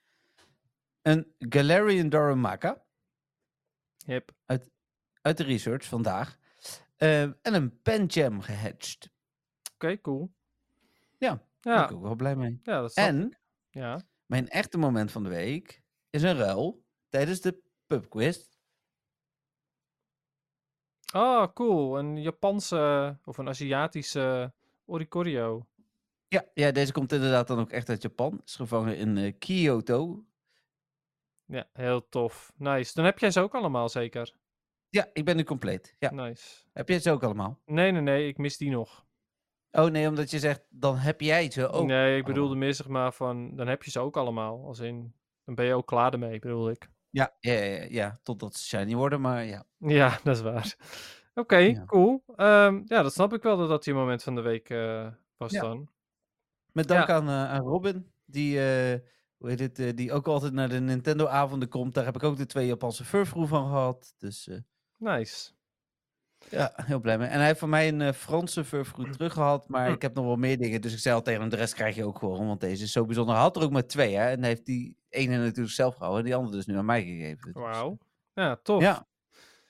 Een 1.04 1.34
Galarian 1.38 2.08
Darumaka 2.08 2.84
Hip. 4.06 4.32
uit 5.20 5.36
de 5.36 5.42
research 5.44 5.84
vandaag. 5.84 6.36
Eh, 6.96 7.22
en 7.22 7.36
een 7.42 7.80
Penjam 7.82 8.40
gehatcht. 8.40 9.10
Oké, 9.74 10.00
cool. 10.00 10.34
Ja, 11.18 11.28
Daar 11.28 11.46
ben 11.60 11.72
Ja, 11.72 11.84
ik 11.84 11.92
ook 11.92 12.02
wel 12.02 12.14
blij 12.14 12.36
mee. 12.36 12.60
ja 12.62 12.80
dat 12.80 12.90
ik. 12.90 12.96
En 12.96 13.38
Ja. 13.70 14.00
mijn 14.26 14.48
echte 14.48 14.78
moment 14.78 15.10
van 15.10 15.22
de 15.22 15.28
week 15.28 15.82
is 16.10 16.22
een 16.22 16.36
ruil 16.36 16.84
tijdens 17.08 17.40
de 17.40 17.62
pubquiz. 17.86 18.48
Ah, 21.12 21.52
cool. 21.52 21.98
Een 21.98 22.22
Japanse 22.22 23.18
of 23.24 23.38
een 23.38 23.48
Aziatische 23.48 24.52
Oricorio. 24.84 25.66
Ja, 26.28 26.44
ja, 26.54 26.70
deze 26.72 26.92
komt 26.92 27.12
inderdaad 27.12 27.46
dan 27.46 27.58
ook 27.58 27.70
echt 27.70 27.88
uit 27.88 28.02
Japan. 28.02 28.40
Is 28.44 28.56
gevangen 28.56 28.96
in 28.96 29.16
eh, 29.16 29.32
Kyoto. 29.38 30.24
Ja, 31.46 31.68
heel 31.72 32.08
tof. 32.08 32.52
Nice. 32.56 32.92
Dan 32.94 33.04
heb 33.04 33.18
jij 33.18 33.30
ze 33.30 33.40
ook 33.40 33.54
allemaal 33.54 33.88
zeker. 33.88 34.34
Ja, 34.88 35.08
ik 35.12 35.24
ben 35.24 35.36
nu 35.36 35.42
compleet. 35.44 35.96
Ja, 35.98 36.10
Nice. 36.12 36.64
heb 36.72 36.88
jij 36.88 36.98
ze 37.00 37.10
ook 37.10 37.22
allemaal? 37.22 37.60
Nee, 37.64 37.92
nee, 37.92 38.00
nee. 38.00 38.28
Ik 38.28 38.38
mis 38.38 38.56
die 38.56 38.70
nog. 38.70 39.06
Oh 39.70 39.86
nee, 39.90 40.08
omdat 40.08 40.30
je 40.30 40.38
zegt, 40.38 40.66
dan 40.68 40.96
heb 40.96 41.20
jij 41.20 41.50
ze 41.50 41.68
ook. 41.68 41.86
nee, 41.86 42.18
ik 42.18 42.24
bedoelde 42.24 42.54
meer 42.54 42.74
zeg 42.74 42.88
maar 42.88 43.12
van, 43.12 43.56
dan 43.56 43.66
heb 43.66 43.82
je 43.82 43.90
ze 43.90 44.00
ook 44.00 44.16
allemaal. 44.16 44.64
Als 44.66 44.78
in, 44.78 45.14
dan 45.44 45.54
ben 45.54 45.64
je 45.66 45.74
ook 45.74 45.86
klaar 45.86 46.12
ermee, 46.12 46.38
bedoel 46.38 46.70
ik. 46.70 46.90
Ja, 47.10 47.36
ja, 47.40 47.52
ja, 47.52 47.86
ja, 47.88 48.20
totdat 48.22 48.54
ze 48.54 48.64
shiny 48.64 48.94
worden, 48.94 49.20
maar 49.20 49.44
ja. 49.44 49.64
Ja, 49.78 50.18
dat 50.24 50.36
is 50.36 50.42
waar. 50.42 50.76
Oké, 51.34 51.56
Ja. 51.56 51.84
cool. 51.84 52.22
Ehm, 52.36 52.82
ja, 52.84 53.02
dat 53.02 53.12
snap 53.12 53.32
ik 53.32 53.42
wel 53.42 53.56
dat 53.56 53.68
dat 53.68 53.84
je 53.84 53.94
moment 53.94 54.22
van 54.22 54.34
de 54.34 54.40
week 54.40 54.70
eh, 54.70 55.08
was 55.36 55.52
Ja. 55.52 55.60
dan. 55.60 55.88
Met 56.72 56.88
dank 56.88 57.08
aan, 57.08 57.28
eh, 57.28 57.50
aan 57.50 57.62
Robin, 57.64 58.12
die, 58.24 58.58
eh, 58.60 59.00
hoe 59.44 59.52
heet 59.52 59.60
het, 59.60 59.78
eh, 59.78 59.96
die 59.96 60.12
ook 60.12 60.26
altijd 60.26 60.52
naar 60.52 60.68
de 60.68 60.80
Nintendo-avonden 60.80 61.68
komt. 61.68 61.94
Daar 61.94 62.04
heb 62.04 62.14
ik 62.14 62.22
ook 62.22 62.36
de 62.36 62.46
twee 62.46 62.66
Japanse 62.66 63.04
furfroe 63.04 63.46
van 63.46 63.68
gehad. 63.68 64.14
Dus 64.18 64.48
eh, 64.48 64.56
Nice. 64.96 65.50
ja, 66.50 66.72
heel 66.76 67.00
blij 67.00 67.18
mee. 67.18 67.28
En 67.28 67.38
hij 67.38 67.46
heeft 67.46 67.58
van 67.58 67.68
mij 67.68 67.88
een 67.88 68.00
eh, 68.00 68.12
Franse 68.12 68.64
furfroe 68.64 69.10
teruggehad, 69.10 69.68
maar 69.68 69.90
ik 69.90 70.02
heb 70.02 70.14
nog 70.14 70.24
wel 70.24 70.36
meer 70.36 70.58
dingen. 70.58 70.80
Dus 70.80 70.92
ik 70.92 70.98
zei 70.98 71.14
al 71.14 71.22
tegen 71.22 71.40
hem, 71.40 71.48
de 71.50 71.56
rest 71.56 71.74
krijg 71.74 71.94
je 71.94 72.04
ook 72.04 72.18
gewoon, 72.18 72.46
want 72.46 72.60
deze 72.60 72.82
is 72.84 72.92
zo 72.92 73.04
bijzonder. 73.04 73.34
Hij 73.34 73.42
had 73.42 73.56
er 73.56 73.62
ook 73.62 73.70
maar 73.70 73.86
twee, 73.86 74.14
hè. 74.16 74.30
En 74.30 74.38
hij 74.40 74.48
heeft 74.48 74.66
die 74.66 74.96
ene 75.08 75.36
natuurlijk 75.38 75.74
zelf 75.74 75.94
gehouden 75.94 76.20
en 76.20 76.26
die 76.26 76.34
andere 76.36 76.56
dus 76.56 76.66
nu 76.66 76.76
aan 76.76 76.84
mij 76.84 77.02
gegeven. 77.04 77.52
Dus, 77.52 77.62
Wauw. 77.62 77.98
Ja, 78.34 78.56
tof. 78.62 78.82
Ja. 78.82 79.06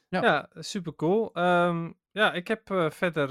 Ja, 0.08 0.22
Ja. 0.22 0.48
super 0.54 0.94
cool. 0.94 1.32
Ehm, 1.32 1.92
ja, 2.10 2.32
ik 2.32 2.48
heb 2.48 2.88
verder 2.88 3.30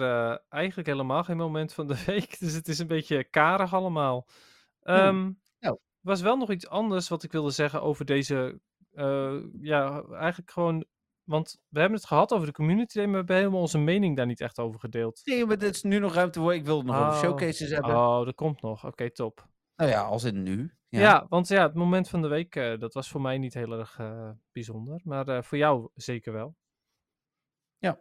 eigenlijk 0.50 0.88
helemaal 0.88 1.24
geen 1.24 1.38
moment 1.38 1.74
van 1.74 1.88
de 1.88 2.04
week. 2.06 2.40
Dus 2.40 2.54
het 2.54 2.68
is 2.68 2.80
een 2.80 2.88
beetje 2.88 3.24
karig 3.24 3.74
allemaal. 3.74 4.28
Ehm 4.82 4.98
Nou. 4.98 5.36
Was 6.04 6.22
wel 6.22 6.38
nog 6.38 6.52
iets 6.52 6.68
anders 6.68 7.08
wat 7.10 7.24
ik 7.24 7.32
wilde 7.32 7.52
zeggen 7.52 7.82
over 7.82 8.06
deze. 8.06 8.60
eh, 8.92 9.38
ja, 9.62 10.04
eigenlijk 10.12 10.52
gewoon. 10.52 10.86
Want 11.24 11.60
we 11.70 11.80
hebben 11.80 11.98
het 11.98 12.08
gehad 12.08 12.34
over 12.34 12.48
de 12.48 12.54
community 12.54 12.94
day, 12.98 13.04
maar 13.04 13.12
we 13.12 13.18
hebben 13.18 13.36
helemaal 13.38 13.60
onze 13.60 13.78
mening 13.78 14.16
daar 14.18 14.26
niet 14.26 14.42
echt 14.42 14.60
over 14.60 14.80
gedeeld. 14.80 15.22
Nee, 15.24 15.46
maar 15.46 15.58
dit 15.58 15.76
is 15.76 15.84
nu 15.84 16.00
nog 16.00 16.14
ruimte 16.14 16.40
voor. 16.40 16.54
Ik 16.54 16.66
wil 16.66 16.78
het 16.78 16.86
nog 16.86 16.96
over 16.96 17.08
Oh. 17.12 17.20
showcases 17.20 17.70
hebben. 17.70 17.96
Oh, 17.96 18.26
dat 18.26 18.36
komt 18.36 18.62
nog. 18.62 18.86
Oké, 18.86 19.12
top. 19.12 19.48
Nou 19.76 19.90
ja, 19.90 20.02
als 20.02 20.24
in 20.24 20.44
nu. 20.44 20.74
Ja. 20.88 21.00
Ja. 21.00 21.26
want 21.30 21.48
ja, 21.48 21.64
het 21.64 21.74
moment 21.74 22.10
van 22.10 22.22
de 22.22 22.28
week, 22.28 22.56
eh, 22.56 22.80
dat 22.80 22.94
was 22.94 23.10
voor 23.10 23.22
mij 23.22 23.38
niet 23.38 23.54
heel 23.54 23.72
erg 23.72 24.00
eh, 24.00 24.30
bijzonder. 24.52 25.02
Maar 25.04 25.44
voor 25.44 25.58
jou 25.58 25.90
zeker 25.94 26.34
wel. 26.34 26.56
Ja. 27.78 27.98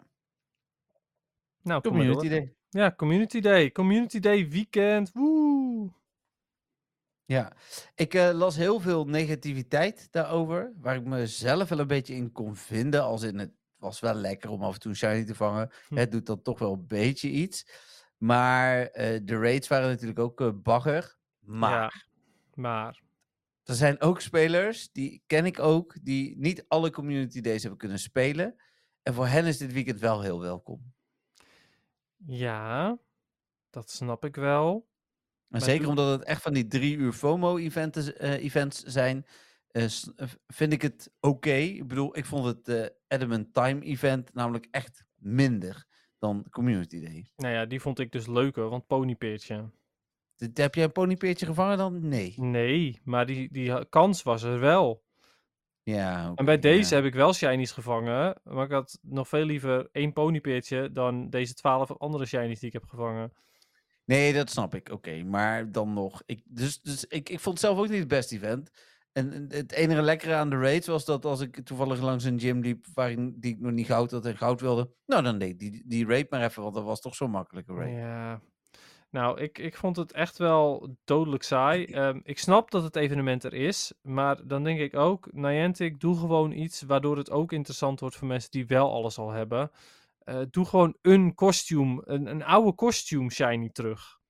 Nou, 1.63 1.81
Community. 1.83 2.29
Day. 2.29 2.55
Ja, 2.69 2.93
Community 2.97 3.41
Day. 3.41 3.73
Community 3.73 4.19
Day 4.21 4.49
weekend. 4.49 5.13
Woe! 5.13 5.91
Ja, 7.25 7.53
ik 7.95 8.15
eh, 8.15 8.31
las 8.33 8.57
heel 8.57 8.81
veel 8.81 9.05
negativiteit 9.07 10.09
daarover, 10.11 10.73
waar 10.77 10.97
ik 10.97 11.05
mezelf 11.05 11.69
wel 11.69 11.79
een 11.79 11.87
beetje 11.87 12.15
in 12.15 12.33
kon 12.33 12.57
vinden, 12.57 13.03
als 13.03 13.23
in 13.23 13.39
het 13.39 13.53
was 13.77 14.01
wel 14.01 14.15
lekker 14.15 14.51
om 14.51 14.63
af 14.63 14.75
en 14.75 14.81
toe 14.81 14.91
een 14.91 14.97
shiny 14.97 15.25
te 15.25 15.35
vangen. 15.35 15.71
Hm. 15.89 15.97
Het 15.97 16.13
doet 16.13 16.27
dan 16.27 16.43
toch 16.43 16.59
wel 16.59 16.73
een 16.73 16.87
beetje 16.87 17.29
iets. 17.29 17.67
Maar 18.17 18.87
eh, 18.87 19.21
de 19.25 19.39
raids 19.39 19.69
waren 19.69 19.89
natuurlijk 19.89 20.19
ook 20.19 20.41
eh, 20.41 20.51
bagger. 20.55 21.17
Maar 21.39 21.71
Ja, 21.71 21.93
maar. 22.55 23.03
er 23.65 23.75
zijn 23.75 24.01
ook 24.01 24.21
spelers, 24.21 24.93
die 24.93 25.23
ken 25.27 25.47
ik 25.47 25.59
ook, 25.59 25.97
die 26.03 26.37
niet 26.39 26.65
alle 26.69 26.91
community 26.91 27.41
days 27.41 27.61
hebben 27.61 27.81
kunnen 27.81 27.99
spelen. 27.99 28.63
En 29.03 29.15
voor 29.15 29.27
hen 29.27 29.47
is 29.47 29.59
dit 29.59 29.73
weekend 29.73 30.01
wel 30.01 30.21
heel 30.21 30.41
welkom. 30.41 30.93
Ja, 32.27 32.99
dat 33.71 33.91
snap 33.91 34.25
ik 34.25 34.37
wel. 34.37 34.89
Maar 35.53 35.61
zeker 35.61 35.89
omdat 35.89 36.11
het 36.11 36.25
echt 36.25 36.43
van 36.43 36.53
die 36.53 36.67
drie 36.67 36.97
uur 36.97 37.13
FOMO-events 37.13 38.15
events 38.19 38.83
zijn, 38.83 39.27
eh, 39.69 39.85
eh, 39.85 40.29
vind 40.47 40.73
ik 40.73 40.83
het 40.83 41.13
oké. 41.21 41.55
Ik 41.55 41.89
bedoel, 41.89 42.17
ik 42.17 42.25
vond 42.25 42.45
het 42.45 42.69
eh 42.69 42.87
Adamant 43.09 43.55
Time 43.55 43.81
event 43.81 44.35
namelijk 44.35 44.67
echt 44.71 45.05
minder 45.15 45.87
dan 46.19 46.47
Community 46.51 47.01
Day. 47.01 47.27
Nou 47.37 47.55
ja, 47.55 47.67
die 47.67 47.81
vond 47.81 47.99
ik 47.99 48.13
dus 48.13 48.27
leuker, 48.27 48.69
want 48.69 48.87
ponypeertje. 48.87 49.71
Heb 50.55 50.75
jij 50.75 50.85
een 50.85 50.93
ponypeertje 50.93 51.47
gevangen 51.47 51.79
dan? 51.79 52.09
Nee. 52.09 52.35
Nee, 52.37 53.01
maar 53.05 53.27
die, 53.27 53.49
die 53.53 53.89
kans 53.89 54.23
was 54.23 54.43
er 54.43 54.61
wel. 54.61 55.03
Ja, 55.83 56.33
En 56.35 56.45
bij 56.45 56.59
deze 56.59 56.91
ja. 56.91 56.97
heb 56.97 57.05
ik 57.05 57.15
wel 57.15 57.33
shinies 57.33 57.73
gevangen, 57.73 58.41
maar 58.45 58.65
ik 58.65 58.71
had 58.71 58.99
nog 59.03 59.29
veel 59.29 59.45
liever 59.45 59.89
één 59.93 60.13
ponypeertje 60.13 60.93
dan 60.93 61.31
deze 61.31 61.55
twaalf 61.55 61.93
andere 61.93 62.27
shinies 62.27 62.59
die 62.59 62.69
ik 62.69 62.75
heb 62.75 62.85
gevangen. 62.85 63.33
Nee, 64.05 64.33
dat 64.33 64.51
snap 64.51 64.75
ik. 64.75 64.91
Oké, 64.91 65.23
maar 65.23 65.73
dan 65.73 65.93
nog. 65.93 66.23
Ik, 66.27 66.43
dus 66.45 66.81
dus 66.81 67.05
ik, 67.05 67.29
ik 67.29 67.41
vond 67.41 67.59
het 67.59 67.67
zelf 67.67 67.79
ook 67.79 67.89
niet 67.89 67.99
het 67.99 68.09
beste 68.09 68.35
event. 68.35 68.71
En 69.13 69.47
het 69.49 69.73
enige 69.73 70.03
lekkere 70.03 70.35
aan 70.35 70.51
de 70.51 70.59
raids 70.59 70.87
was 70.87 71.05
dat 71.05 71.25
als 71.25 71.41
ik 71.41 71.65
toevallig 71.65 72.01
langs 72.01 72.25
een 72.25 72.41
gym 72.41 72.61
liep 72.61 72.87
waarin 72.95 73.35
die 73.39 73.53
ik 73.53 73.61
nog 73.61 73.73
niet 73.73 73.87
goud 73.87 74.11
had 74.11 74.27
en 74.27 74.37
goud 74.37 74.61
wilde, 74.61 74.91
nou 75.07 75.23
dan 75.23 75.39
deed 75.39 75.59
die, 75.59 75.83
die 75.87 76.07
raid 76.07 76.31
maar 76.31 76.43
even, 76.43 76.63
want 76.63 76.75
dat 76.75 76.85
was 76.85 77.01
toch 77.01 77.15
zo'n 77.15 77.31
makkelijke 77.31 77.75
raid. 77.75 77.95
Ja. 77.97 78.41
Nou, 79.11 79.41
ik, 79.41 79.59
ik 79.59 79.77
vond 79.77 79.97
het 79.97 80.13
echt 80.13 80.39
wel 80.39 80.97
dodelijk 81.05 81.43
saai. 81.43 81.85
Ehm, 81.85 82.21
ik 82.23 82.39
snap 82.39 82.71
dat 82.71 82.83
het 82.83 82.97
evenement 82.97 83.45
er 83.45 83.55
is, 83.55 83.93
maar 84.03 84.47
dan 84.47 84.65
denk 84.65 84.81
ik 84.81 84.97
ook, 84.97 85.33
Niantic, 85.33 86.01
doe 86.01 86.19
gewoon 86.19 86.53
iets 86.53 86.83
waardoor 86.83 87.17
het 87.17 87.31
ook 87.31 87.53
interessant 87.53 88.01
wordt 88.01 88.17
voor 88.17 88.29
mensen 88.29 88.51
die 88.51 88.67
wel 88.67 88.93
alles 88.93 89.19
al 89.19 89.31
hebben. 89.31 89.71
Eh, 90.25 90.43
doe 90.51 90.65
gewoon 90.65 90.97
een 91.01 91.35
kostuum, 91.35 92.01
een, 92.05 92.27
een 92.27 92.43
oude 92.43 92.75
kostuum 92.75 93.31
shiny 93.31 93.71
terug. 93.71 94.21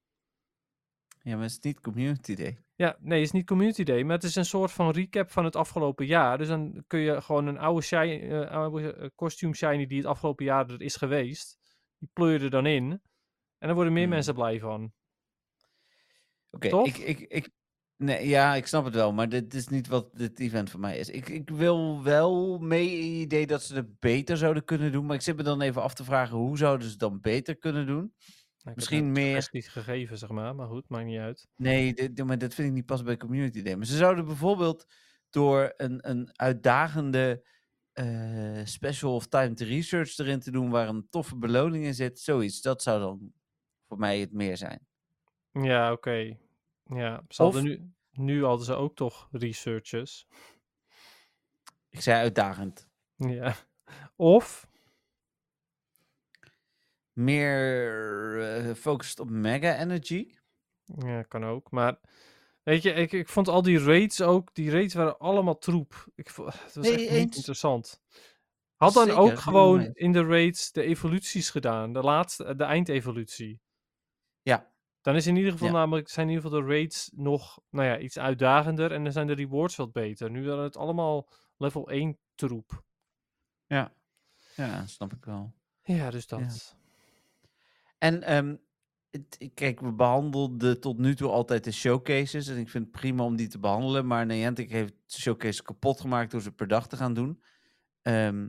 Ja, 1.23 1.35
maar 1.35 1.43
het 1.43 1.51
is 1.51 1.59
niet 1.61 1.81
Community 1.81 2.35
Day. 2.35 2.59
Ja, 2.75 2.97
nee, 3.01 3.19
het 3.19 3.27
is 3.27 3.33
niet 3.33 3.47
Community 3.47 3.83
Day, 3.83 4.03
maar 4.03 4.15
het 4.15 4.25
is 4.25 4.35
een 4.35 4.45
soort 4.45 4.73
van 4.73 4.91
recap 4.91 5.31
van 5.31 5.45
het 5.45 5.57
afgelopen 5.57 6.07
jaar. 6.07 6.39
Dus 6.39 6.49
dan 6.49 6.85
kun 6.87 7.01
je 7.01 7.21
gewoon 7.21 7.47
een 7.47 7.59
oude, 7.59 7.83
shiny, 7.83 8.31
eh, 8.31 8.51
oude 8.51 9.11
eh, 9.17 9.53
shiny 9.53 9.87
die 9.87 9.99
het 9.99 10.07
afgelopen 10.07 10.45
jaar 10.45 10.71
er 10.71 10.81
is 10.81 10.97
geweest, 10.97 11.59
die 11.99 12.11
pleur 12.13 12.39
je 12.39 12.45
er 12.45 12.51
dan 12.51 12.67
in. 12.67 12.91
En 13.59 13.69
dan 13.69 13.75
worden 13.75 13.93
meer 13.93 14.03
Hmm. 14.03 14.13
mensen 14.13 14.35
blij 14.35 14.61
van. 14.61 14.93
Oké, 16.51 16.83
ik, 16.83 16.99
ik, 16.99 17.21
ik, 17.21 17.51
nee, 18.03 18.29
ja, 18.29 18.55
ik 18.55 18.67
snap 18.67 18.85
het 18.85 18.95
wel, 18.95 19.13
maar 19.13 19.29
dit 19.29 19.55
is 19.55 19.69
niet 19.69 19.87
wat 19.87 20.17
dit 20.17 20.39
event 20.41 20.71
voor 20.71 20.81
mij 20.81 20.99
is. 20.99 21.09
Ik, 21.09 21.29
ik 21.29 21.51
wil 21.51 22.03
wel 22.03 22.59
mee 22.59 22.91
in 22.91 23.11
het 23.13 23.21
idee 23.21 23.47
dat 23.47 23.63
ze 23.63 23.75
het 23.75 23.99
beter 24.01 24.37
zouden 24.37 24.65
kunnen 24.65 24.93
doen, 24.93 25.07
maar 25.07 25.17
ik 25.17 25.23
zit 25.23 25.37
me 25.37 25.43
dan 25.43 25.61
even 25.61 25.83
af 25.83 25.95
te 25.95 26.05
vragen 26.05 26.37
hoe 26.37 26.57
zouden 26.59 26.85
ze 26.85 26.91
het 26.91 27.01
dan 27.01 27.21
beter 27.21 27.57
kunnen 27.57 27.87
doen? 27.87 28.15
Nou, 28.63 28.77
Misschien 28.77 29.13
meer- 29.13 29.27
suggesties 29.27 29.69
gegeven, 29.69 30.19
zeg 30.19 30.29
maar. 30.31 30.55
Maar 30.55 30.67
goed, 30.69 30.89
maakt 30.89 31.05
niet 31.07 31.19
uit. 31.19 31.49
Nee, 31.57 31.95
dit, 31.95 32.17
dit- 32.17 32.27
maar 32.27 32.39
dat 32.39 32.55
vind 32.55 32.69
ik 32.69 32.75
niet 32.75 32.87
pas 32.87 33.03
bij 33.03 33.17
Community 33.17 33.63
Day. 33.63 33.77
Maar 33.77 33.87
ze 33.87 33.97
zouden 33.97 34.25
bijvoorbeeld 34.25 34.85
door 35.31 35.73
een, 35.77 36.09
een 36.11 36.29
uitdagende 36.33 37.47
eh, 37.93 38.61
special 38.65 39.15
of 39.15 39.27
timed 39.27 39.61
research 39.61 40.19
erin 40.19 40.41
te 40.41 40.51
doen 40.51 40.71
waar 40.71 40.89
een 40.89 41.07
toffe 41.11 41.37
beloning 41.37 41.85
in 41.85 41.95
zit, 41.95 42.21
zoiets, 42.21 42.61
dat 42.61 42.83
zou 42.83 43.01
dan 43.01 43.33
voor 43.89 43.99
mij 43.99 44.21
het 44.21 44.33
meer 44.33 44.57
zijn. 44.57 44.87
Ja, 45.51 45.93
oké. 45.93 46.37
Ja, 46.95 47.25
ze 47.29 47.43
hadden 47.43 47.63
Of- 47.63 47.69
nu, 47.69 47.93
nu 48.11 48.45
hadden 48.45 48.67
ze 48.67 48.75
ook 48.75 48.97
toch 48.97 49.29
researches. 49.33 50.27
Ik 51.89 52.01
zei 52.01 52.21
uitdagend. 52.23 52.89
Ja. 53.17 53.55
Of, 54.17 54.71
Meer 57.13 58.63
gefocust 58.63 59.21
op 59.21 59.31
mega 59.31 59.77
energy. 59.79 60.35
ja, 60.85 61.23
kan 61.23 61.45
ook. 61.45 61.71
Maar, 61.71 62.01
weet 62.63 62.83
je, 62.83 62.93
ik, 62.93 63.13
ik 63.13 63.29
vond 63.29 63.49
al 63.49 63.63
die 63.63 63.79
raids 63.79 64.21
ook, 64.21 64.55
die 64.55 64.71
raids 64.71 64.95
waren 64.95 65.19
allemaal 65.19 65.59
troep. 65.59 66.07
Ik 66.15 66.31
vo- 66.31 66.45
het 66.47 66.75
was 66.75 66.87
Nee, 66.89 67.09
echt 67.09 67.19
niet 67.25 67.35
interessant. 67.37 68.03
Had 68.77 68.93
dan 68.93 69.05
Zeker, 69.07 69.21
ook 69.21 69.39
gewoon 69.39 69.91
in 69.93 70.13
de 70.13 70.25
raids 70.25 70.73
de 70.73 70.83
evoluties 70.83 71.51
gedaan. 71.51 71.93
De 71.93 72.01
laatste, 72.01 72.57
de 72.57 72.65
eindevolutie. 72.65 73.61
Ja. 74.43 74.72
Dan 75.03 75.15
is 75.17 75.27
in 75.27 75.37
ieder 75.37 75.53
geval 75.53 75.69
Ja. 75.69 75.73
namelijk, 75.75 76.09
zijn 76.09 76.29
in 76.29 76.35
ieder 76.35 76.51
geval 76.51 76.67
de 76.67 76.73
raids 76.73 77.11
nog, 77.15 77.61
nou 77.71 77.87
ja, 77.87 77.99
iets 77.99 78.19
uitdagender. 78.19 78.93
En 78.93 79.03
dan 79.05 79.13
zijn 79.13 79.27
de 79.27 79.33
rewards 79.35 79.77
wat 79.77 79.93
beter. 79.93 80.31
Nu 80.31 80.47
waren 80.47 80.65
het 80.65 80.77
allemaal 80.77 81.29
level 81.57 81.91
1 81.91 82.19
troep. 82.35 82.83
Ja. 83.67 83.93
Ja, 84.57 84.87
snap 84.87 85.13
ik 85.13 85.25
wel. 85.25 85.53
Ja, 85.83 86.11
dus 86.11 86.27
dat. 86.27 86.77
En 87.99 88.23
ehm, 88.23 88.57
het- 89.11 89.37
ik- 89.39 89.55
kijk, 89.55 89.81
we 89.81 89.93
behandelden 89.93 90.81
tot 90.81 90.99
nu 90.99 91.15
toe 91.15 91.31
altijd 91.31 91.65
de 91.65 91.73
showcases. 91.73 92.49
En 92.49 92.57
ik 92.59 92.69
vind 92.69 92.85
het 92.85 92.93
prima 92.93 93.25
om 93.25 93.37
die 93.37 93.49
te 93.49 93.59
behandelen. 93.59 94.07
Maar 94.07 94.27
Niantic 94.27 94.71
heeft 94.71 94.95
de 95.07 95.21
showcase 95.21 95.63
kapot 95.63 96.01
gemaakt 96.01 96.31
door 96.31 96.41
ze 96.43 96.53
per 96.53 96.69
dag 96.69 96.89
te 96.89 96.97
gaan 96.97 97.15
doen. 97.15 97.43
Ehm, 98.03 98.49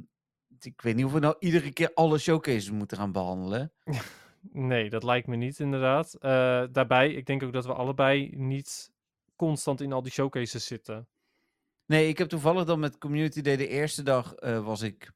ik 0.59 0.81
weet 0.81 0.95
niet 0.95 1.05
of 1.05 1.11
we 1.11 1.19
nou 1.19 1.35
iedere 1.39 1.71
keer 1.73 1.91
alle 1.93 2.17
showcases 2.17 2.71
moeten 2.71 2.97
gaan 2.97 3.11
behandelen. 3.11 3.71
Nee, 4.51 4.89
dat 4.89 5.03
lijkt 5.03 5.27
me 5.27 5.35
niet 5.35 5.59
inderdaad. 5.59 6.13
Eh, 6.13 6.63
daarbij, 6.71 7.13
ik 7.13 7.25
denk 7.25 7.43
ook 7.43 7.53
dat 7.53 7.65
we 7.65 7.73
allebei 7.73 8.29
niet 8.35 8.91
constant 9.35 9.81
in 9.81 9.93
al 9.93 10.01
die 10.01 10.11
showcases 10.11 10.65
zitten. 10.65 11.07
Nee, 11.85 12.07
ik 12.07 12.17
heb 12.17 12.29
toevallig 12.29 12.65
dan 12.65 12.79
met 12.79 12.97
Community 12.97 13.41
Day 13.41 13.55
de 13.55 13.67
eerste 13.67 14.03
dag 14.03 14.33
eh, 14.33 14.65
was 14.65 14.81
ik 14.81 15.11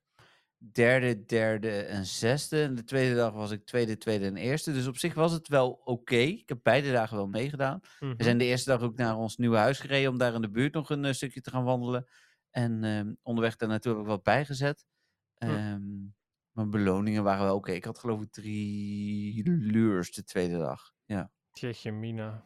derde, 0.57 1.25
derde 1.25 1.81
en 1.81 2.05
zesde. 2.05 2.63
En 2.63 2.75
de 2.75 2.83
tweede 2.83 3.15
dag 3.15 3.33
was 3.33 3.51
ik 3.51 3.65
tweede, 3.65 3.97
tweede 3.97 4.25
en 4.25 4.37
eerste. 4.37 4.73
Dus 4.73 4.87
op 4.87 4.97
zich 4.97 5.13
was 5.13 5.31
het 5.31 5.47
wel 5.47 5.81
oké. 5.83 6.15
Ik 6.15 6.49
heb 6.49 6.59
beide 6.63 6.91
dagen 6.91 7.17
wel 7.17 7.27
meegedaan. 7.27 7.79
Mhm. 7.99 8.15
We 8.15 8.23
zijn 8.23 8.37
de 8.37 8.45
eerste 8.45 8.69
dag 8.69 8.81
ook 8.81 8.97
naar 8.97 9.17
ons 9.17 9.37
nieuwe 9.37 9.57
huis 9.57 9.79
gereden 9.79 10.11
om 10.11 10.17
daar 10.17 10.33
in 10.33 10.41
de 10.41 10.49
buurt 10.49 10.73
nog 10.73 10.89
een 10.89 11.05
eh, 11.05 11.13
stukje 11.13 11.41
te 11.41 11.49
gaan 11.49 11.63
wandelen. 11.63 12.07
En 12.51 12.83
ehm, 12.83 13.13
onderweg 13.21 13.55
daar 13.55 13.69
naartoe 13.69 13.91
heb 13.91 14.01
ik 14.01 14.07
wat 14.07 14.23
bijgezet. 14.23 14.85
Ehm 15.37 16.15
mijn 16.58 16.70
beloningen 16.70 17.24
waren 17.24 17.46
wel 17.46 17.56
oké. 17.56 17.72
Ik 17.72 17.86
had 17.86 18.00
geloof 18.00 18.22
ik 18.22 18.32
drie 18.32 19.50
lures 19.50 20.12
de 20.12 20.24
tweede 20.24 20.58
dag. 20.58 20.93
Ja. 21.06 21.32
Mina. 21.84 22.43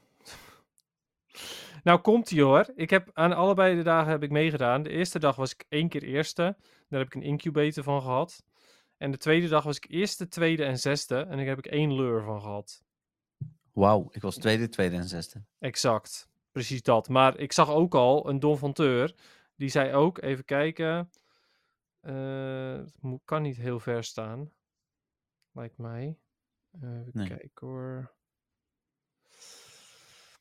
nou, 1.84 2.00
komt 2.00 2.32
ie 2.32 2.44
hoor. 2.44 2.72
Ik 2.76 2.90
heb 2.90 3.10
aan 3.14 3.34
allebei 3.34 3.76
de 3.76 3.84
dagen 3.84 4.12
heb 4.12 4.24
ik 4.24 4.32
meegedaan. 4.32 4.84
De 4.84 4.90
eerste 4.90 5.20
dag 5.20 5.36
was 5.36 5.52
ik 5.52 5.66
één 5.70 5.90
keer 5.90 6.04
eerste. 6.04 6.56
Daar 6.90 7.00
heb 7.00 7.08
ik 7.08 7.16
een 7.16 7.22
incubator 7.22 7.84
van 7.84 8.02
gehad. 8.02 8.44
En 8.98 9.12
de 9.12 9.18
tweede 9.18 9.48
dag 9.48 9.64
was 9.64 9.78
ik 9.78 9.86
eerste, 9.90 10.28
tweede 10.28 10.64
en 10.64 10.78
zesde. 10.80 11.18
En 11.18 11.38
daar 11.38 11.46
heb 11.46 11.58
ik 11.58 11.66
één 11.66 11.96
leur 11.96 12.24
van 12.24 12.42
gehad. 12.42 12.84
Wauw, 13.74 14.10
ik 14.12 14.22
was 14.22 14.36
tweede, 14.36 14.70
tweede 14.70 14.96
en 14.96 15.08
zesde. 15.08 15.44
Exact. 15.60 16.30
Precies 16.52 16.84
dat. 16.84 17.10
Maar 17.10 17.38
ik 17.38 17.52
zag 17.52 17.70
ook 17.70 17.96
al 17.96 18.30
een 18.30 18.40
Don 18.40 18.58
van 18.58 18.74
Teur. 18.74 19.16
Die 19.56 19.70
zei 19.70 19.94
ook, 19.94 20.22
even 20.22 20.46
kijken. 20.46 21.10
Eh, 22.02 22.74
het 23.12 23.22
kan 23.26 23.42
niet 23.42 23.58
heel 23.58 23.80
ver 23.80 24.04
staan. 24.04 24.52
Lijkt 25.52 25.78
mij. 25.78 26.20
Eh, 26.72 27.00
even 27.00 27.12
Nee. 27.14 27.28
kijken 27.28 27.68
hoor. 27.68 28.14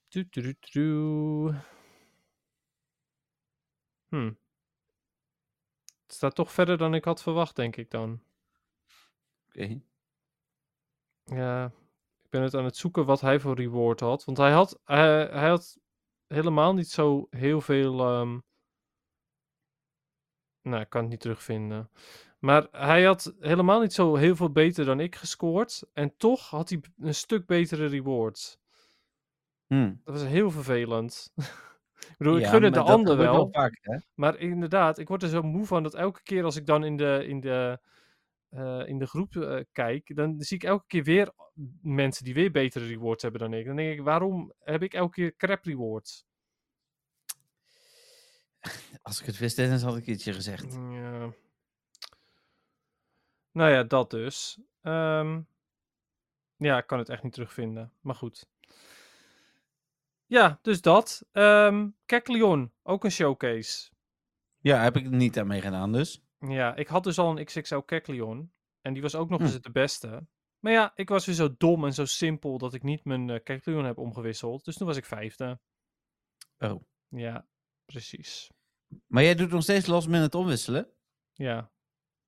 Doe, 0.08 0.26
doe, 0.30 0.56
doe. 0.72 1.54
Hm. 4.08 4.32
Het 6.02 6.12
staat 6.18 6.34
toch 6.34 6.52
verder 6.52 6.78
dan 6.78 6.94
ik 6.94 7.04
had 7.04 7.22
verwacht, 7.22 7.56
denk 7.56 7.76
ik 7.76 7.90
dan. 7.90 8.22
Oké. 9.48 9.80
Ja, 11.24 11.72
ik 12.22 12.30
ben 12.30 12.42
het 12.42 12.54
aan 12.54 12.64
het 12.64 12.76
zoeken 12.76 13.04
wat 13.04 13.20
hij 13.20 13.40
voor 13.40 13.56
reward 13.56 14.00
had. 14.00 14.24
Want 14.24 14.38
hij 14.38 14.52
had, 14.52 14.80
hij, 14.84 15.26
hij 15.26 15.48
had 15.48 15.78
helemaal 16.26 16.74
niet 16.74 16.88
zo 16.88 17.26
heel 17.30 17.60
veel. 17.60 18.00
ehm, 18.00 18.38
Nou, 20.70 20.82
ik 20.82 20.88
kan 20.88 21.00
het 21.00 21.10
niet 21.10 21.20
terugvinden. 21.20 21.90
Maar 22.38 22.66
hij 22.70 23.04
had 23.04 23.34
helemaal 23.40 23.80
niet 23.80 23.92
zo 23.92 24.16
heel 24.16 24.36
veel 24.36 24.50
beter 24.50 24.84
dan 24.84 25.00
ik 25.00 25.14
gescoord. 25.14 25.82
En 25.92 26.16
toch 26.16 26.50
had 26.50 26.68
hij 26.68 26.80
een 26.98 27.14
stuk 27.14 27.46
betere 27.46 27.86
rewards. 27.86 28.58
Hm. 29.66 29.94
Dat 30.04 30.14
was 30.14 30.24
heel 30.24 30.50
vervelend. 30.50 31.32
ik 32.10 32.14
bedoel, 32.18 32.38
ik 32.38 32.46
gun 32.46 32.62
het 32.62 32.74
de 32.74 32.80
ander 32.80 33.16
wel. 33.16 33.48
vaak, 33.52 33.78
hè? 33.80 33.98
Maar 34.14 34.38
inderdaad, 34.38 34.98
ik 34.98 35.08
word 35.08 35.22
er 35.22 35.28
zo 35.28 35.42
moe 35.42 35.66
van 35.66 35.82
dat 35.82 35.94
elke 35.94 36.22
keer 36.22 36.44
als 36.44 36.56
ik 36.56 36.66
dan 36.66 36.84
in 36.84 36.96
de, 36.96 37.24
in 37.26 37.40
de, 37.40 37.80
eh, 38.48 38.82
in 38.86 38.98
de 38.98 39.06
groep 39.06 39.36
eh, 39.36 39.60
kijk, 39.72 40.16
dan 40.16 40.40
zie 40.40 40.56
ik 40.56 40.64
elke 40.64 40.86
keer 40.86 41.04
weer 41.04 41.32
mensen 41.82 42.24
die 42.24 42.34
weer 42.34 42.50
betere 42.50 42.86
rewards 42.86 43.22
hebben 43.22 43.40
dan 43.40 43.52
ik. 43.52 43.66
Dan 43.66 43.76
denk 43.76 43.98
ik, 43.98 44.04
waarom 44.04 44.52
heb 44.58 44.82
ik 44.82 44.94
elke 44.94 45.12
keer 45.12 45.36
crap 45.36 45.64
rewards? 45.64 46.24
Als 49.02 49.20
ik 49.20 49.26
het 49.26 49.38
wist, 49.38 49.56
Dennis, 49.56 49.82
had 49.82 49.96
ik 49.96 50.06
iets 50.06 50.24
je 50.24 50.32
gezegd. 50.32 50.72
Ja. 50.72 51.32
Nou 53.52 53.70
ja, 53.70 53.82
dat 53.82 54.10
dus. 54.10 54.58
Ehm, 54.82 55.40
ja, 56.56 56.78
ik 56.78 56.86
kan 56.86 56.98
het 56.98 57.08
echt 57.08 57.22
niet 57.22 57.32
terugvinden. 57.32 57.92
Maar 58.00 58.14
goed. 58.14 58.48
Ja, 60.26 60.58
dus 60.62 60.80
dat. 60.80 61.26
Kekleon, 62.06 62.72
ook 62.82 63.04
een 63.04 63.10
showcase. 63.10 63.90
Ja, 64.58 64.82
heb 64.82 64.96
ik 64.96 65.10
niet 65.10 65.38
aan 65.38 65.46
meegedaan, 65.46 65.92
dus. 65.92 66.22
Ja, 66.38 66.74
ik 66.76 66.88
had 66.88 67.04
dus 67.04 67.18
al 67.18 67.38
een 67.38 67.44
XXL 67.44 67.78
Kekleon. 67.78 68.52
En 68.80 68.92
die 68.92 69.02
was 69.02 69.14
ook 69.14 69.28
nog 69.28 69.38
Hm. 69.38 69.44
eens 69.44 69.60
de 69.60 69.70
beste. 69.70 70.26
Maar 70.58 70.72
ja, 70.72 70.92
ik 70.94 71.08
was 71.08 71.26
weer 71.26 71.34
zo 71.34 71.54
dom 71.56 71.84
en 71.84 71.94
zo 71.94 72.04
simpel 72.04 72.58
dat 72.58 72.74
ik 72.74 72.82
niet 72.82 73.04
mijn 73.04 73.28
uh, 73.28 73.84
heb 73.84 73.98
omgewisseld. 73.98 74.64
Dus 74.64 74.76
toen 74.76 74.86
was 74.86 74.96
ik 74.96 75.04
vijfde. 75.04 75.60
Oh. 76.58 76.82
Ja, 77.08 77.46
precies. 77.90 78.50
Maar 79.06 79.22
jij 79.22 79.34
doet 79.34 79.50
nog 79.50 79.62
steeds 79.62 79.86
last 79.86 80.08
minute 80.08 80.38
omwisselen? 80.38 80.88
Ja. 81.32 81.70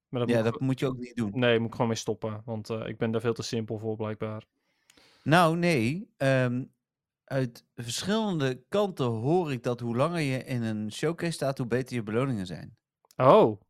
Maar 0.09 0.21
dat 0.21 0.29
ja, 0.31 0.43
moet 0.43 0.45
dat 0.45 0.61
moet 0.61 0.79
je 0.79 0.87
ook 0.87 0.99
niet 0.99 1.17
doen. 1.17 1.31
Nee, 1.35 1.59
moet 1.59 1.67
ik 1.67 1.73
gewoon 1.73 1.87
mee 1.87 1.97
stoppen. 1.97 2.43
Want 2.45 2.71
eh, 2.71 2.87
ik 2.87 2.99
ben 2.99 3.11
daar 3.11 3.21
veel 3.21 3.35
te 3.35 3.43
simpel 3.43 3.79
voor, 3.79 3.97
blijkbaar. 3.97 4.45
Nou, 5.23 5.57
nee. 5.57 6.13
ehm, 6.17 6.65
uit 7.25 7.65
verschillende 7.75 8.65
kanten 8.69 9.07
hoor 9.07 9.53
ik 9.53 9.63
dat 9.63 9.81
hoe 9.81 9.97
langer 9.97 10.21
je 10.21 10.45
in 10.45 10.63
een 10.63 10.93
showcase 10.93 11.33
staat, 11.33 11.59
hoe 11.59 11.67
beter 11.67 11.97
je 11.97 12.03
beloningen 12.03 12.47
zijn. 12.47 12.77
Oh. 13.17 13.61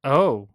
Oh. 0.00 0.48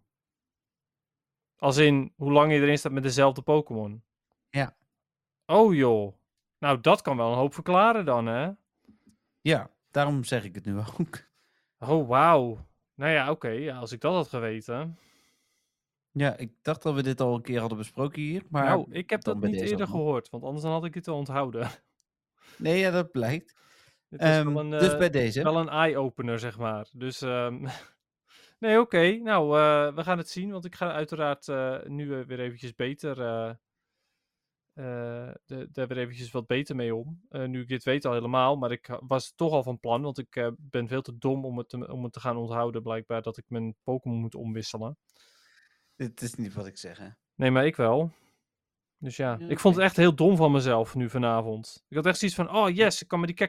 Als 1.56 1.76
in 1.76 2.12
hoe 2.16 2.32
lang 2.32 2.52
je 2.52 2.60
erin 2.60 2.78
staat 2.78 2.92
met 2.92 3.02
dezelfde 3.02 3.42
Pokémon. 3.42 4.04
Ja. 4.50 4.76
Oh 5.46 5.74
joh. 5.74 6.16
Nou, 6.58 6.80
dat 6.80 7.02
kan 7.02 7.16
wel 7.16 7.30
een 7.30 7.38
hoop 7.38 7.54
verklaren 7.54 8.04
dan, 8.04 8.26
hè? 8.26 8.50
Ja, 9.40 9.73
daarom 9.94 10.24
zeg 10.24 10.44
ik 10.44 10.54
het 10.54 10.64
nu 10.64 10.78
ook. 10.78 11.24
Oh, 11.78 12.08
wauw. 12.08 12.66
Nou 12.94 13.12
ja, 13.12 13.30
oké. 13.30 13.48
ja, 13.48 13.76
als 13.78 13.92
ik 13.92 14.00
dat 14.00 14.14
had 14.14 14.28
geweten. 14.28 14.98
Ja, 16.10 16.36
ik 16.36 16.52
dacht 16.62 16.82
dat 16.82 16.94
we 16.94 17.02
dit 17.02 17.20
al 17.20 17.34
een 17.34 17.42
keer 17.42 17.60
hadden 17.60 17.78
besproken 17.78 18.22
hier, 18.22 18.42
maar... 18.48 18.64
nou, 18.64 18.86
ik 18.90 19.10
heb 19.10 19.22
dat 19.22 19.40
niet 19.40 19.60
eerder 19.60 19.86
gehoord. 19.86 20.30
Want 20.30 20.44
anders 20.44 20.62
dan 20.62 20.72
had 20.72 20.84
ik 20.84 20.94
het 20.94 21.06
wel 21.06 21.16
onthouden. 21.16 21.70
Nee, 22.56 22.78
ja, 22.78 22.90
dat 22.90 23.10
blijkt. 23.10 23.54
Wel 24.08 24.58
een, 24.58 24.70
dus 24.70 24.92
eh, 24.92 24.98
bij 24.98 25.10
deze. 25.10 25.42
wel 25.42 25.56
een 25.56 25.68
eye-opener, 25.68 26.38
zeg 26.38 26.58
maar. 26.58 26.88
Dus, 26.92 27.22
ehm, 27.22 27.66
nee, 28.58 28.80
oké. 28.80 29.10
Nou, 29.10 29.58
eh, 29.58 29.94
we 29.94 30.02
gaan 30.02 30.18
het 30.18 30.28
zien, 30.28 30.50
want 30.50 30.64
ik 30.64 30.74
ga 30.74 30.92
uiteraard 30.92 31.48
eh, 31.48 31.82
nu 31.84 32.24
weer 32.26 32.40
eventjes 32.40 32.74
beter, 32.74 33.16
de- 34.74 35.68
daar 35.72 35.86
weer 35.86 35.98
eventjes 35.98 36.30
wat 36.30 36.46
beter 36.46 36.76
mee 36.76 36.94
om. 36.94 37.20
Eh, 37.28 37.44
nu 37.44 37.60
ik 37.60 37.68
dit 37.68 37.84
weet 37.84 38.04
al 38.04 38.12
helemaal, 38.12 38.56
maar 38.56 38.72
ik 38.72 38.98
was 39.06 39.32
toch 39.36 39.52
al 39.52 39.62
van 39.62 39.80
plan, 39.80 40.02
want 40.02 40.18
ik 40.18 40.36
eh, 40.36 40.48
ben 40.58 40.88
veel 40.88 41.02
te 41.02 41.18
dom 41.18 41.44
om 41.44 41.58
het, 41.58 41.68
te, 41.68 41.92
om 41.92 42.04
het 42.04 42.12
te 42.12 42.20
gaan 42.20 42.36
onthouden, 42.36 42.82
blijkbaar, 42.82 43.22
dat 43.22 43.36
ik 43.36 43.44
mijn 43.48 43.76
Pokémon 43.82 44.18
moet 44.20 44.34
omwisselen. 44.34 44.96
Dit 45.96 46.22
is 46.22 46.34
niet 46.34 46.54
wat 46.54 46.66
ik 46.66 46.78
zeg, 46.78 46.98
hè. 46.98 47.08
Nee, 47.34 47.50
maar 47.50 47.66
ik 47.66 47.76
wel. 47.76 48.12
Dus 48.98 49.16
ja, 49.16 49.38
ik 49.48 49.58
vond 49.58 49.74
het 49.74 49.84
echt 49.84 49.96
heel 49.96 50.14
dom 50.14 50.36
van 50.36 50.52
mezelf 50.52 50.94
nu 50.94 51.10
vanavond. 51.10 51.84
Ik 51.88 51.96
had 51.96 52.06
echt 52.06 52.18
zoiets 52.18 52.36
van, 52.36 52.50
oh 52.50 52.70
yes, 52.70 53.02
ik 53.02 53.08
kan 53.08 53.20
met 53.20 53.36
die 53.36 53.48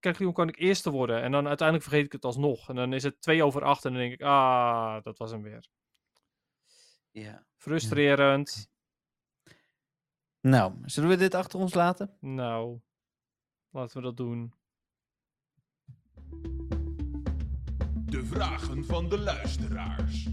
Kekleon 0.00 0.32
kan 0.32 0.48
ik 0.48 0.58
eerste 0.58 0.90
worden. 0.90 1.22
En 1.22 1.32
dan 1.32 1.46
uiteindelijk 1.48 1.88
vergeet 1.88 2.06
ik 2.06 2.12
het 2.12 2.24
alsnog. 2.24 2.68
En 2.68 2.74
dan 2.74 2.92
is 2.92 3.02
het 3.02 3.20
twee 3.20 3.44
over 3.44 3.62
acht 3.62 3.84
en 3.84 3.92
dan 3.92 4.00
denk 4.00 4.12
ik, 4.12 4.22
ah, 4.22 5.02
dat 5.02 5.18
was 5.18 5.30
hem 5.30 5.42
weer. 5.42 5.66
Ja. 7.10 7.46
Frustrerend. 7.56 8.70
Nou, 10.42 10.74
zullen 10.84 11.08
we 11.08 11.16
dit 11.16 11.34
achter 11.34 11.58
ons 11.58 11.74
laten? 11.74 12.10
Nou, 12.20 12.80
laten 13.70 13.96
we 13.96 14.02
dat 14.02 14.16
doen. 14.16 14.52
De 18.04 18.24
vragen 18.24 18.84
van 18.84 19.08
de 19.08 19.18
luisteraars. 19.18 20.26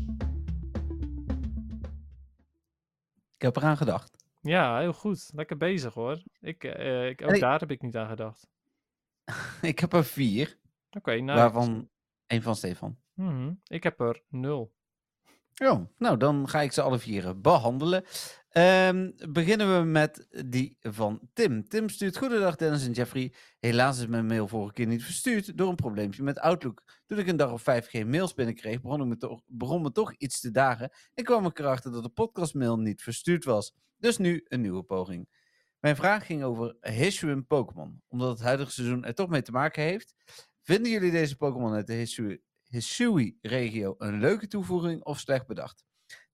Ik 3.35 3.41
heb 3.45 3.55
eraan 3.55 3.77
gedacht. 3.77 4.17
Ja, 4.41 4.79
heel 4.79 4.93
goed. 4.93 5.29
Lekker 5.33 5.57
bezig 5.57 5.93
hoor. 5.93 6.23
Ik, 6.39 6.63
eh, 6.63 7.09
ik, 7.09 7.21
ook 7.21 7.39
daar 7.39 7.59
heb 7.59 7.71
ik 7.71 7.81
niet 7.81 7.97
aan 7.97 8.09
gedacht. 8.09 8.47
ik 9.61 9.79
heb 9.79 9.93
er 9.93 10.05
vier, 10.05 10.57
Oké, 10.91 11.19
nou. 11.19 11.39
waarvan 11.39 11.89
één 12.27 12.41
van 12.41 12.55
Stefan. 12.55 12.97
Mhm. 13.13 13.53
Ik 13.63 13.83
heb 13.83 13.99
er 13.99 14.21
nul. 14.27 14.73
Oh, 15.63 15.85
nou 15.97 16.17
dan 16.17 16.49
ga 16.49 16.61
ik 16.61 16.71
ze 16.71 16.81
alle 16.81 16.99
vier 16.99 17.27
eh, 17.27 17.33
behandelen. 17.35 18.03
Ehm, 18.49 19.11
beginnen 19.29 19.79
we 19.79 19.85
met 19.85 20.27
die 20.45 20.77
van 20.81 21.29
Tim. 21.33 21.67
Tim 21.67 21.89
stuurt 21.89 22.17
Goedendag 22.17 22.55
Dennis 22.55 22.85
en 22.85 22.91
Jeffrey. 22.91 23.33
Helaas 23.59 23.99
is 23.99 24.07
mijn 24.07 24.25
mail 24.25 24.47
vorige 24.47 24.73
keer 24.73 24.87
niet 24.87 25.03
verstuurd 25.03 25.57
door 25.57 25.69
een 25.69 25.75
probleempje 25.75 26.23
met 26.23 26.39
Outlook. 26.39 26.83
Toen 27.05 27.19
ik 27.19 27.27
een 27.27 27.37
dag 27.37 27.51
of 27.51 27.61
vijf 27.61 27.87
geen 27.87 28.09
mails 28.09 28.33
binnenkreeg, 28.33 28.81
begon, 28.81 29.01
ik 29.01 29.07
me 29.07 29.17
toch, 29.17 29.41
begon 29.47 29.81
me 29.81 29.91
toch 29.91 30.13
iets 30.13 30.39
te 30.39 30.51
dagen 30.51 30.91
en 31.13 31.23
kwam 31.23 31.45
ik 31.45 31.59
erachter 31.59 31.91
dat 31.91 32.03
de 32.03 32.09
podcastmail 32.09 32.79
niet 32.79 33.01
verstuurd 33.01 33.43
was. 33.43 33.73
Dus 33.97 34.17
nu 34.17 34.45
een 34.47 34.61
nieuwe 34.61 34.83
poging. 34.83 35.29
Mijn 35.79 35.95
vraag 35.95 36.25
ging 36.25 36.43
over 36.43 36.75
Hisuian 36.81 37.45
Pokémon. 37.45 38.01
Omdat 38.07 38.29
het 38.29 38.41
huidige 38.41 38.71
seizoen 38.71 39.05
er 39.05 39.13
toch 39.15 39.29
mee 39.29 39.41
te 39.41 39.51
maken 39.51 39.83
heeft. 39.83 40.15
Vinden 40.61 40.91
jullie 40.91 41.11
deze 41.11 41.35
Pokémon 41.35 41.73
uit 41.73 41.87
de 41.87 41.93
Hisui- 41.93 42.41
Hisui-regio 42.63 43.95
een 43.97 44.19
leuke 44.19 44.47
toevoeging 44.47 45.03
of 45.03 45.19
slecht 45.19 45.47
bedacht? 45.47 45.88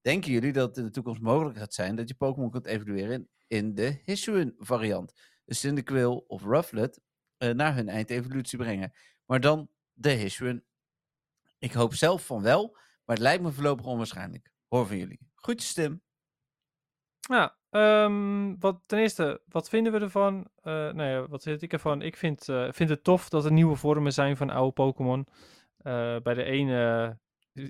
Denken 0.05 0.31
jullie 0.31 0.53
dat 0.53 0.67
het 0.67 0.77
in 0.77 0.83
de 0.83 0.89
toekomst 0.89 1.21
mogelijk 1.21 1.57
gaat 1.57 1.73
zijn 1.73 1.95
dat 1.95 2.07
je 2.07 2.15
Pokémon 2.15 2.51
kunt 2.51 2.65
evalueren 2.65 3.29
in, 3.47 3.75
de 3.75 4.01
Hisuian 4.03 4.53
variant? 4.57 5.13
Dus 5.45 5.59
Cyndaquil 5.59 6.25
of 6.27 6.43
Rufflet 6.43 6.99
eh, 7.37 7.49
naar 7.49 7.75
hun 7.75 7.89
eindevolutie 7.89 8.57
brengen. 8.57 8.93
Maar 9.25 9.39
dan 9.39 9.69
de 9.93 10.09
Hisuian. 10.09 10.61
Ik 11.57 11.71
hoop 11.71 11.93
zelf 11.93 12.25
van 12.25 12.41
wel, 12.41 12.77
maar 13.05 13.15
het 13.15 13.19
lijkt 13.25 13.43
me 13.43 13.51
voorlopig 13.51 13.85
onwaarschijnlijk. 13.85 14.51
Hoor 14.67 14.87
van 14.87 14.97
jullie. 14.97 15.19
Groetjes 15.35 15.73
Tim. 15.73 16.01
Ja, 17.19 17.57
ehm, 17.69 18.55
wat, 18.59 18.81
ten 18.85 18.99
eerste, 18.99 19.41
wat 19.47 19.69
vinden 19.69 19.91
we 19.91 19.99
ervan? 19.99 20.47
Eh 20.55 20.73
nou 20.73 21.03
ja, 21.03 21.27
wat 21.27 21.43
vind 21.43 21.61
ik 21.61 21.73
ervan? 21.73 22.01
Ik 22.01 22.17
vind, 22.17 22.49
eh, 22.49 22.71
vind 22.71 22.89
het 22.89 23.03
tof 23.03 23.29
dat 23.29 23.45
er 23.45 23.51
nieuwe 23.51 23.75
vormen 23.75 24.13
zijn 24.13 24.37
van 24.37 24.49
oude 24.49 24.73
Pokémon. 24.73 25.27
Bij 26.23 26.33
de 26.33 26.43
ene 26.43 27.17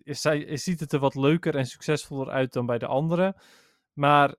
zij- 0.03 0.57
ziet 0.57 0.79
het 0.79 0.91
er 0.91 0.99
wat 0.99 1.15
leuker 1.15 1.55
en 1.55 1.65
succesvoller 1.65 2.29
uit 2.29 2.53
dan 2.53 2.65
bij 2.65 2.77
de 2.77 2.87
andere. 2.87 3.35
Maar 3.93 4.35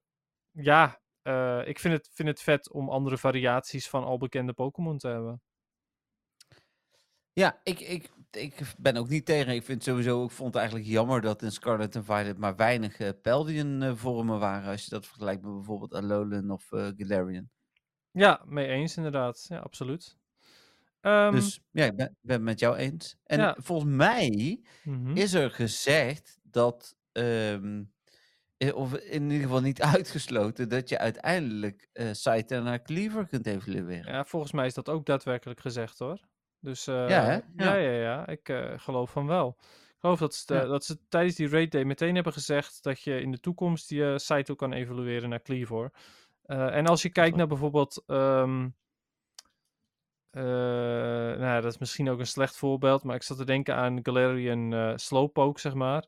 ja, 0.51 1.01
eh, 1.23 1.63
ik 1.67 1.79
vind 1.79 1.95
het, 1.95 2.11
vind 2.13 2.29
het 2.29 2.43
vet 2.43 2.71
om 2.73 2.89
andere 2.91 3.19
variaties 3.19 3.89
van 3.89 4.05
al 4.05 4.19
bekende 4.19 4.53
Pokémon 4.53 4.99
te 4.99 5.09
hebben. 5.09 5.43
Ja, 7.33 7.61
ik, 7.63 7.81
ik, 7.81 8.11
ik 8.31 8.75
ben 8.79 8.97
ook 8.97 9.09
niet 9.09 9.27
tegen. 9.27 9.55
Ik 9.55 9.63
vind 9.65 9.83
sowieso, 9.83 10.25
ik 10.25 10.31
vond 10.31 10.49
het 10.49 10.57
eigenlijk 10.57 10.91
jammer 10.91 11.21
dat 11.21 11.43
in 11.43 11.53
Scarlet 11.53 11.95
en 11.95 12.05
Violet 12.05 12.39
maar 12.39 12.57
weinig 12.57 12.99
eh 12.99 13.11
Paldean 13.23 13.83
eh, 13.83 13.95
vormen 13.97 14.39
waren. 14.39 14.71
Als 14.71 14.85
je 14.85 14.91
dat 14.91 15.07
vergelijkt 15.07 15.43
met 15.43 15.53
bijvoorbeeld 15.55 15.95
Alolan 15.95 16.51
of 16.51 16.67
Galarian. 16.69 17.51
Ja, 18.11 18.43
mee 18.47 18.67
eens 18.67 18.97
inderdaad. 18.97 19.45
Ja, 19.49 19.59
absoluut. 19.59 20.17
Ehm, 21.07 21.33
dus 21.33 21.61
ja, 21.71 21.85
ik 21.85 21.97
ben, 21.97 22.17
ben 22.21 22.37
het 22.37 22.45
met 22.45 22.59
jou 22.61 22.77
eens. 22.77 23.17
En 23.25 23.39
Ja. 23.39 23.57
volgens 23.61 23.95
mij 23.97 24.61
mhm. 24.83 25.17
is 25.17 25.35
er 25.35 25.51
gezegd 25.51 26.39
dat, 26.43 26.97
ehm, 27.13 27.83
eh, 28.57 28.75
of 28.77 28.95
in 28.95 29.23
ieder 29.23 29.47
geval 29.47 29.61
niet 29.61 29.83
uitgesloten, 29.97 30.69
dat 30.69 30.89
je 30.89 30.99
uiteindelijk 30.99 31.89
eh 31.93 32.09
Scyther 32.13 32.63
naar 32.63 32.83
Cleaver 32.83 33.27
kunt 33.27 33.47
evalueren. 33.47 34.13
Ja, 34.13 34.25
volgens 34.25 34.53
mij 34.53 34.67
is 34.67 34.75
dat 34.75 34.89
ook 34.89 35.07
daadwerkelijk 35.07 35.61
gezegd 35.61 35.99
hoor. 35.99 36.21
Dus 36.61 36.87
eh, 36.87 37.09
Ja, 37.09 37.23
hè? 37.25 37.33
ja, 37.33 37.43
Ja. 37.57 37.75
ja, 37.75 37.91
ja, 37.91 38.27
ik 38.27 38.49
eh, 38.49 38.73
geloof 38.77 39.11
van 39.11 39.27
wel. 39.27 39.57
Ik 39.61 40.03
geloof 40.03 40.19
dat 40.19 40.35
ze, 40.35 40.47
dat 40.47 40.85
ze 40.85 40.99
tijdens 41.09 41.35
die 41.37 41.49
raid 41.49 41.71
day 41.73 41.85
meteen 41.85 42.15
hebben 42.15 42.33
gezegd 42.33 42.83
dat 42.83 43.01
je 43.01 43.21
in 43.21 43.31
de 43.31 43.41
toekomst 43.41 43.91
je 43.91 43.97
uh, 43.97 44.17
site 44.17 44.53
ook 44.53 44.59
kan 44.59 44.73
evalueren 44.73 45.29
naar 45.29 45.43
Cleavor. 45.43 45.91
Eh, 46.43 46.77
en 46.77 46.87
als 46.87 47.03
je 47.03 47.11
kijkt 47.11 47.37
naar 47.37 47.47
bijvoorbeeld, 47.47 48.03
ehm, 48.07 48.69
eh, 50.37 50.43
nou 51.39 51.41
ja, 51.41 51.61
dat 51.61 51.73
is 51.73 51.79
misschien 51.79 52.09
ook 52.11 52.19
een 52.19 52.27
slecht 52.27 52.57
voorbeeld, 52.57 53.03
maar 53.05 53.15
ik 53.17 53.23
zat 53.23 53.37
te 53.37 53.45
denken 53.45 53.77
aan 53.77 53.99
Galarian 54.03 54.73
eh 54.75 54.93
Slowpoke, 54.97 55.61
zeg 55.61 55.75
maar. 55.75 56.07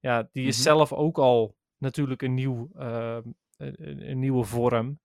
Ja, 0.00 0.28
die 0.32 0.46
is 0.46 0.54
Mhm. 0.56 0.62
zelf 0.64 0.92
ook 0.92 1.18
al 1.18 1.56
natuurlijk 1.78 2.22
een, 2.22 2.34
nieuw, 2.34 2.68
ehm, 2.74 3.22
een, 3.56 4.10
een- 4.10 4.18
nieuwe 4.18 4.44
vorm. 4.44 5.00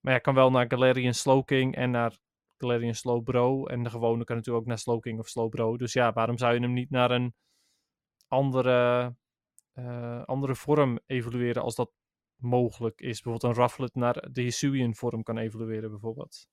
Maar 0.00 0.12
ja, 0.12 0.18
kan 0.18 0.34
wel 0.34 0.50
naar 0.50 0.64
Galarian 0.68 1.14
Slowking 1.14 1.74
en 1.76 1.90
naar 1.90 2.18
Galarian 2.58 2.94
Slowbro. 2.94 3.66
En 3.66 3.82
de 3.82 3.90
gewone 3.90 4.24
kan 4.24 4.36
natuurlijk 4.36 4.62
ook 4.64 4.68
naar 4.70 4.78
Slowking 4.78 5.18
of 5.18 5.28
Slowbro. 5.28 5.76
Dus 5.76 5.92
ja, 5.92 6.12
waarom 6.12 6.38
zou 6.38 6.54
je 6.54 6.60
hem 6.60 6.72
niet 6.72 6.90
naar 6.90 7.10
een 7.10 7.34
andere, 8.28 9.14
eh, 9.72 10.22
andere 10.24 10.54
vorm 10.54 10.98
evolueren 11.06 11.62
als 11.62 11.74
dat 11.74 11.90
mogelijk 12.36 13.00
is? 13.00 13.20
Bijvoorbeeld 13.22 13.56
een 13.56 13.62
Rufflet 13.62 13.94
naar 13.94 14.28
de 14.32 14.40
Hisuian 14.42 14.94
vorm 14.94 15.22
kan 15.22 15.38
evolueren 15.38 15.90
bijvoorbeeld. 15.90 16.48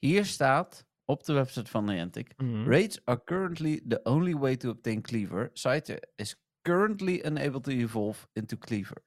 Hier 0.00 0.24
staat 0.24 0.86
op 1.04 1.24
de 1.24 1.32
website 1.32 1.70
van 1.70 1.84
Niantic. 1.84 2.32
Mhm. 2.36 2.68
Raids 2.68 3.00
are 3.04 3.20
currently 3.24 3.80
the 3.88 4.00
only 4.02 4.34
way 4.36 4.56
to 4.56 4.70
obtain 4.70 5.02
Cleaver. 5.02 5.50
Scyther 5.52 6.02
is 6.14 6.42
currently 6.62 7.22
unable 7.24 7.60
to 7.60 7.70
evolve 7.70 8.26
into 8.32 8.56
Cleaver. 8.56 9.04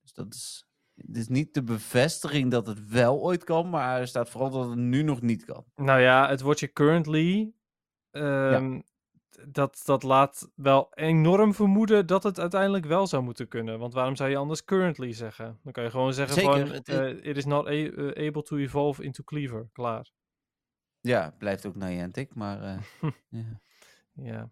Dus 0.00 0.12
dat 0.12 0.34
is, 0.34 0.66
het 0.94 1.16
is 1.16 1.28
niet 1.28 1.54
de 1.54 1.62
bevestiging 1.62 2.50
dat 2.50 2.66
het 2.66 2.88
wel 2.88 3.20
ooit 3.20 3.44
kan, 3.44 3.70
maar 3.70 4.00
er 4.00 4.06
staat 4.06 4.30
vooral 4.30 4.50
dat 4.50 4.68
het 4.68 4.78
nu 4.78 5.02
nog 5.02 5.20
niet 5.20 5.44
kan. 5.44 5.64
Nou 5.74 6.00
ja, 6.00 6.28
het 6.28 6.40
woordje 6.40 6.72
currently. 6.72 7.52
ehm, 8.10 8.80
dat, 9.48 9.82
dat 9.84 10.02
laat 10.02 10.50
wel 10.54 10.92
enorm 10.94 11.54
vermoeden 11.54 12.06
dat 12.06 12.22
het 12.22 12.40
uiteindelijk 12.40 12.84
wel 12.84 13.06
zou 13.06 13.22
moeten 13.22 13.48
kunnen. 13.48 13.78
Want 13.78 13.94
waarom 13.94 14.16
zou 14.16 14.30
je 14.30 14.36
anders 14.36 14.64
currently 14.64 15.12
zeggen? 15.12 15.58
Dan 15.62 15.72
kan 15.72 15.84
je 15.84 15.90
gewoon 15.90 16.14
zeggen 16.14 16.34
Zeker, 16.34 16.66
van... 16.66 16.82
eh, 16.96 17.24
it 17.24 17.36
is 17.36 17.44
not 17.44 17.66
eh, 17.66 18.26
able 18.26 18.42
to 18.42 18.56
evolve 18.56 19.02
into 19.02 19.22
cleaver. 19.22 19.68
Klaar. 19.72 20.10
Ja, 21.02 21.34
blijft 21.38 21.66
ook 21.66 21.74
Niantic, 21.74 22.34
maar... 22.34 22.62
eh, 22.62 22.78
ja. 23.28 23.60
Ja. 24.14 24.42
Oh, 24.42 24.50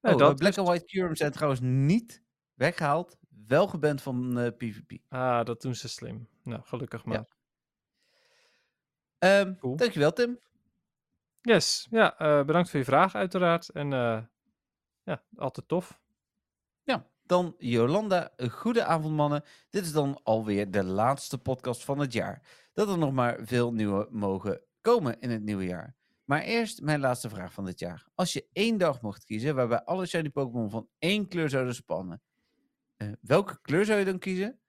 Ja, 0.00 0.10
eh, 0.10 0.16
dat 0.16 0.36
Black 0.36 0.58
and 0.58 0.68
White 0.68 0.84
Curums 0.84 1.18
zijn 1.18 1.32
trouwens 1.32 1.60
niet 1.62 2.22
weggehaald, 2.54 3.16
wel 3.46 3.68
geband 3.68 4.02
van 4.02 4.38
eh, 4.38 4.50
PvP. 4.56 4.92
Ah, 5.08 5.44
dat 5.44 5.60
doen 5.62 5.74
ze 5.74 5.88
slim. 5.88 6.28
Nou, 6.42 6.62
gelukkig 6.64 7.04
maar. 7.04 7.24
Ehm 9.18 9.54
Cool. 9.58 9.76
Dankjewel, 9.76 10.12
Tim. 10.12 10.38
Yes. 11.40 11.86
Ja, 11.90 12.18
eh, 12.18 12.44
bedankt 12.44 12.70
voor 12.70 12.78
je 12.78 12.84
vraag 12.84 13.14
uiteraard. 13.14 13.68
En 13.68 13.92
eh, 13.92 14.22
ja, 15.02 15.22
altijd 15.36 15.68
tof. 15.68 16.00
Ja, 16.82 17.06
dan 17.22 17.54
Jolanda. 17.58 18.32
Een 18.36 18.50
goede 18.50 18.84
avond, 18.84 19.14
mannen. 19.14 19.44
Dit 19.70 19.84
is 19.84 19.92
dan 19.92 20.20
alweer 20.22 20.70
de 20.70 20.84
laatste 20.84 21.38
podcast 21.38 21.84
van 21.84 21.98
het 21.98 22.12
jaar. 22.12 22.42
Dat 22.72 22.88
er 22.88 22.98
nog 22.98 23.12
maar 23.12 23.38
veel 23.40 23.72
nieuwe 23.72 24.08
mogen 24.10 24.60
komen 24.82 25.20
in 25.20 25.30
het 25.30 25.42
nieuwe 25.42 25.64
jaar. 25.64 25.96
Maar 26.24 26.42
eerst 26.42 26.80
mijn 26.80 27.00
laatste 27.00 27.28
vraag 27.28 27.52
van 27.52 27.64
dit 27.64 27.78
jaar. 27.78 28.06
Als 28.14 28.32
je 28.32 28.46
één 28.52 28.78
dag 28.78 29.00
mocht 29.00 29.24
kiezen 29.24 29.54
waarbij 29.54 29.82
alle 29.84 30.06
shiny 30.06 30.30
Pokémon 30.30 30.70
van 30.70 30.88
één 30.98 31.28
kleur 31.28 31.48
zouden 31.48 31.74
spannen, 31.74 32.22
eh, 32.96 33.08
welke 33.20 33.60
kleur 33.60 33.84
zou 33.84 33.98
je 33.98 34.04
dan 34.04 34.18
kiezen? 34.18 34.60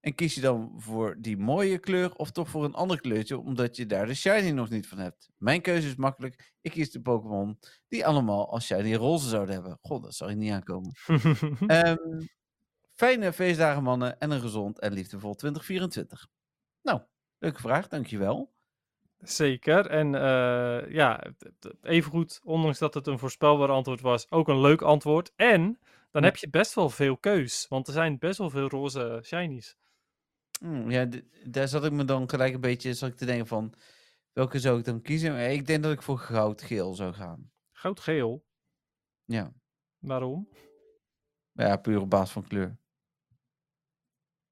En 0.00 0.14
kies 0.14 0.34
je 0.34 0.40
dan 0.40 0.72
voor 0.76 1.16
die 1.20 1.36
mooie 1.36 1.78
kleur 1.78 2.14
of 2.14 2.30
toch 2.30 2.48
voor 2.48 2.64
een 2.64 2.74
ander 2.74 3.00
kleurtje, 3.00 3.38
omdat 3.38 3.76
je 3.76 3.86
daar 3.86 4.06
de 4.06 4.14
shiny 4.14 4.50
nog 4.50 4.68
niet 4.70 4.88
van 4.88 4.98
hebt? 4.98 5.30
Mijn 5.36 5.60
keuze 5.60 5.88
is 5.88 5.96
makkelijk. 5.96 6.52
Ik 6.60 6.70
kies 6.70 6.90
de 6.90 7.00
Pokémon 7.00 7.58
die 7.88 8.06
allemaal 8.06 8.50
als 8.50 8.66
shiny 8.66 8.94
roze 8.94 9.28
zouden 9.28 9.54
hebben. 9.54 9.78
God, 9.80 10.02
dat 10.02 10.14
zou 10.14 10.30
ik 10.30 10.36
niet 10.36 10.52
aankomen. 10.52 10.92
Ehm, 11.66 11.96
fijne 12.94 13.32
feestdagen, 13.32 13.82
mannen. 13.82 14.18
En 14.18 14.30
een 14.30 14.40
gezond 14.40 14.78
en 14.78 14.92
liefdevol 14.92 15.34
2024. 15.34 16.28
Nou, 16.82 17.00
leuke 17.38 17.60
vraag, 17.60 17.88
dankjewel. 17.88 18.54
Zeker. 19.18 19.86
En 19.86 20.14
eh 20.14 20.90
ja, 20.92 21.32
evengoed, 21.82 22.40
ondanks 22.44 22.78
dat 22.78 22.94
het 22.94 23.06
een 23.06 23.18
voorspelbaar 23.18 23.68
antwoord 23.70 24.00
was, 24.00 24.30
ook 24.30 24.48
een 24.48 24.60
leuk 24.60 24.82
antwoord. 24.82 25.32
En 25.36 25.78
dan 26.10 26.22
Ja. 26.22 26.28
heb 26.28 26.36
je 26.36 26.50
best 26.50 26.74
wel 26.74 26.90
veel 26.90 27.16
keus. 27.16 27.66
Want 27.68 27.86
er 27.86 27.92
zijn 27.92 28.18
best 28.18 28.38
wel 28.38 28.50
veel 28.50 28.68
roze 28.68 29.20
shinies. 29.24 29.76
Hmm, 30.60 30.90
ja, 30.90 31.08
daar 31.44 31.68
zat 31.68 31.84
ik 31.84 31.92
me 31.92 32.04
dan 32.04 32.28
gelijk 32.30 32.54
een 32.54 32.60
beetje 32.60 32.94
zat 32.94 33.08
ik 33.10 33.16
te 33.16 33.24
denken 33.24 33.46
van... 33.46 33.74
Welke 34.32 34.58
zou 34.58 34.78
ik 34.78 34.84
dan 34.84 35.02
kiezen? 35.02 35.50
Ik 35.50 35.66
denk 35.66 35.82
dat 35.82 35.92
ik 35.92 36.02
voor 36.02 36.18
goud-geel 36.18 36.94
zou 36.94 37.12
gaan. 37.12 37.50
Goudgeel. 37.72 38.44
Ja. 39.24 39.52
Waarom? 39.98 40.48
ja, 41.52 41.76
puur 41.76 42.00
op 42.00 42.10
basis 42.10 42.32
van 42.32 42.46
kleur. 42.46 42.78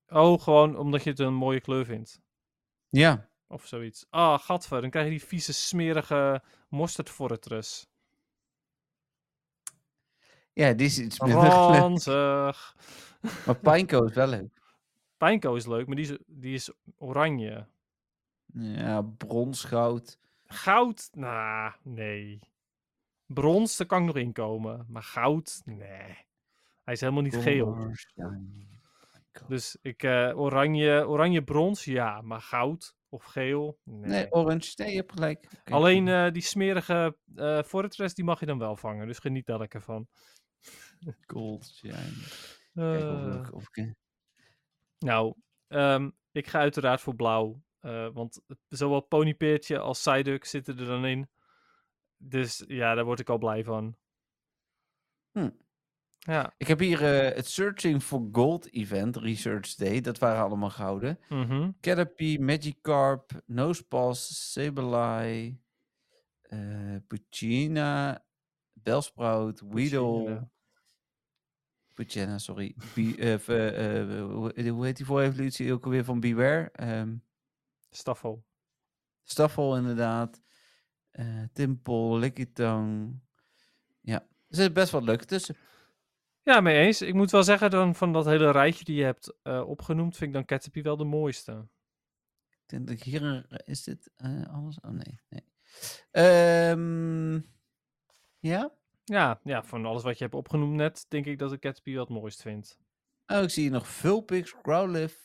Oh, 0.07 0.41
gewoon 0.41 0.77
omdat 0.77 1.05
je 1.05 1.11
het 1.11 1.19
een 1.19 1.35
mooie 1.35 1.61
kleur 1.61 1.85
vindt. 1.85 2.21
Ja, 2.89 3.29
Of 3.55 3.67
zoiets. 3.67 4.07
Ah, 4.11 4.39
gadver. 4.39 4.81
Dan 4.81 4.91
krijg 4.91 5.05
je 5.05 5.11
die 5.11 5.25
vieze, 5.25 5.53
smerige 5.53 6.43
mosterdforretrus. 6.69 7.87
ja 10.53 10.73
die 10.73 10.87
is 10.87 10.99
iets 10.99 11.21
minder 11.21 11.43
leuk. 11.43 11.79
Ranzig. 11.79 12.77
Maar 13.47 13.57
Pineco 13.57 14.05
is 14.05 14.15
wel 14.15 14.27
leuk. 14.27 14.63
Pijnko 15.17 15.55
is 15.55 15.67
leuk, 15.67 15.87
maar 15.87 15.97
die 15.97 16.05
is, 16.05 16.19
die 16.27 16.55
is 16.55 16.71
oranje. 16.99 17.67
Ja, 18.53 19.03
brons, 19.03 19.65
goud. 19.65 20.19
Goud? 20.47 21.09
Nou, 21.13 21.73
nee. 21.83 22.39
Brons, 23.27 23.77
daar 23.77 23.87
kan 23.87 24.01
ik 24.01 24.07
nog 24.07 24.17
inkomen. 24.17 24.87
Maar 24.89 25.03
goud? 25.03 25.63
Nee. 25.65 26.27
Hij 26.85 26.95
is 26.95 27.01
helemaal 27.01 27.23
niet 27.23 27.37
geel. 27.37 27.73
Pineco. 28.15 29.47
Dus 29.49 29.77
ik, 29.83 30.03
eh, 30.03 30.39
oranje, 30.39 31.07
oranje 31.09 31.43
brons, 31.43 31.85
ja. 31.85 32.21
Maar 32.21 32.41
goud 32.41 32.95
of 33.15 33.25
geel? 33.25 33.79
Nee. 33.85 34.11
Nee, 34.11 34.33
orange. 34.33 34.73
Nee, 34.77 34.91
je 34.91 34.97
hebt 34.97 35.13
gelijk. 35.13 35.49
Alleen 35.65 36.09
eh, 36.09 36.31
die 36.33 36.43
smerige 36.43 37.17
eh 37.35 37.63
Fortress, 37.63 38.15
die 38.15 38.25
mag 38.25 38.41
je 38.41 38.47
dan 38.47 38.59
wel 38.59 38.77
vangen. 38.77 39.07
Dus 39.07 39.19
geniet 39.19 39.47
daar 39.47 39.59
lekker 39.59 39.83
van. 39.83 40.09
gold 41.27 41.67
shiny. 41.67 41.95
Kijk 42.75 43.05
of 43.05 43.27
Eh, 43.27 43.35
ik- 43.45 43.53
of 43.55 43.69
ik... 43.73 43.95
nou, 44.99 45.35
ehm, 45.67 46.11
ik 46.33 46.47
ga 46.47 46.59
uiteraard 46.59 47.01
voor 47.01 47.15
blauw. 47.15 47.63
eh, 47.81 48.09
want 48.13 48.41
zowel 48.69 49.01
Ponypeertje 49.01 49.79
als 49.79 49.99
Psyduck 50.01 50.45
zitten 50.45 50.79
er 50.79 50.87
dan 50.87 51.05
in. 51.07 51.29
Dus 52.17 52.65
ja, 52.67 52.95
daar 52.95 53.05
word 53.05 53.21
ik 53.21 53.29
al 53.29 53.39
blij 53.39 53.65
van. 53.65 53.97
Hm. 55.33 55.51
Ja. 56.27 56.55
Ik 56.57 56.67
heb 56.67 56.79
hier 56.79 57.03
eh, 57.05 57.37
het 57.37 57.47
Searching 57.47 58.03
for 58.03 58.29
Gold 58.33 58.73
event, 58.73 59.17
Research 59.17 59.75
Day. 59.75 60.01
Dat 60.01 60.19
waren 60.19 60.45
allemaal 60.45 60.71
gouden. 60.71 61.19
mhm. 61.29 61.71
Caterpie, 61.81 62.41
Magikarp, 62.41 63.43
Nosepass, 63.47 64.53
Sableye, 64.53 65.59
eh 66.43 66.97
Puccina, 67.07 68.25
Bellsprout, 68.73 69.61
Weedle. 69.69 70.49
Puccina, 71.95 72.39
sorry. 72.39 72.75
Be, 72.95 73.17
eh, 73.17 74.71
hoe 74.71 74.85
heet 74.85 74.97
die 74.97 75.07
voor 75.07 75.21
evolutie 75.21 75.73
ook 75.73 75.85
alweer 75.85 76.05
van 76.05 76.21
Beware? 76.21 76.71
Ehm 76.73 77.17
Staffel. 77.91 78.45
Staffel 79.23 79.77
inderdaad. 79.77 80.43
Timpel, 81.53 82.19
Lickitung. 82.19 83.21
Ja, 84.01 84.21
er 84.21 84.57
zit 84.57 84.73
best 84.73 84.91
wat 84.91 85.03
leuk 85.03 85.25
tussen. 85.25 85.57
Ja, 86.45 86.61
mee 86.61 86.79
eens. 86.79 87.03
Ik 87.03 87.15
moet 87.15 87.31
wel 87.31 87.43
zeggen, 87.43 87.71
dan 87.71 87.95
van 87.95 88.13
dat 88.13 88.25
hele 88.25 88.51
rijtje 88.51 88.85
die 88.85 88.97
je 88.97 89.05
hebt 89.05 89.35
eh, 89.43 89.69
opgenoemd, 89.69 90.17
vind 90.17 90.29
ik 90.29 90.37
dan 90.37 90.45
Caterpie 90.45 90.83
wel 90.83 90.97
de 90.97 91.05
mooiste. 91.05 91.69
Ik 92.51 92.63
denk 92.67 92.89
dat 92.89 93.03
hier 93.03 93.23
een... 93.23 93.47
Is 93.65 93.85
dit 93.85 94.11
eh, 94.17 94.55
alles? 94.55 94.81
Oh 94.81 94.91
nee, 94.91 95.21
nee. 95.29 95.45
Ehm, 96.11 97.35
ja? 98.39 98.73
Ja, 99.05 99.41
ja, 99.45 99.65
van 99.65 99.87
alles 99.87 100.03
wat 100.03 100.19
je 100.19 100.25
hebt 100.25 100.37
opgenoemd 100.37 100.75
net, 100.75 101.07
denk 101.09 101.27
ik 101.27 101.39
dat 101.39 101.53
ik 101.53 101.61
Caterpie 101.61 101.95
wel 101.95 102.05
het 102.05 102.13
mooist 102.13 102.43
vind. 102.43 102.79
Oh, 103.27 103.43
ik 103.43 103.51
zie 103.51 103.63
hier 103.63 103.73
nog 103.73 103.89
Vulpix, 103.89 104.55
Growlithe, 104.63 105.19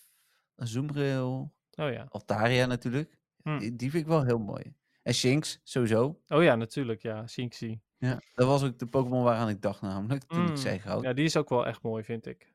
Zoomrail, 0.56 1.54
Oh 1.80 1.92
ja. 1.92 2.08
Altaria 2.10 2.66
natuurlijk. 2.66 3.18
Hm. 3.44 3.60
Die, 3.60 3.76
die 3.76 3.92
vind 3.92 4.04
ik 4.04 4.10
wel 4.10 4.24
heel 4.24 4.40
mooi. 4.40 4.74
En 5.04 5.14
Shinx, 5.14 5.60
sowieso. 5.64 6.22
Oh 6.28 6.44
ja, 6.44 6.56
natuurlijk, 6.56 7.02
ja. 7.02 7.28
Shinxie. 7.28 7.82
Ja. 8.00 8.20
Dat 8.36 8.48
was 8.48 8.64
ook 8.64 8.80
de 8.80 8.88
Pokémon 8.88 9.24
waaraan 9.24 9.50
ik 9.50 9.62
dacht 9.62 9.82
namelijk, 9.82 10.24
toen 10.24 10.44
ik 10.44 10.50
Mm, 10.50 10.56
zei 10.56 10.80
goud. 10.80 11.04
Ja, 11.04 11.14
die 11.14 11.26
is 11.26 11.38
ook 11.38 11.50
wel 11.50 11.66
echt 11.68 11.82
mooi, 11.82 12.04
vind 12.04 12.26
ik. 12.26 12.54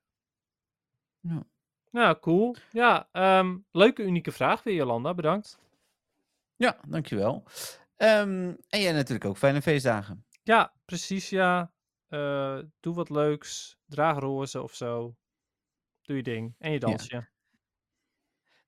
Ja. 1.20 1.46
Nou, 1.90 2.18
cool. 2.18 2.56
Ja, 2.70 3.08
ehm, 3.12 3.58
leuke, 3.70 4.02
unieke 4.02 4.32
vraag 4.32 4.62
weer, 4.62 4.74
Jolanda. 4.74 5.14
Bedankt. 5.14 5.58
Ja, 6.56 6.78
dankjewel. 6.88 7.44
Ehm, 7.96 8.54
en 8.68 8.80
jij 8.80 8.92
natuurlijk 8.92 9.24
ook 9.24 9.36
fijne 9.36 9.62
feestdagen. 9.62 10.24
Ja, 10.42 10.74
precies, 10.84 11.28
ja. 11.28 11.72
Eh, 12.08 12.58
doe 12.80 12.94
wat 12.94 13.10
leuks. 13.10 13.78
Draag 13.86 14.18
roze 14.18 14.62
of 14.62 14.74
zo. 14.74 15.16
Doe 16.02 16.16
je 16.16 16.22
ding. 16.22 16.54
En 16.58 16.72
je 16.72 16.78
dansje. 16.78 17.28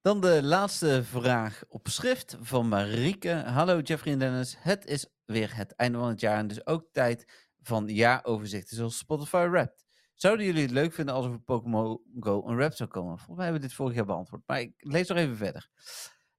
Dan 0.07 0.21
de 0.21 0.43
laatste 0.43 1.05
vraag 1.05 1.63
op 1.69 1.89
schrift 1.89 2.37
van 2.41 2.69
Marieke. 2.69 3.31
Hallo 3.31 3.81
Jeffrey 3.81 4.13
en 4.13 4.19
Dennis. 4.19 4.57
Het 4.59 4.85
is 4.85 5.07
weer 5.25 5.57
het 5.57 5.75
einde 5.75 5.99
van 5.99 6.09
het 6.09 6.21
jaar 6.21 6.39
en 6.39 6.47
dus 6.47 6.67
ook 6.67 6.89
tijd 6.93 7.51
van 7.63 7.89
jaaroverzichten 7.89 8.77
zoals 8.77 8.99
Spotify 8.99 9.47
Wrapped. 9.51 9.85
Zouden 10.15 10.47
jullie 10.47 10.63
het 10.63 10.71
leuk 10.71 10.93
vinden 10.93 11.15
als 11.15 11.25
er 11.25 11.31
voor 11.31 11.41
Pokémon 11.41 12.01
Go 12.21 12.43
een 12.47 12.59
rap 12.59 12.73
zou 12.73 12.89
komen? 12.89 13.17
Volgens 13.19 13.37
mij 13.37 13.45
hebben 13.45 13.63
we 13.63 13.69
dit 13.69 13.77
vorig 13.77 13.95
jaar 13.95 14.05
beantwoord, 14.05 14.43
maar 14.47 14.61
ik 14.61 14.73
lees 14.77 15.09
nog 15.09 15.19
even 15.19 15.37
verder. 15.37 15.69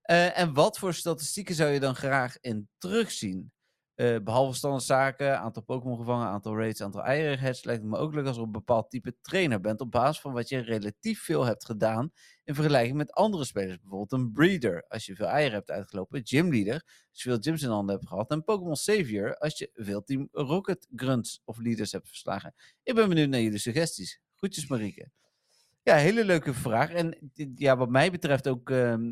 Eh, 0.02 0.40
en 0.40 0.54
wat 0.54 0.78
voor 0.78 0.94
statistieken 0.94 1.56
zou 1.56 1.72
je 1.72 1.80
dan 1.80 1.96
graag 1.96 2.38
in 2.40 2.70
terugzien? 2.78 3.52
Eh, 3.98 4.18
behalve 4.24 4.58
standaardzaken, 4.58 5.40
aantal 5.40 5.64
Pokémon 5.64 5.98
gevangen, 5.98 6.28
aantal 6.28 6.58
raids, 6.58 6.82
aantal 6.82 7.04
eieren 7.04 7.38
gehatcht, 7.38 7.66
lijkt 7.66 7.82
het 7.82 7.92
me 7.92 7.98
ook 7.98 8.14
leuk 8.14 8.26
als 8.26 8.38
er 8.38 8.44
een 8.44 8.52
bepaald 8.52 8.90
type 8.90 9.16
trainer 9.22 9.62
bent 9.62 9.82
op 9.82 9.92
basis 9.92 10.22
van 10.22 10.34
wat 10.34 10.50
je 10.50 10.60
relatief 10.60 11.24
veel 11.24 11.46
hebt 11.46 11.66
gedaan 11.66 12.12
in 12.44 12.56
vergelijking 12.56 12.98
met 12.98 13.12
andere 13.12 13.46
spelers. 13.46 13.80
Bijvoorbeeld 13.80 14.12
een 14.12 14.32
breeder, 14.32 14.86
als 14.88 15.06
je 15.06 15.16
veel 15.16 15.26
eieren 15.26 15.54
hebt 15.54 15.72
uitgelopen, 15.72 16.22
gymleader, 16.24 16.74
als 17.12 17.24
je 17.24 17.30
veel 17.30 17.40
gyms 17.40 17.62
in 17.62 17.70
handen 17.70 17.96
hebt 17.96 18.08
gehad, 18.08 18.32
en 18.32 18.44
Pokémon 18.44 18.76
Savior, 18.76 19.38
als 19.38 19.58
je 19.58 19.70
veel 19.74 20.04
Team 20.04 20.28
Rocket 20.32 20.88
grunts 20.96 21.42
of 21.46 21.58
leaders 21.58 21.92
hebt 21.92 22.08
verslagen. 22.08 22.54
Ik 22.84 22.96
ben 22.96 23.10
benieuwd 23.10 23.30
naar 23.30 23.42
jullie 23.42 23.60
suggesties. 23.60 24.22
Groetjes 24.36 24.68
Marieke. 24.68 25.10
Ja, 25.84 25.96
hele 25.96 26.26
leuke 26.26 26.54
vraag. 26.54 26.92
En 26.92 27.32
ja, 27.56 27.78
wat 27.78 27.90
mij 27.90 28.12
betreft 28.12 28.48
ook... 28.48 28.70
ehm, 28.70 29.12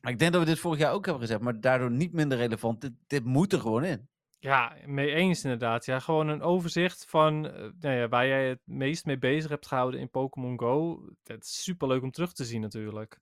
maar 0.00 0.12
ik 0.12 0.18
denk 0.18 0.32
dat 0.32 0.40
we 0.40 0.48
dit 0.48 0.58
vorig 0.58 0.78
jaar 0.78 0.92
ook 0.92 1.04
hebben 1.04 1.22
gezegd, 1.22 1.40
maar 1.40 1.60
daardoor 1.60 1.90
niet 1.90 2.12
minder 2.12 2.38
relevant. 2.38 2.80
Dit, 2.80 2.92
dit 3.06 3.24
moet 3.24 3.52
er 3.52 3.60
gewoon 3.60 3.84
in. 3.84 4.08
Ja, 4.38 4.76
mee 4.86 5.14
eens 5.14 5.44
inderdaad. 5.44 5.84
Ja, 5.84 5.98
gewoon 5.98 6.28
een 6.28 6.42
overzicht 6.42 7.04
van 7.08 7.48
eh, 7.48 7.68
nou 7.80 7.94
ja, 7.94 8.08
waar 8.08 8.26
jij 8.26 8.48
het 8.48 8.60
meest 8.64 9.04
mee 9.04 9.18
bezig 9.18 9.50
hebt 9.50 9.66
gehouden 9.66 10.00
in 10.00 10.10
Pokémon 10.10 10.58
Go. 10.58 11.04
Het 11.22 11.44
is 11.44 11.62
super 11.62 11.88
leuk 11.88 12.02
om 12.02 12.10
terug 12.10 12.32
te 12.32 12.44
zien 12.44 12.60
natuurlijk. 12.60 13.18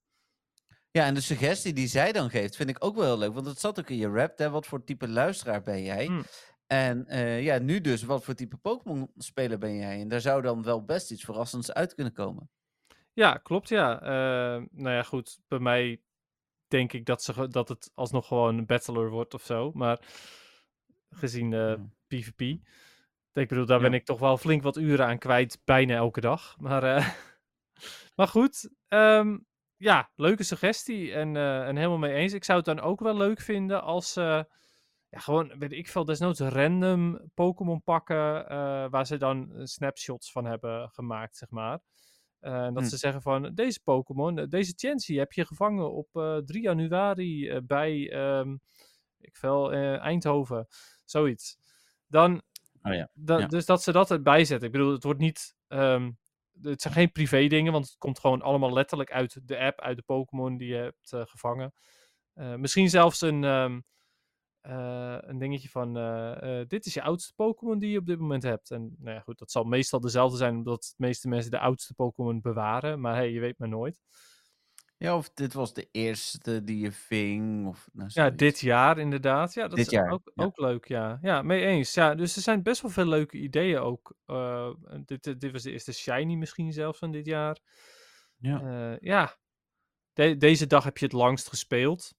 Ja, 0.91 1.05
en 1.05 1.15
de 1.15 1.21
suggestie 1.21 1.73
die 1.73 1.87
zij 1.87 2.13
dan 2.13 2.31
geeft, 2.31 2.57
vind 2.57 2.69
ik 2.69 2.85
ook 2.85 2.97
wel 2.97 3.05
heel 3.05 3.19
leuk. 3.19 3.35
Want 3.35 3.47
het 3.47 3.61
zat 3.61 3.79
ook 3.79 3.91
in 3.91 3.97
je 3.97 4.09
rap, 4.09 4.39
hè? 4.39 4.51
Wat 4.51 4.67
voor 4.67 4.85
type 4.85 5.09
luisteraar 5.09 5.63
ben 5.63 5.83
jij? 5.83 6.05
Hmm. 6.05 6.23
En 6.67 7.07
eh, 7.07 7.43
ja, 7.43 7.59
nu 7.59 7.81
dus, 7.81 8.03
wat 8.03 8.25
voor 8.25 8.35
type 8.35 8.57
Pokémon-speler 8.57 9.59
ben 9.59 9.77
jij? 9.77 10.01
En 10.01 10.09
daar 10.09 10.21
zou 10.21 10.43
dan 10.43 10.63
wel 10.63 10.85
best 10.85 11.11
iets 11.11 11.25
verrassends 11.25 11.73
uit 11.73 11.95
kunnen 11.95 12.13
komen. 12.13 12.51
Ja, 13.13 13.37
klopt 13.37 13.69
ja. 13.69 14.01
Eh, 14.01 14.63
nou 14.71 14.95
ja, 14.95 15.03
goed. 15.03 15.39
Bij 15.49 15.59
mij 15.59 16.01
denk 16.69 16.93
ik 16.93 17.07
dat, 17.07 17.23
ze, 17.23 17.49
dat 17.49 17.69
het 17.69 17.91
alsnog 17.95 18.27
gewoon 18.27 18.59
een 18.59 18.67
battler 18.67 19.11
wordt 19.11 19.35
of 19.35 19.43
zo. 19.43 19.71
Maar 19.75 20.01
gezien 21.11 21.53
eh, 21.53 21.59
Ja. 21.59 21.77
PvP. 22.07 22.41
Ik 23.33 23.49
bedoel, 23.49 23.67
daar 23.67 23.81
ben 23.81 23.95
ik 23.95 24.05
toch 24.05 24.19
wel 24.19 24.37
flink 24.37 24.63
wat 24.63 24.77
uren 24.77 25.07
aan 25.07 25.19
kwijt, 25.19 25.61
bijna 25.65 25.95
elke 25.95 26.21
dag. 26.21 26.57
Maar, 26.59 26.83
eh, 26.83 27.09
maar 28.17 28.29
goed, 28.29 28.71
ehm, 28.89 29.39
ja, 29.77 30.11
leuke 30.15 30.43
suggestie 30.43 31.13
en, 31.13 31.37
eh, 31.37 31.67
en 31.67 31.77
helemaal 31.77 31.99
mee 31.99 32.15
eens. 32.15 32.33
Ik 32.33 32.45
zou 32.45 32.59
het 32.59 32.67
dan 32.67 32.81
ook 32.81 33.01
wel 33.01 33.17
leuk 33.17 33.41
vinden 33.41 33.83
als 33.83 34.13
ze 34.13 34.47
ja, 35.09 35.19
gewoon, 35.19 35.59
weet 35.59 35.73
ik 35.73 35.89
veel, 35.89 36.05
desnoods 36.05 36.41
random 36.41 37.31
Pokémon 37.35 37.83
pakken 37.83 38.49
waar 38.91 39.07
ze 39.07 39.17
dan 39.17 39.51
snapshots 39.63 40.33
van 40.33 40.45
hebben 40.45 40.91
gemaakt, 40.91 41.37
zeg 41.37 41.51
maar. 41.51 41.81
Eh, 42.41 42.65
en 42.65 42.75
dat 42.75 42.83
Hm. 42.83 42.89
ze 42.89 42.97
zeggen 42.97 43.23
van, 43.23 43.55
deze 43.55 43.81
Pokémon, 43.83 44.39
eh, 44.39 44.47
deze 44.49 44.73
Chansey 44.77 45.17
heb 45.17 45.33
je 45.33 45.47
gevangen 45.47 45.93
op 45.93 46.09
eh 46.17 46.37
3 46.37 46.63
januari 46.63 47.49
eh, 47.49 47.59
bij, 47.65 48.11
ehm, 48.13 48.57
ik 49.21 49.37
veel, 49.37 49.73
eh, 49.73 49.99
Eindhoven, 49.99 50.67
zoiets. 51.05 51.57
Dan, 52.07 52.43
Oh 52.83 52.95
ja, 52.95 53.09
da- 53.13 53.39
ja. 53.39 53.47
dus 53.47 53.67
dat 53.67 53.83
ze 53.83 53.93
dat 53.93 54.11
erbij 54.11 54.45
zetten. 54.45 54.67
Ik 54.67 54.73
bedoel, 54.73 54.93
het 54.93 55.03
wordt 55.05 55.21
niet, 55.21 55.55
ehm, 55.69 56.11
het 56.63 56.83
zijn 56.83 56.95
geen 56.95 57.13
privé 57.13 57.47
dingen, 57.47 57.73
want 57.73 57.87
het 57.87 57.99
komt 57.99 58.19
gewoon 58.19 58.43
allemaal 58.43 58.73
letterlijk 58.73 59.13
uit 59.13 59.41
de 59.49 59.59
app, 59.59 59.81
uit 59.81 59.97
de 59.97 60.03
Pokémon 60.03 60.57
die 60.57 60.69
je 60.69 60.75
hebt 60.77 61.13
eh, 61.13 61.21
gevangen. 61.25 61.73
Eh, 62.35 62.55
misschien 62.55 62.91
zelfs 62.91 63.21
een, 63.21 63.45
ehm, 63.45 63.81
eh, 64.69 65.17
een 65.21 65.39
dingetje 65.39 65.69
van, 65.69 65.97
eh, 65.97 66.61
eh, 66.61 66.69
dit 66.69 66.87
is 66.87 66.95
je 66.95 67.03
oudste 67.03 67.35
Pokémon 67.35 67.79
die 67.79 67.91
je 67.91 67.99
op 67.99 68.07
dit 68.07 68.19
moment 68.19 68.43
hebt. 68.43 68.71
En 68.71 68.95
nou 68.99 69.15
ja, 69.15 69.21
goed, 69.21 69.39
dat 69.39 69.51
zal 69.51 69.65
meestal 69.65 70.01
dezelfde 70.01 70.37
zijn, 70.37 70.57
omdat 70.57 70.83
de 70.97 71.05
meeste 71.05 71.29
mensen 71.29 71.51
de 71.51 71.59
oudste 71.59 71.95
Pokémon 71.95 72.41
bewaren. 72.41 73.01
Maar 73.01 73.15
hey, 73.15 73.31
je 73.31 73.41
weet 73.41 73.59
maar 73.59 73.69
nooit. 73.69 74.01
Ja, 74.97 75.17
of 75.17 75.31
dit 75.31 75.53
was 75.53 75.75
de 75.75 75.89
eerste 75.93 76.65
die 76.65 76.79
je 76.79 76.93
ving. 76.93 77.67
Of, 77.67 77.89
nou, 77.93 78.11
Ja, 78.13 78.31
dit 78.31 78.61
jaar 78.61 78.99
inderdaad. 78.99 79.55
Ja, 79.55 79.69
dat 79.69 79.77
Dit 79.77 79.87
is 79.87 79.93
jaar, 79.93 80.11
ook, 80.11 80.31
ja. 80.35 80.45
ook 80.45 80.59
leuk, 80.59 80.89
ja. 80.89 81.19
Ja, 81.23 81.43
mee 81.43 81.65
eens. 81.65 81.95
Ja, 81.95 82.15
dus 82.15 82.37
er 82.37 82.43
zijn 82.43 82.63
best 82.63 82.83
wel 82.83 82.91
veel 82.91 83.07
leuke 83.07 83.37
ideeën 83.39 83.79
ook. 83.79 84.15
Dit, 85.05 85.41
dit 85.41 85.53
was 85.53 85.63
de 85.63 85.71
eerste 85.73 85.93
Shiny 85.93 86.35
misschien 86.35 86.73
zelfs 86.73 86.99
van 86.99 87.11
dit 87.11 87.27
jaar. 87.27 87.59
Ja. 88.37 88.97
Ja, 89.01 89.37
De- 90.13 90.37
deze 90.37 90.67
dag 90.67 90.85
heb 90.85 90.99
je 90.99 91.05
het 91.05 91.15
langst 91.15 91.49
gespeeld. 91.49 92.15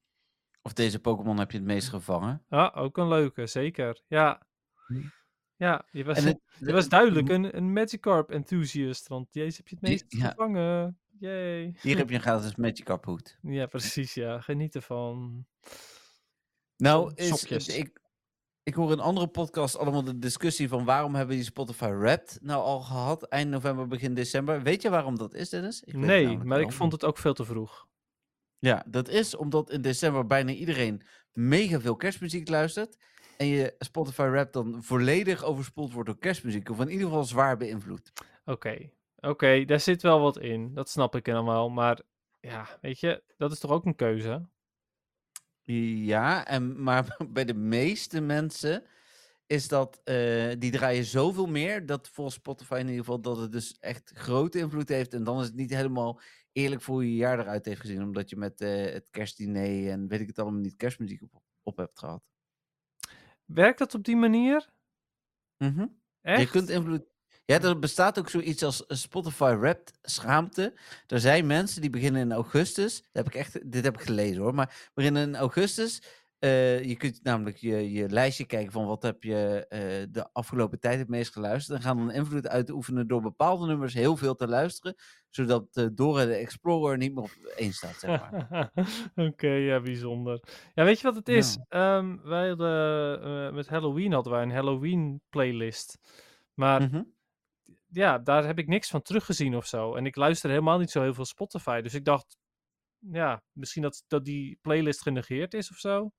Of 0.69 0.75
deze 0.75 0.99
Pokémon 0.99 1.37
heb 1.37 1.51
je 1.51 1.57
het 1.57 1.65
meest 1.67 1.89
gevangen. 1.89 2.43
Ja, 2.49 2.71
ook 2.75 2.97
een 2.97 3.07
leuke, 3.07 3.47
zeker. 3.47 4.01
Ja, 4.07 4.41
Hmm. 4.87 5.11
ja 5.55 5.85
je 5.91 6.03
was, 6.03 6.23
het- 6.23 6.39
je 6.59 6.71
was 6.71 6.89
duidelijk 6.89 7.29
een, 7.29 7.57
een 7.57 7.73
Magikarp 7.73 8.29
enthusiast, 8.31 9.07
want 9.07 9.27
deze 9.33 9.57
heb 9.57 9.67
je 9.67 9.75
het 9.75 9.83
Die- 9.83 9.91
meest 9.93 10.05
ja. 10.07 10.29
gevangen. 10.29 10.99
Yay. 11.19 11.75
Hier 11.81 11.97
heb 11.97 12.09
je 12.09 12.15
een 12.15 12.21
gratis 12.21 12.55
Magikarp 12.55 13.05
hoed. 13.05 13.37
Ja, 13.41 13.65
precies, 13.65 14.13
ja. 14.13 14.41
Geniet 14.41 14.75
ervan. 14.75 15.45
Nou, 16.77 17.11
is, 17.15 17.67
ik, 17.67 18.01
ik 18.63 18.73
hoor 18.73 18.91
in 18.91 18.99
andere 18.99 19.27
podcasts 19.27 19.77
allemaal 19.77 20.03
de 20.03 20.19
discussie 20.19 20.67
van 20.69 20.85
waarom 20.85 21.15
hebben 21.15 21.35
die 21.35 21.45
Spotify 21.45 21.89
Wrapped 21.91 22.37
nou 22.41 22.63
al 22.63 22.79
gehad 22.81 23.23
eind 23.23 23.49
november, 23.49 23.87
begin 23.87 24.13
december. 24.13 24.61
Weet 24.63 24.81
je 24.81 24.89
waarom 24.89 25.17
dat 25.17 25.33
is, 25.33 25.49
Dennis? 25.49 25.81
Ik 25.83 25.93
weet 25.93 26.03
Nee, 26.05 26.37
maar 26.37 26.61
ik 26.61 26.71
vond 26.71 26.91
het 26.91 27.05
ook 27.05 27.17
veel 27.17 27.33
te 27.33 27.45
vroeg. 27.45 27.87
Ja, 28.59 28.83
dat 28.87 29.09
is 29.09 29.35
omdat 29.35 29.71
in 29.71 29.81
december 29.81 30.25
bijna 30.25 30.51
iedereen 30.51 31.01
mega 31.33 31.79
veel 31.79 31.95
kerstmuziek 31.95 32.49
luistert. 32.49 32.97
En 33.37 33.47
je 33.47 33.75
Spotify 33.79 34.27
Wrapped 34.29 34.53
dan 34.53 34.83
volledig 34.83 35.43
overspoeld 35.43 35.93
wordt 35.93 36.09
door 36.09 36.19
kerstmuziek. 36.19 36.69
Of 36.69 36.79
in 36.79 36.89
ieder 36.89 37.07
geval 37.07 37.23
zwaar 37.23 37.57
beïnvloed. 37.57 38.11
Oké, 38.45 38.91
oké, 39.15 39.65
daar 39.65 39.79
zit 39.79 40.01
wel 40.01 40.19
wat 40.19 40.39
in. 40.39 40.73
Dat 40.73 40.89
snap 40.89 41.15
ik 41.15 41.25
wel. 41.25 41.69
Maar 41.69 42.01
ja, 42.39 42.67
weet 42.81 42.99
je, 42.99 43.23
dat 43.37 43.51
is 43.51 43.59
toch 43.59 43.71
ook 43.71 43.85
een 43.85 43.95
keuze? 43.95 44.49
Ja, 45.63 46.45
en, 46.45 46.83
maar 46.83 47.17
bij 47.33 47.45
de 47.45 47.53
meeste 47.53 48.21
mensen 48.21 48.83
is 49.45 49.67
dat, 49.67 50.01
eh, 50.03 50.51
die 50.57 50.71
draaien 50.71 51.03
zoveel 51.03 51.47
meer, 51.47 51.85
dat 51.85 52.09
volgens 52.09 52.35
Spotify 52.35 52.73
in 52.73 52.87
ieder 52.87 52.99
geval, 52.99 53.21
dat 53.21 53.37
het 53.37 53.51
dus 53.51 53.77
echt 53.79 54.11
grote 54.13 54.59
invloed 54.59 54.89
heeft. 54.89 55.13
En 55.13 55.23
dan 55.23 55.39
is 55.39 55.45
het 55.45 55.55
niet 55.55 55.73
helemaal 55.73 56.21
eerlijk 56.59 56.81
voor 56.81 56.95
hoe 56.95 57.09
je 57.09 57.15
jaar 57.15 57.39
eruit 57.39 57.65
heeft 57.65 57.81
gezien, 57.81 58.03
omdat 58.03 58.29
je 58.29 58.35
met 58.35 58.61
eh, 58.61 58.93
het 58.93 59.09
kerstdiner 59.09 59.91
en 59.91 60.07
weet 60.07 60.19
ik 60.19 60.27
het 60.27 60.39
allemaal 60.39 60.61
niet, 60.61 60.75
kerstmuziek 60.75 61.21
op, 61.21 61.41
op 61.63 61.77
hebt 61.77 61.99
gehad. 61.99 62.23
Werkt 63.45 63.79
dat 63.79 63.93
op 63.93 64.03
die 64.03 64.15
manier? 64.15 64.69
Mhm. 65.57 65.87
Echt? 66.21 66.41
Je 66.41 66.49
kunt 66.49 66.69
invloed. 66.69 67.07
Ja, 67.45 67.61
er 67.61 67.79
bestaat 67.79 68.19
ook 68.19 68.29
zoiets 68.29 68.63
als 68.63 68.83
Spotify 68.87 69.55
Wrapped 69.55 69.97
schaamte. 70.01 70.73
Er 71.07 71.19
zijn 71.19 71.47
mensen 71.47 71.81
die 71.81 71.89
beginnen 71.89 72.21
in 72.21 72.31
augustus. 72.31 73.01
Dat 73.01 73.09
heb 73.11 73.27
ik 73.27 73.35
echt, 73.35 73.71
dit 73.71 73.83
heb 73.83 73.93
ik 73.93 74.01
gelezen 74.01 74.41
hoor. 74.41 74.53
Maar 74.53 74.89
beginnen 74.93 75.27
in 75.27 75.35
augustus. 75.35 76.01
Eh, 76.39 76.83
je 76.83 76.95
kunt 76.95 77.23
namelijk 77.23 77.57
je, 77.57 77.91
je 77.91 78.09
lijstje 78.09 78.45
kijken 78.45 78.71
van 78.71 78.85
wat 78.85 79.03
heb 79.03 79.23
je 79.23 79.65
eh, 79.67 79.79
de 80.11 80.29
afgelopen 80.33 80.79
tijd 80.79 80.99
het 80.99 81.07
meest 81.09 81.33
geluisterd. 81.33 81.77
En 81.77 81.83
gaan 81.83 81.97
dan 81.97 82.11
invloed 82.11 82.47
uitoefenen 82.47 83.07
door 83.07 83.21
bepaalde 83.21 83.67
nummers 83.67 83.93
heel 83.93 84.17
veel 84.17 84.35
te 84.35 84.47
luisteren. 84.47 84.95
Zodat 85.29 85.67
eh 85.71 85.85
Dora 85.93 86.25
de 86.25 86.33
Explorer 86.33 86.97
niet 86.97 87.13
meer 87.13 87.23
op 87.23 87.31
één 87.55 87.73
staat, 87.73 87.95
zeg 87.99 88.19
maar. 88.19 88.71
Oké, 89.27 89.49
ja, 89.49 89.81
bijzonder. 89.81 90.43
Ja, 90.73 90.83
weet 90.83 90.97
je 90.99 91.03
wat 91.07 91.15
het 91.15 91.29
is? 91.29 91.57
Ehm, 91.67 92.17
wij 92.23 92.47
hadden, 92.47 93.53
met 93.55 93.67
Halloween 93.67 94.11
hadden 94.11 94.33
wij 94.33 94.41
een 94.41 94.51
Halloween 94.51 95.21
playlist. 95.29 95.97
Maar 96.53 96.81
Mhm. 96.81 97.03
ja, 97.87 98.17
daar 98.19 98.45
heb 98.45 98.59
ik 98.59 98.67
niks 98.67 98.89
van 98.89 99.01
teruggezien 99.01 99.55
of 99.55 99.65
zo. 99.65 99.95
En 99.95 100.05
ik 100.05 100.15
luister 100.15 100.49
helemaal 100.49 100.79
niet 100.79 100.91
zo 100.91 101.01
heel 101.01 101.13
veel 101.13 101.25
Spotify. 101.25 101.81
Dus 101.81 101.93
ik 101.93 102.05
dacht, 102.05 102.37
ja, 102.99 103.43
misschien 103.51 103.81
dat, 103.81 104.03
dat 104.07 104.25
die 104.25 104.57
playlist 104.61 105.01
genegeerd 105.01 105.53
is 105.53 105.71
of 105.71 105.77
zo. 105.77 106.11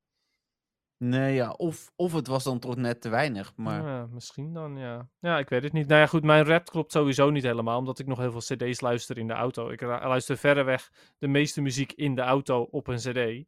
Nee, 1.03 1.35
ja. 1.35 1.51
Of, 1.51 1.93
of 1.97 2.13
het 2.13 2.27
was 2.27 2.45
dan 2.45 2.59
toch 2.59 2.77
net 2.77 3.01
te 3.01 3.09
weinig. 3.09 3.53
Maar 3.57 3.83
Ja, 3.87 4.07
misschien 4.07 4.53
dan, 4.53 4.77
ja. 4.77 5.09
Ja, 5.21 5.39
ik 5.39 5.49
weet 5.49 5.63
het 5.63 5.73
niet. 5.73 5.87
Nou 5.87 6.01
ja, 6.01 6.07
goed, 6.07 6.23
mijn 6.25 6.45
rap 6.45 6.65
klopt 6.71 6.93
sowieso 6.93 7.31
niet 7.31 7.43
helemaal, 7.43 7.79
omdat 7.79 7.99
ik 7.99 8.07
nog 8.07 8.19
heel 8.19 8.33
veel 8.41 8.57
cd's 8.57 8.81
luister 8.81 9.19
in 9.19 9.27
de 9.27 9.33
auto. 9.33 9.71
Ik 9.71 9.81
luister 9.81 10.37
verreweg 10.37 10.91
de 11.19 11.29
meeste 11.29 11.61
muziek 11.61 11.93
in 11.93 12.15
de 12.15 12.21
auto 12.21 12.63
op 12.63 12.87
een 12.87 12.97
cd. 12.97 13.45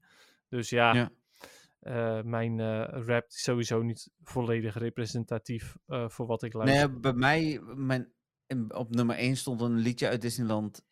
Dus 0.49 0.71
ja, 0.71 0.95
Ja. 0.95 1.11
eh, 1.81 2.23
mijn 2.25 2.61
eh, 2.61 3.03
rap 3.07 3.25
is 3.29 3.43
sowieso 3.43 3.83
niet 3.83 4.11
volledig 4.23 4.79
representatief 4.79 5.77
eh, 5.87 6.09
voor 6.09 6.27
wat 6.27 6.43
ik 6.43 6.53
luister. 6.53 6.89
Nee, 6.91 7.01
bij 7.01 7.13
mij, 7.13 7.61
mijn, 7.75 8.13
op 8.69 8.95
nummer 8.95 9.17
1 9.17 9.37
stond 9.37 9.61
een 9.61 9.77
liedje 9.77 10.09
uit 10.09 10.21
Disneyland 10.21 10.85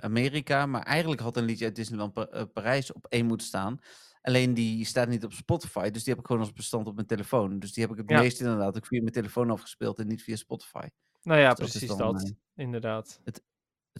Amerika. 0.00 0.66
Maar 0.66 0.82
eigenlijk 0.82 1.20
had 1.20 1.36
een 1.36 1.44
liedje 1.44 1.64
uit 1.64 1.76
Disneyland 1.76 2.12
Pa- 2.12 2.44
Parijs 2.52 2.92
op 2.92 3.06
1 3.08 3.26
moeten 3.26 3.46
staan. 3.46 3.78
Alleen 4.22 4.54
die 4.54 4.84
staat 4.84 5.08
niet 5.08 5.24
op 5.24 5.32
Spotify. 5.32 5.90
Dus 5.90 6.02
die 6.04 6.12
heb 6.12 6.22
ik 6.22 6.26
gewoon 6.26 6.42
als 6.42 6.52
bestand 6.52 6.86
op 6.86 6.94
mijn 6.94 7.06
telefoon. 7.06 7.58
Dus 7.58 7.72
die 7.72 7.82
heb 7.84 7.92
ik 7.92 7.98
het 7.98 8.10
Ja. 8.10 8.20
meest 8.20 8.40
inderdaad 8.40 8.76
ook 8.76 8.86
via 8.86 9.00
mijn 9.00 9.12
telefoon 9.12 9.50
afgespeeld 9.50 9.98
en 9.98 10.06
niet 10.06 10.22
via 10.22 10.36
Spotify. 10.36 10.86
nou 11.22 11.40
ja, 11.40 11.48
dus 11.48 11.58
dat 11.58 11.70
precies 11.70 11.96
dat. 11.96 12.12
mijn- 12.12 12.38
Inderdaad. 12.56 13.20
Het 13.24 13.42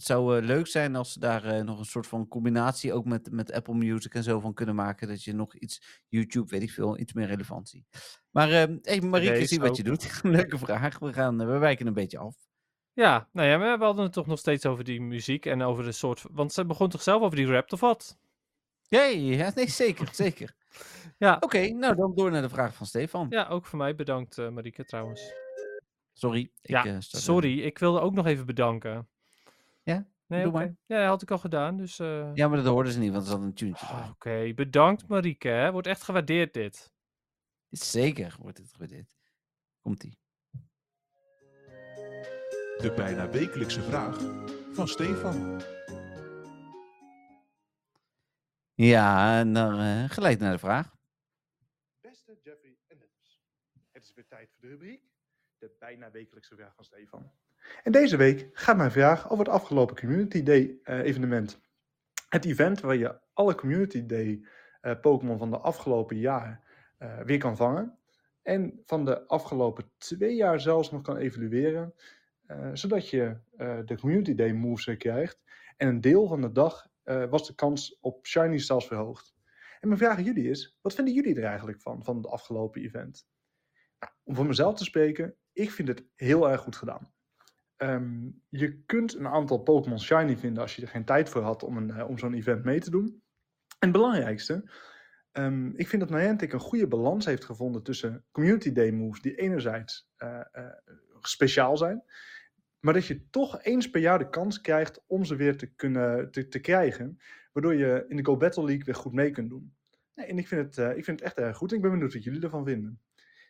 zou 0.07 0.37
eh, 0.37 0.43
leuk 0.45 0.67
zijn 0.67 0.95
als 0.95 1.13
ze 1.13 1.19
daar 1.19 1.43
eh, 1.45 1.63
nog 1.63 1.79
een 1.79 1.85
soort 1.85 2.07
van 2.07 2.27
combinatie 2.27 2.93
ook 2.93 3.05
met, 3.05 3.31
met 3.31 3.51
Apple 3.51 3.73
Music 3.73 4.13
en 4.13 4.23
zo 4.23 4.39
van 4.39 4.53
kunnen 4.53 4.75
maken. 4.75 5.07
Dat 5.07 5.23
je 5.23 5.33
nog 5.33 5.55
iets, 5.55 6.03
YouTube, 6.07 6.49
weet 6.49 6.61
ik 6.61 6.71
veel, 6.71 6.97
iets 6.99 7.13
meer 7.13 7.27
relevantie. 7.27 7.85
Maar 8.29 8.49
eh 8.51 8.75
hey, 8.81 9.01
Marieke, 9.01 9.45
zie 9.45 9.59
wat 9.59 9.77
je 9.77 9.83
doet. 9.83 10.19
Leuke 10.23 10.57
vraag. 10.57 10.99
We, 10.99 11.13
gaan, 11.13 11.41
eh, 11.41 11.47
we 11.47 11.57
wijken 11.57 11.87
een 11.87 11.93
beetje 11.93 12.17
af. 12.17 12.35
Ja, 12.93 13.29
nou 13.31 13.47
ja, 13.47 13.77
we 13.77 13.83
hadden 13.83 14.03
het 14.03 14.13
toch 14.13 14.25
nog 14.27 14.39
steeds 14.39 14.65
over 14.65 14.83
die 14.83 15.01
muziek 15.01 15.45
en 15.45 15.61
over 15.61 15.83
de 15.83 15.91
soort... 15.91 16.23
Want 16.31 16.53
ze 16.53 16.65
begon 16.65 16.89
toch 16.89 17.01
zelf 17.01 17.21
over 17.21 17.35
die 17.37 17.47
rap, 17.47 17.73
of 17.73 17.79
wat? 17.79 18.17
Jee, 18.89 19.25
ja, 19.25 19.51
nee, 19.55 19.69
zeker, 19.69 20.09
zeker. 20.23 20.55
Ja, 21.17 21.37
Oké, 21.39 21.67
nou 21.67 21.95
dan 21.95 22.15
door 22.15 22.31
naar 22.31 22.41
de 22.41 22.49
vraag 22.49 22.73
van 22.75 22.85
Stefan. 22.85 23.27
ja, 23.29 23.47
ook 23.47 23.65
voor 23.65 23.77
mij 23.77 23.95
bedankt, 23.95 24.37
eh 24.37 24.49
Marieke, 24.49 24.85
trouwens. 24.85 25.33
Sorry. 26.13 26.39
Ik, 26.41 26.69
Ja, 26.69 26.85
eh, 26.85 26.95
sta- 26.99 27.17
sorry, 27.17 27.59
ik 27.59 27.77
wilde 27.77 27.99
ook 27.99 28.13
nog 28.13 28.25
even 28.25 28.45
bedanken. 28.45 29.09
Ja? 29.83 30.07
Nee, 30.27 30.43
Doe 30.43 30.51
oké. 30.51 30.59
maar. 30.59 30.75
Ja, 30.85 30.97
dat 30.99 31.07
had 31.07 31.21
ik 31.21 31.31
al 31.31 31.37
gedaan, 31.37 31.77
dus... 31.77 31.99
eh, 31.99 32.29
Ja, 32.33 32.47
maar 32.47 32.57
dat 32.57 32.65
hoorden 32.67 32.91
ze 32.91 32.99
niet, 32.99 33.11
want 33.11 33.23
er 33.23 33.29
zat 33.29 33.41
een 33.41 33.53
tuentje 33.53 33.85
ah, 33.85 33.99
bij. 33.99 34.09
Oké, 34.09 34.53
bedankt 34.53 35.07
Marieke, 35.07 35.47
hè. 35.47 35.71
Wordt 35.71 35.87
echt 35.87 36.03
gewaardeerd 36.03 36.53
dit. 36.53 36.93
Zeker 37.69 38.35
wordt 38.39 38.57
het 38.57 38.71
gewaardeerd. 38.71 39.15
Komt-ie. 39.81 40.19
De 42.77 42.93
bijna 42.95 43.29
wekelijkse 43.29 43.81
vraag 43.81 44.17
van 44.73 44.87
Stefan. 44.87 45.61
Ja, 48.81 49.39
en 49.39 49.53
dan 49.53 49.79
eh, 49.79 50.09
gelijk 50.09 50.39
naar 50.39 50.51
de 50.51 50.59
vraag. 50.59 50.95
Beste 52.01 52.37
Jeffrey 52.43 52.77
en 52.87 52.97
Dennis. 52.97 53.41
Het 53.91 54.03
is 54.03 54.13
weer 54.13 54.27
tijd 54.27 54.49
voor 54.51 54.61
de 54.61 54.67
rubriek, 54.67 55.03
de 55.57 55.75
bijna 55.79 56.11
wekelijkse 56.11 56.55
vraag 56.55 56.75
van 56.75 56.83
Stefan. 56.83 57.31
En 57.83 57.91
deze 57.91 58.17
week 58.17 58.49
gaat 58.53 58.77
mijn 58.77 58.91
vraag 58.91 59.29
over 59.29 59.45
het 59.45 59.53
afgelopen 59.53 59.95
Community 59.95 60.43
Day 60.43 60.79
eh, 60.83 60.99
evenement. 60.99 61.59
Het 62.29 62.45
event 62.45 62.79
waar 62.79 62.95
je 62.95 63.19
alle 63.33 63.55
Community 63.55 64.05
Day 64.05 64.45
eh, 64.81 64.99
Pokémon 64.99 65.37
van 65.37 65.51
de 65.51 65.57
afgelopen 65.57 66.17
jaar 66.17 66.67
weer 67.23 67.37
kan 67.37 67.57
vangen. 67.57 67.97
En 68.41 68.81
van 68.85 69.05
de 69.05 69.27
afgelopen 69.27 69.91
twee 69.97 70.35
jaar 70.35 70.59
zelfs 70.59 70.91
nog 70.91 71.01
kan 71.01 71.17
evalueren. 71.17 71.93
zodat 72.73 73.09
je 73.09 73.37
de 73.85 73.97
Community 73.99 74.35
Day 74.35 74.51
moves 74.51 74.97
krijgt. 74.97 75.41
En 75.77 75.87
een 75.87 76.01
deel 76.01 76.27
van 76.27 76.41
de 76.41 76.51
dag 76.51 76.88
eh, 77.09 77.25
was 77.29 77.47
de 77.47 77.55
kans 77.55 77.97
op 77.99 78.25
Shiny 78.25 78.57
zelfs 78.59 78.87
verhoogd. 78.87 79.33
En 79.79 79.87
mijn 79.87 79.99
vraag 79.99 80.17
aan 80.17 80.23
jullie 80.23 80.49
is, 80.49 80.77
wat 80.81 80.93
vinden 80.93 81.13
jullie 81.13 81.35
er 81.35 81.43
eigenlijk 81.43 81.81
van, 81.81 82.03
van 82.03 82.17
het 82.17 82.27
afgelopen 82.27 82.81
event? 82.81 83.27
Nou, 83.99 84.13
om 84.23 84.35
voor 84.35 84.45
mezelf 84.45 84.77
te 84.77 84.83
spreken, 84.83 85.35
ik 85.53 85.71
vind 85.71 85.87
het 85.87 86.05
heel 86.15 86.49
erg 86.49 86.61
goed 86.61 86.75
gedaan. 86.75 87.13
Ehm, 87.75 88.29
je 88.49 88.83
kunt 88.85 89.15
een 89.15 89.27
aantal 89.27 89.57
Pokémon 89.57 89.99
Shiny 89.99 90.37
vinden 90.37 90.61
als 90.61 90.75
je 90.75 90.81
er 90.81 90.87
geen 90.87 91.05
tijd 91.05 91.29
voor 91.29 91.41
had 91.41 91.63
om, 91.63 91.77
een, 91.77 91.91
eh, 91.91 92.09
om 92.09 92.17
zo'n 92.17 92.33
event 92.33 92.63
mee 92.63 92.79
te 92.79 92.89
doen. 92.89 93.05
En 93.79 93.87
het 93.87 93.91
belangrijkste, 93.91 94.71
ehm, 95.31 95.67
ik 95.75 95.87
vind 95.87 96.01
dat 96.01 96.19
Niantic 96.19 96.53
een 96.53 96.59
goede 96.59 96.87
balans 96.87 97.25
heeft 97.25 97.45
gevonden 97.45 97.83
tussen 97.83 98.25
Community 98.31 98.71
Day 98.71 98.91
moves 98.91 99.21
die 99.21 99.35
enerzijds 99.35 100.09
eh, 100.15 100.39
speciaal 101.21 101.77
zijn, 101.77 102.03
maar 102.79 102.93
dat 102.93 103.05
je 103.05 103.29
toch 103.29 103.63
eens 103.63 103.89
per 103.89 104.01
jaar 104.01 104.19
de 104.19 104.29
kans 104.29 104.61
krijgt 104.61 105.03
om 105.07 105.25
ze 105.25 105.35
weer 105.35 105.57
te 105.57 105.65
kunnen 105.67 106.31
te, 106.31 106.47
te 106.47 106.59
krijgen, 106.59 107.19
waardoor 107.51 107.75
je 107.75 108.05
in 108.07 108.17
de 108.17 108.25
Go 108.25 108.37
Battle 108.37 108.63
League 108.65 108.83
weer 108.85 108.95
goed 108.95 109.13
mee 109.13 109.31
kunt 109.31 109.49
doen. 109.49 109.73
Nee, 110.15 110.25
en 110.25 110.37
ik 110.37 110.47
vind, 110.47 110.61
het, 110.65 110.77
eh, 110.77 110.97
ik 110.97 111.03
vind 111.03 111.19
het 111.19 111.27
echt 111.27 111.37
erg 111.37 111.57
goed. 111.57 111.71
Ik 111.73 111.81
ben 111.81 111.91
benieuwd 111.91 112.13
wat 112.13 112.23
jullie 112.23 112.41
ervan 112.41 112.65
vinden. 112.65 113.01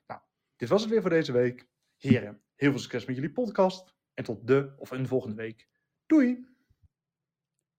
Nou, 0.08 0.22
dit 0.56 0.70
was 0.70 0.82
het 0.82 0.90
weer 0.90 1.02
voor 1.02 1.10
deze 1.10 1.32
week. 1.32 1.68
Heren, 1.98 2.42
heel 2.56 2.70
veel 2.72 2.80
succes 2.80 3.06
met 3.06 3.16
jullie 3.16 3.32
podcast. 3.32 3.96
En 4.14 4.24
tot 4.24 4.48
de 4.48 4.74
of 4.78 4.92
een 4.92 5.08
volgende 5.08 5.36
week. 5.36 5.68
Doei! 6.06 6.48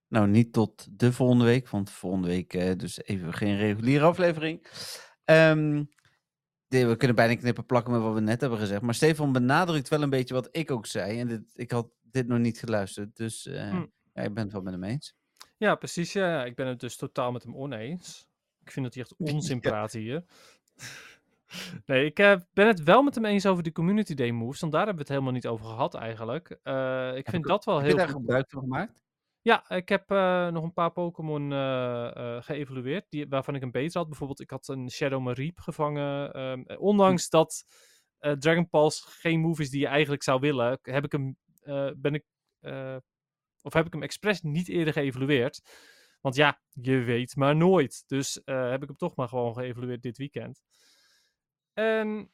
Nou, 0.08 0.28
niet 0.28 0.52
tot 0.52 0.98
de 0.98 1.12
volgende 1.12 1.44
week, 1.44 1.68
want 1.68 1.90
volgende 1.90 2.28
week 2.28 2.54
eh, 2.54 2.76
dus 2.76 3.02
even 3.02 3.34
geen 3.34 3.56
reguliere 3.56 4.04
aflevering. 4.04 4.66
De- 5.24 5.86
we 6.70 6.96
kunnen 6.96 7.16
bijna 7.16 7.34
knippen 7.34 7.66
plakken 7.66 7.92
met 7.92 8.02
wat 8.02 8.14
we 8.14 8.20
net 8.20 8.40
hebben 8.40 8.58
gezegd. 8.58 8.80
Maar 8.80 8.94
Stefan 8.94 9.32
benadrukt 9.32 9.88
wel 9.88 10.02
een 10.02 10.10
beetje 10.10 10.34
wat 10.34 10.48
ik 10.50 10.70
ook 10.70 10.86
zei. 10.86 11.20
En 11.20 11.28
dit, 11.28 11.42
ik 11.54 11.70
had 11.70 11.88
dit 12.02 12.26
nog 12.26 12.38
niet 12.38 12.58
geluisterd, 12.58 13.16
dus 13.16 13.44
Hm. 13.44 13.84
ja, 14.14 14.22
ik 14.22 14.34
ben 14.34 14.44
het 14.44 14.52
wel 14.52 14.62
met 14.62 14.72
hem 14.72 14.84
eens. 14.84 15.14
Ja, 15.56 15.74
precies. 15.74 16.12
Ja, 16.12 16.44
ik 16.44 16.54
ben 16.54 16.66
het 16.66 16.80
dus 16.80 16.96
totaal 16.96 17.32
met 17.32 17.42
hem 17.42 17.56
oneens. 17.56 18.28
Ik 18.64 18.70
vind 18.70 18.84
dat 18.84 18.94
hij 18.94 19.02
echt 19.02 19.32
onzin 19.32 19.60
praat 19.70 19.92
hier. 19.92 20.24
Nee, 21.86 22.04
ik 22.04 22.18
eh, 22.18 22.36
ben 22.52 22.66
het 22.66 22.82
wel 22.82 23.02
met 23.02 23.14
hem 23.14 23.24
eens 23.24 23.46
over 23.46 23.62
de 23.62 23.72
Community 23.72 24.14
Day 24.14 24.30
moves, 24.30 24.60
want 24.60 24.72
daar 24.72 24.86
hebben 24.86 25.06
we 25.06 25.12
het 25.12 25.18
helemaal 25.18 25.40
niet 25.40 25.46
over 25.46 25.66
gehad 25.66 25.94
eigenlijk. 25.94 26.58
Eh, 26.62 27.16
ik 27.16 27.28
vind 27.28 27.46
dat 27.46 27.64
wel 27.64 27.74
Heb 27.74 27.84
je 27.84 27.90
heel 27.90 28.06
daar 28.06 28.08
gebruik 28.08 28.50
van 28.50 28.60
gemaakt? 28.60 29.02
Ja, 29.42 29.70
ik 29.70 29.88
heb 29.88 30.10
eh, 30.10 30.48
nog 30.48 30.64
een 30.64 30.72
paar 30.72 30.90
Pokémon 30.92 31.52
eh, 31.52 32.36
eh, 32.36 32.42
geëvalueerd, 32.42 33.06
die, 33.08 33.28
waarvan 33.28 33.54
ik 33.54 33.62
een 33.62 33.70
beter 33.70 33.98
had. 33.98 34.08
Bijvoorbeeld, 34.08 34.40
ik 34.40 34.50
had 34.50 34.68
een 34.68 34.90
Shadow 34.90 35.22
Mareep 35.22 35.58
gevangen. 35.58 36.32
ehm, 36.32 36.62
eh, 36.62 36.80
ondanks 36.80 37.28
dat 37.28 37.64
Dragon 38.38 38.68
Pulse 38.68 39.02
geen 39.10 39.40
move 39.40 39.62
is 39.62 39.70
die 39.70 39.80
je 39.80 39.86
eigenlijk 39.86 40.22
zou 40.22 40.40
willen, 40.40 40.78
heb 40.82 41.04
ik 41.04 41.12
hem, 41.12 41.36
ben 41.96 42.14
ik, 42.14 42.24
of 43.60 43.72
heb 43.72 43.86
ik 43.86 43.92
hem 43.92 44.02
expres 44.02 44.42
niet 44.42 44.68
eerder 44.68 44.92
geëvalueerd. 44.92 45.62
Want 46.20 46.34
ja, 46.34 46.60
je 46.70 46.98
weet 46.98 47.36
maar 47.36 47.56
nooit. 47.56 48.04
Dus 48.06 48.40
heb 48.44 48.82
ik 48.82 48.88
hem 48.88 48.96
toch 48.96 49.16
maar 49.16 49.28
gewoon 49.28 49.54
geëvalueerd 49.54 50.02
dit 50.02 50.16
weekend. 50.18 50.62
En 51.72 52.32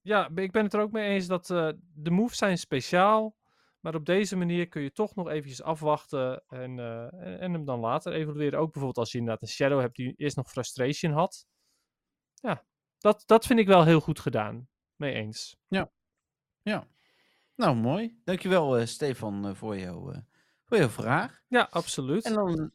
ja, 0.00 0.30
ik 0.34 0.52
ben 0.52 0.64
het 0.64 0.74
er 0.74 0.80
ook 0.80 0.92
mee 0.92 1.08
eens 1.08 1.26
dat 1.26 1.46
de 1.94 2.10
moves 2.10 2.38
zijn 2.38 2.58
speciaal. 2.58 3.36
Maar 3.82 3.94
op 3.94 4.06
deze 4.06 4.36
manier 4.36 4.68
kun 4.68 4.82
je 4.82 4.92
toch 4.92 5.14
nog 5.14 5.28
eventjes 5.28 5.62
afwachten 5.62 6.42
en, 6.48 6.78
eh, 6.78 7.02
en, 7.02 7.40
en 7.40 7.52
hem 7.52 7.64
dan 7.64 7.80
later 7.80 8.12
evalueren. 8.12 8.58
Ook 8.58 8.72
bijvoorbeeld 8.72 8.98
als 8.98 9.12
je 9.12 9.18
inderdaad 9.18 9.42
een 9.42 9.48
Shadow 9.48 9.80
hebt 9.80 9.96
die 9.96 10.14
eerst 10.16 10.36
nog 10.36 10.50
Frustration 10.50 11.12
had. 11.12 11.46
Ja, 12.34 12.64
dat, 12.98 13.22
dat 13.26 13.46
vind 13.46 13.58
ik 13.58 13.66
wel 13.66 13.84
heel 13.84 14.00
goed 14.00 14.20
gedaan. 14.20 14.68
Mee 14.96 15.14
eens. 15.14 15.56
Nou, 17.54 17.76
mooi. 17.76 18.20
Dankjewel, 18.24 18.78
eh 18.78 18.86
Stefan, 18.86 19.46
eh, 19.46 19.54
voor, 19.54 19.78
jou, 19.78 20.14
voor 20.64 20.76
jouw 20.78 20.88
vraag. 20.88 21.42
Ja, 21.48 21.68
absoluut. 21.70 22.24
En 22.24 22.34
dan... 22.34 22.72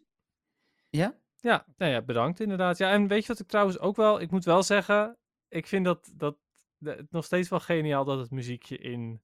Ja? 0.89 1.19
Ja, 1.35 1.65
nou 1.77 1.91
ja, 1.91 2.01
bedankt 2.01 2.39
inderdaad. 2.39 2.77
Ja, 2.77 2.91
en 2.91 3.07
weet 3.07 3.21
je 3.21 3.27
wat 3.27 3.39
ik 3.39 3.47
trouwens 3.47 3.79
ook 3.79 3.95
wel... 3.95 4.21
Ik 4.21 4.31
moet 4.31 4.45
wel 4.45 4.63
zeggen, 4.63 5.17
ik 5.47 5.67
vind 5.67 5.85
dat, 5.85 6.11
dat 6.15 6.37
het 6.79 7.11
nog 7.11 7.25
steeds 7.25 7.49
wel 7.49 7.59
geniaal 7.59 8.05
dat 8.05 8.19
het 8.19 8.31
muziekje 8.31 8.77
in 8.77 9.21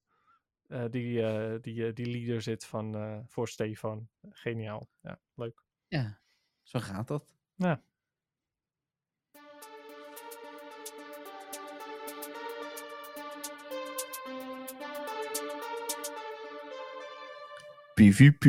eh, 0.68 0.84
die, 0.90 1.22
eh, 1.26 1.60
die, 1.60 1.86
eh, 1.86 1.94
die 1.94 2.06
leader 2.06 2.42
zit 2.42 2.64
van, 2.64 2.94
eh, 2.94 3.18
voor 3.26 3.48
Stefan. 3.48 4.08
Geniaal. 4.30 4.88
Ja, 5.00 5.20
leuk. 5.34 5.62
Ja, 5.88 6.20
zo 6.62 6.78
gaat 6.80 7.08
dat. 7.08 7.34
Ja. 7.54 7.82
PvP. 17.94 18.44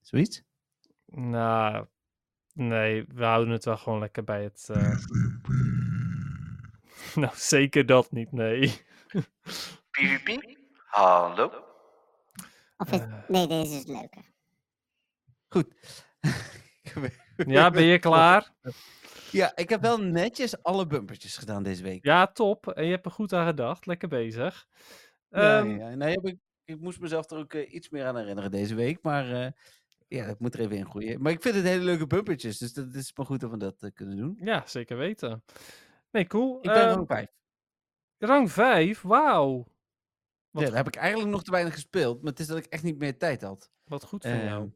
Zoiets? 0.00 0.42
Nou, 1.06 1.86
nee, 2.52 3.04
we 3.14 3.24
houden 3.24 3.52
het 3.52 3.64
wel 3.64 3.76
gewoon 3.76 3.98
lekker 3.98 4.24
bij 4.24 4.42
het... 4.42 4.68
eh, 4.72 4.96
nou, 7.22 7.32
zeker 7.34 7.86
dat 7.86 8.10
niet, 8.12 8.32
nee. 8.32 8.80
PvP? 9.92 10.56
Hallo? 10.86 11.50
Of 12.76 12.92
is, 12.92 12.98
Eh. 12.98 13.28
nee, 13.28 13.46
deze 13.46 13.74
is 13.74 13.86
leuker. 13.86 14.22
Goed. 15.48 15.74
Ja, 17.36 17.70
ben 17.70 17.82
je 17.84 17.98
klaar? 17.98 18.52
Ja, 19.30 19.56
ik 19.56 19.68
heb 19.68 19.80
wel 19.80 19.98
netjes 20.00 20.62
alle 20.62 20.86
bumpertjes 20.86 21.36
gedaan 21.36 21.62
deze 21.62 21.82
week. 21.82 22.04
Ja, 22.04 22.26
top. 22.26 22.68
En 22.68 22.84
je 22.84 22.90
hebt 22.90 23.04
er 23.04 23.10
goed 23.10 23.32
aan 23.32 23.46
gedacht. 23.46 23.86
Lekker 23.86 24.08
bezig. 24.08 24.66
Ja, 25.28 25.58
Ehm, 25.58 25.68
ja. 25.78 25.94
Nee, 25.94 26.12
heb 26.14 26.24
ik, 26.26 26.38
ik 26.64 26.80
moest 26.80 27.00
mezelf 27.00 27.30
er 27.30 27.38
ook 27.38 27.52
eh, 27.54 27.72
iets 27.72 27.88
meer 27.88 28.04
aan 28.06 28.16
herinneren 28.16 28.50
deze 28.50 28.74
week. 28.74 29.02
Maar 29.02 29.32
eh, 29.44 29.50
ja, 30.08 30.26
ik 30.26 30.38
moet 30.38 30.54
er 30.54 30.60
even 30.60 30.76
in 30.76 30.86
groeien. 30.90 31.22
Maar 31.22 31.32
ik 31.32 31.42
vind 31.42 31.54
het 31.54 31.64
hele 31.64 31.84
leuke 31.84 32.06
bumpertjes. 32.06 32.58
Dus 32.58 32.72
dat 32.72 32.94
is 32.94 33.12
maar 33.16 33.26
goed 33.26 33.40
dat 33.40 33.50
we 33.50 33.56
dat 33.56 33.90
kunnen 33.94 34.16
doen. 34.16 34.38
Ja, 34.40 34.62
zeker 34.66 34.96
weten. 34.96 35.44
Nee, 36.10 36.26
cool. 36.26 36.56
Ik 36.56 36.62
ben 36.62 36.74
Ehm, 36.74 36.88
rang 36.94 37.06
5. 37.06 37.28
rang 38.18 38.52
5, 38.52 39.00
wauw. 39.02 39.66
Wat, 40.52 40.62
Ja, 40.62 40.68
daar 40.68 40.76
heb 40.78 40.86
ik 40.86 40.96
eigenlijk 40.96 41.30
nog 41.30 41.42
te 41.44 41.50
weinig 41.50 41.72
gespeeld. 41.74 42.22
Maar 42.22 42.30
het 42.30 42.40
is 42.40 42.46
dat 42.46 42.56
ik 42.58 42.64
echt 42.66 42.82
niet 42.82 42.98
meer 42.98 43.18
tijd 43.18 43.42
had. 43.42 43.70
wat 43.84 44.04
goed 44.04 44.22
van 44.22 44.30
Ehm, 44.32 44.44
jou. 44.44 44.72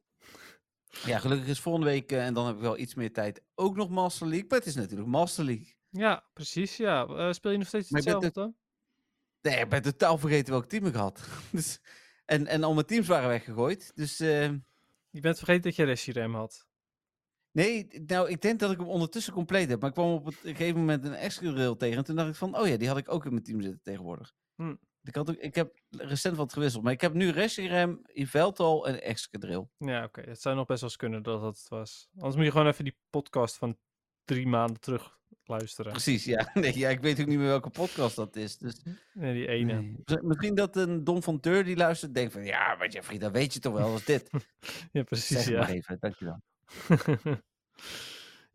Ja, 1.04 1.18
gelukkig 1.18 1.48
is 1.48 1.60
volgende 1.60 1.86
week 1.86 2.12
eh, 2.12 2.26
en 2.26 2.34
dan 2.34 2.46
heb 2.46 2.54
ik 2.54 2.60
wel 2.60 2.78
iets 2.78 2.94
meer 2.94 3.12
tijd. 3.12 3.42
Ook 3.54 3.76
nog 3.76 3.88
Master 3.90 4.26
League. 4.26 4.46
Maar 4.48 4.58
het 4.58 4.68
is 4.68 4.74
natuurlijk 4.74 5.08
Master 5.08 5.44
League. 5.44 5.74
Ja, 5.90 6.24
precies. 6.32 6.76
Ja. 6.76 7.06
Eh, 7.06 7.32
speel 7.32 7.50
je 7.52 7.58
nog 7.58 7.66
steeds 7.66 7.90
maar 7.90 8.00
hetzelfde? 8.02 8.54
Nee, 9.40 9.58
ik 9.60 9.68
ben 9.68 9.82
totaal 9.82 10.18
vergeten 10.18 10.52
welk 10.52 10.64
team 10.66 10.86
ik 10.86 10.94
had. 10.94 11.28
dus, 11.52 11.80
en, 12.24 12.46
en 12.46 12.64
al 12.64 12.74
mijn 12.74 12.86
teams 12.86 13.06
waren 13.06 13.28
weggegooid. 13.28 13.92
Dus 13.94 14.20
eh, 14.20 14.50
Je 15.10 15.20
bent 15.20 15.36
vergeten 15.36 15.62
dat 15.62 15.76
je 15.76 15.84
Reshiram 15.84 16.34
had. 16.34 16.66
nee, 17.50 17.86
nou, 18.06 18.28
ik 18.30 18.40
denk 18.40 18.58
dat 18.60 18.70
ik 18.70 18.78
hem 18.78 18.88
ondertussen 18.88 19.32
compleet 19.32 19.68
heb. 19.68 19.80
Maar 19.80 19.88
ik 19.88 19.94
kwam 19.94 20.12
op 20.12 20.24
het- 20.26 20.44
een 20.44 20.56
gegeven 20.56 20.80
moment 20.80 21.04
een 21.04 21.14
Excadrill 21.14 21.76
tegen. 21.76 21.96
En 21.96 22.04
toen 22.04 22.16
dacht 22.16 22.28
ik 22.28 22.34
van, 22.34 22.58
oh 22.58 22.66
ja, 22.66 22.76
die 22.76 22.88
had 22.88 22.96
ik 22.96 23.12
ook 23.12 23.24
in 23.24 23.32
mijn 23.32 23.44
team 23.44 23.60
zitten 23.60 23.80
tegenwoordig. 23.82 24.32
Hm. 24.54 24.74
Ik, 25.06 25.14
had 25.14 25.30
ook, 25.30 25.36
ik 25.36 25.54
heb 25.54 25.74
recent 25.90 26.36
wat 26.36 26.52
gewisseld. 26.52 26.82
Maar 26.82 26.92
ik 26.92 27.00
heb 27.00 27.12
nu 27.12 27.30
Reshiram, 27.30 28.00
Yveltal 28.12 28.88
en 28.88 29.02
Excadrill. 29.02 29.66
Ja, 29.78 30.04
oké. 30.04 30.20
Het 30.20 30.40
zou 30.40 30.56
nog 30.56 30.66
best 30.66 30.80
wel 30.80 30.88
eens 30.88 30.98
kunnen 30.98 31.22
dat 31.22 31.40
dat 31.40 31.58
het 31.58 31.68
was. 31.68 32.08
Anders 32.14 32.36
moet 32.36 32.44
je 32.44 32.50
gewoon 32.50 32.66
even 32.66 32.84
die 32.84 32.96
podcast 33.10 33.56
van 33.56 33.78
drie 34.24 34.46
maanden 34.46 34.80
terug 34.80 35.18
luisteren. 35.44 35.92
Precies, 35.92 36.24
ja. 36.24 36.50
Nee, 36.54 36.78
ja. 36.78 36.88
Ik 36.88 37.00
weet 37.00 37.20
ook 37.20 37.26
niet 37.26 37.38
meer 37.38 37.46
welke 37.46 37.70
podcast 37.70 38.16
dat 38.16 38.36
is. 38.36 38.58
Dus, 38.58 38.82
Nee, 39.12 39.34
die 39.34 39.48
ene. 39.48 39.80
nee. 39.80 40.22
Misschien 40.22 40.54
dat 40.54 40.76
een 40.76 41.04
Don 41.04 41.22
van 41.22 41.40
Teur 41.40 41.64
die 41.64 41.76
luistert 41.76 42.14
denkt 42.14 42.32
van... 42.32 42.44
Ja, 42.44 42.74
maar 42.74 42.88
Jeffrey, 42.88 43.18
dat 43.18 43.32
weet 43.32 43.52
je 43.54 43.60
toch 43.60 43.72
wel 43.72 43.92
als 43.92 44.04
dit. 44.04 44.30
Ja, 44.92 45.02
precies, 45.02 45.36
Zeg 45.36 45.44
het 45.44 45.56
maar 45.56 45.68
ja. 45.68 45.74
even, 45.74 45.96
dankjewel. 46.00 46.40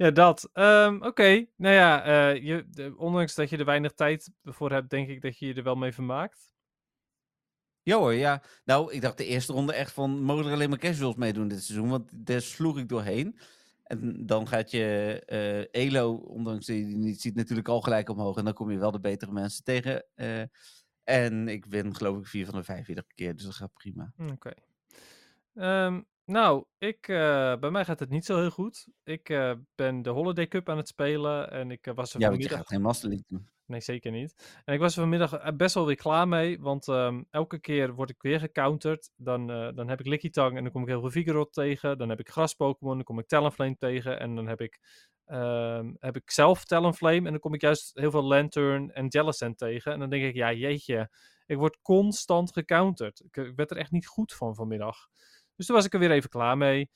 Ja, 0.01 0.11
dat. 0.11 0.49
Ehm, 0.53 1.01
Oké, 1.03 1.45
nou 1.55 1.75
ja, 1.75 2.03
eh, 2.03 2.43
je, 2.43 2.65
de- 2.69 2.93
ondanks 2.97 3.35
dat 3.35 3.49
je 3.49 3.57
er 3.57 3.65
weinig 3.65 3.91
tijd 3.93 4.31
voor 4.43 4.71
hebt, 4.71 4.89
denk 4.89 5.09
ik 5.09 5.21
dat 5.21 5.37
je 5.37 5.45
je 5.47 5.53
er 5.53 5.63
wel 5.63 5.75
mee 5.75 5.91
vermaakt. 5.93 6.53
Ja 7.81 7.97
hoor, 7.97 8.13
ja. 8.13 8.43
Nou, 8.65 8.93
ik 8.93 9.01
dacht 9.01 9.17
de 9.17 9.25
eerste 9.25 9.53
ronde 9.53 9.73
echt 9.73 9.91
van, 9.93 10.21
mogen 10.21 10.45
er 10.45 10.51
alleen 10.51 10.69
maar 10.69 10.77
casuals 10.79 11.15
meedoen 11.15 11.47
dit 11.47 11.63
seizoen? 11.63 11.89
Want 11.89 12.25
daar 12.27 12.41
sloeg 12.41 12.77
ik 12.77 12.89
doorheen. 12.89 13.39
En 13.83 14.25
dan 14.25 14.47
gaat 14.47 14.71
je 14.71 15.21
eh, 15.25 15.83
Elo, 15.85 16.13
ondanks 16.13 16.65
dat 16.65 16.75
je 16.75 16.85
die 16.85 16.97
niet 16.97 17.21
ziet, 17.21 17.35
natuurlijk 17.35 17.67
al 17.67 17.81
gelijk 17.81 18.09
omhoog. 18.09 18.37
En 18.37 18.45
dan 18.45 18.53
kom 18.53 18.71
je 18.71 18.77
wel 18.77 18.91
de 18.91 18.99
betere 18.99 19.31
mensen 19.31 19.63
tegen. 19.63 20.05
eh, 20.15 20.41
en 21.03 21.47
ik 21.47 21.65
win 21.65 21.95
geloof 21.95 22.17
ik 22.17 22.27
vier 22.27 22.45
van 22.45 22.55
de 22.55 22.63
vijf 22.63 22.87
iedere 22.87 23.07
keer, 23.15 23.35
dus 23.35 23.45
dat 23.45 23.55
gaat 23.55 23.73
prima. 23.73 24.13
Oké. 24.31 24.51
Ehm, 25.55 26.01
nou, 26.26 26.65
ik, 26.78 27.07
eh, 27.07 27.55
bij 27.55 27.72
mij 27.72 27.86
gaat 27.86 27.99
het 27.99 28.09
niet 28.09 28.26
zo 28.26 28.38
heel 28.38 28.51
goed. 28.51 28.88
Ik 29.03 29.30
eh, 29.30 29.53
ben 29.76 30.01
de 30.01 30.09
Holiday 30.09 30.47
Cup 30.47 30.69
aan 30.69 30.78
het 30.78 30.88
spelen 30.88 31.51
en 31.51 31.72
ik 31.72 31.88
eh, 31.88 31.93
was 31.93 32.13
er 32.13 32.19
Ja, 32.19 32.28
want 32.30 32.41
je 32.41 32.47
vanmiddag... 32.47 32.57
gaat 32.57 32.67
geen 32.67 32.82
Master 32.82 33.09
League 33.09 33.26
doen. 33.28 33.49
Nee, 33.72 33.82
zeker 33.82 34.11
niet. 34.11 34.61
En 34.65 34.74
ik 34.74 34.80
was 34.80 34.93
er 34.93 35.01
vanmiddag 35.01 35.34
eh, 35.34 35.55
best 35.55 35.76
wel 35.76 35.86
weer 35.86 35.95
klaar 35.95 36.28
mee, 36.28 36.59
want 36.59 36.88
ehm, 36.88 37.24
elke 37.30 37.59
keer 37.59 37.93
word 37.93 38.09
ik 38.09 38.22
weer 38.22 38.39
gecounterd. 38.39 39.11
Dan, 39.15 39.51
eh, 39.51 39.69
dan 39.76 39.89
heb 39.89 39.99
ik 39.99 40.05
Lickitung 40.05 40.57
en 40.57 40.63
dan 40.63 40.72
kom 40.72 40.82
ik 40.82 40.88
heel 40.88 40.99
veel 40.99 41.09
Vigoroth 41.11 41.53
tegen. 41.53 41.97
Dan 41.97 42.09
heb 42.09 42.19
ik 42.19 42.30
Gras-Pokémon, 42.30 42.95
dan 42.95 43.03
kom 43.03 43.19
ik 43.19 43.28
Talonflame 43.28 43.78
tegen. 43.78 44.19
En 44.19 44.36
dan 44.36 44.47
heb 44.47 44.61
ik, 44.61 44.80
ehm, 45.26 45.93
heb 45.99 46.15
ik 46.15 46.32
zelf 46.32 46.65
Talonflame 46.65 47.26
en 47.26 47.32
dan 47.32 47.39
kom 47.39 47.53
ik 47.53 47.61
juist 47.61 47.91
heel 47.93 48.11
veel 48.11 48.24
Lantern 48.24 48.91
en 48.91 49.07
Jellicent 49.07 49.57
tegen. 49.57 49.91
En 49.91 49.99
dan 49.99 50.09
denk 50.09 50.24
ik, 50.24 50.36
ja 50.36 50.53
jeetje, 50.53 51.09
ik 51.45 51.57
word 51.57 51.82
constant 51.82 52.51
gecounterd. 52.53 53.24
Ik, 53.24 53.38
ik 53.38 53.55
werd 53.55 53.72
er 53.72 53.78
echt 53.78 53.91
niet 53.91 54.07
goed 54.07 54.34
van 54.34 54.55
vanmiddag. 54.55 55.07
Dus 55.62 55.70
toen 55.70 55.80
was 55.80 55.89
ik 55.89 55.93
er 55.93 55.99
weer 55.99 56.12
even 56.12 56.30
klaar 56.30 56.57
mee. 56.57 56.89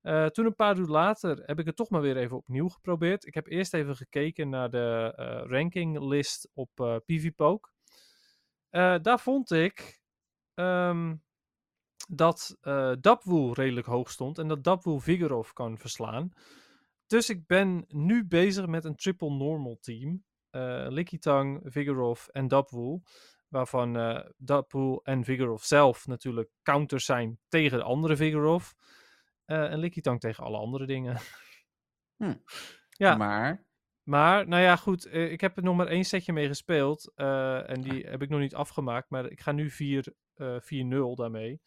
Eh, 0.00 0.26
toen 0.26 0.46
een 0.46 0.54
paar 0.54 0.78
uur 0.78 0.86
later 0.86 1.42
heb 1.46 1.58
ik 1.58 1.66
het 1.66 1.76
toch 1.76 1.90
maar 1.90 2.00
weer 2.00 2.16
even 2.16 2.36
opnieuw 2.36 2.68
geprobeerd. 2.68 3.26
Ik 3.26 3.34
heb 3.34 3.46
eerst 3.46 3.74
even 3.74 3.96
gekeken 3.96 4.48
naar 4.48 4.70
de 4.70 5.12
eh, 5.16 5.50
rankinglist 5.50 6.50
op 6.52 6.70
eh 6.80 6.96
PvPoke. 7.06 7.70
Daar 9.02 9.20
vond 9.20 9.50
ik 9.50 10.00
ehm, 10.54 11.14
dat 12.08 12.56
Dapwool 13.00 13.54
redelijk 13.54 13.86
hoog 13.86 14.10
stond 14.10 14.38
en 14.38 14.48
dat 14.48 14.64
Dapwool 14.64 15.00
Vigoroth 15.00 15.52
kan 15.52 15.78
verslaan. 15.78 16.30
Dus 17.06 17.30
ik 17.30 17.46
ben 17.46 17.84
nu 17.88 18.26
bezig 18.26 18.66
met 18.66 18.84
een 18.84 18.96
triple 18.96 19.30
normal 19.30 19.78
team. 19.80 20.24
eh 20.50 20.86
Lickitung, 20.88 21.60
Vigoroth 21.64 22.28
en 22.30 22.48
Dapwool. 22.48 23.02
Waarvan 23.54 23.96
eh 23.96 24.20
Dapwool 24.36 25.00
en 25.04 25.24
Vigoroth 25.24 25.62
zelf 25.62 26.06
natuurlijk 26.06 26.50
counters 26.62 27.04
zijn 27.04 27.38
tegen 27.48 27.78
de 27.78 27.84
andere 27.84 28.16
Vigoroth. 28.16 28.74
Eh 29.44 29.72
en 29.72 29.78
Lickitung 29.78 30.20
tegen 30.20 30.44
alle 30.44 30.58
andere 30.58 30.86
dingen. 30.86 31.16
Hm. 32.16 32.34
Ja. 32.96 33.16
Maar, 33.16 33.66
Maar, 34.02 34.48
nou 34.48 34.62
ja, 34.62 34.76
goed. 34.76 35.04
eh, 35.06 35.32
ik 35.32 35.40
heb 35.40 35.56
er 35.56 35.62
nog 35.62 35.76
maar 35.76 35.86
één 35.86 36.04
setje 36.04 36.32
mee 36.32 36.46
gespeeld. 36.46 37.12
en 37.14 37.80
die 37.80 38.06
heb 38.06 38.22
ik 38.22 38.28
nog 38.28 38.40
niet 38.40 38.54
afgemaakt. 38.54 39.10
Maar 39.10 39.30
ik 39.30 39.40
ga 39.40 39.52
nu 39.52 39.70
4, 39.70 40.14
eh 40.34 40.56
4-0 40.60 41.14
daarmee. 41.14 41.60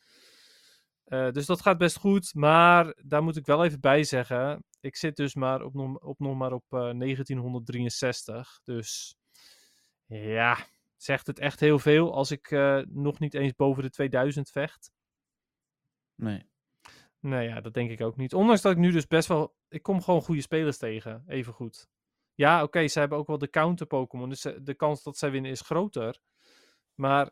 Dus 1.31 1.45
dat 1.45 1.61
gaat 1.61 1.77
best 1.77 1.97
goed. 1.97 2.33
Maar 2.33 2.95
daar 3.03 3.23
moet 3.23 3.37
ik 3.37 3.45
wel 3.45 3.65
even 3.65 3.79
bij 3.79 4.03
zeggen. 4.03 4.63
Ik 4.79 4.95
zit 4.95 5.15
dus 5.15 5.35
maar 5.35 5.61
op, 5.61 5.73
nog- 5.73 5.97
op 5.99 6.19
nog 6.19 6.35
maar 6.35 6.51
op 6.53 6.65
eh, 6.69 6.79
1963. 6.79 8.59
Dus 8.63 9.17
ja, 10.05 10.57
zegt 10.97 11.27
het 11.27 11.39
echt 11.39 11.59
heel 11.59 11.79
veel 11.79 12.13
als 12.13 12.31
ik 12.31 12.51
eh, 12.51 12.81
nog 12.87 13.19
niet 13.19 13.33
eens 13.33 13.55
boven 13.55 13.83
de 13.83 13.89
2000 13.89 14.49
vecht. 14.49 14.91
nee. 16.15 16.49
Nou 17.19 17.43
ja, 17.43 17.61
dat 17.61 17.73
denk 17.73 17.91
ik 17.91 18.01
ook 18.01 18.17
niet. 18.17 18.33
Ondanks 18.33 18.61
dat 18.61 18.71
ik 18.71 18.77
nu 18.77 18.91
dus 18.91 19.07
best 19.07 19.27
wel... 19.27 19.55
Ik 19.69 19.83
kom 19.83 20.01
gewoon 20.01 20.21
goede 20.21 20.41
spelers 20.41 20.77
tegen, 20.77 21.23
even 21.27 21.53
goed. 21.53 21.87
Ja, 22.33 22.63
oké, 22.63 22.87
ze 22.87 22.99
hebben 22.99 23.17
ook 23.17 23.27
wel 23.27 23.37
de 23.37 23.49
counter-Pokémon. 23.49 24.29
Dus 24.29 24.41
de 24.61 24.73
kans 24.75 25.03
dat 25.03 25.17
zij 25.17 25.31
winnen 25.31 25.51
is 25.51 25.61
groter. 25.61 26.19
Maar 26.93 27.31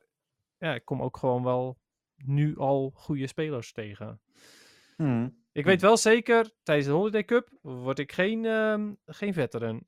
ja, 0.57 0.74
ik 0.74 0.86
kom 0.86 1.01
ook 1.01 1.18
gewoon 1.18 1.43
wel 1.43 1.80
nu 2.16 2.57
al 2.57 2.91
goede 2.95 3.28
spelers 3.28 3.72
tegen. 3.72 4.22
Hm. 4.95 5.30
Ik 5.51 5.66
weet 5.66 5.82
wel 5.82 5.97
zeker, 5.97 6.51
tijdens 6.63 6.88
de 6.88 6.93
Holiday 6.93 7.24
Cup 7.26 7.49
word 7.61 7.99
ik 7.99 8.11
geen, 8.11 8.45
ehm, 8.45 8.93
geen 9.05 9.34
veteran. 9.34 9.88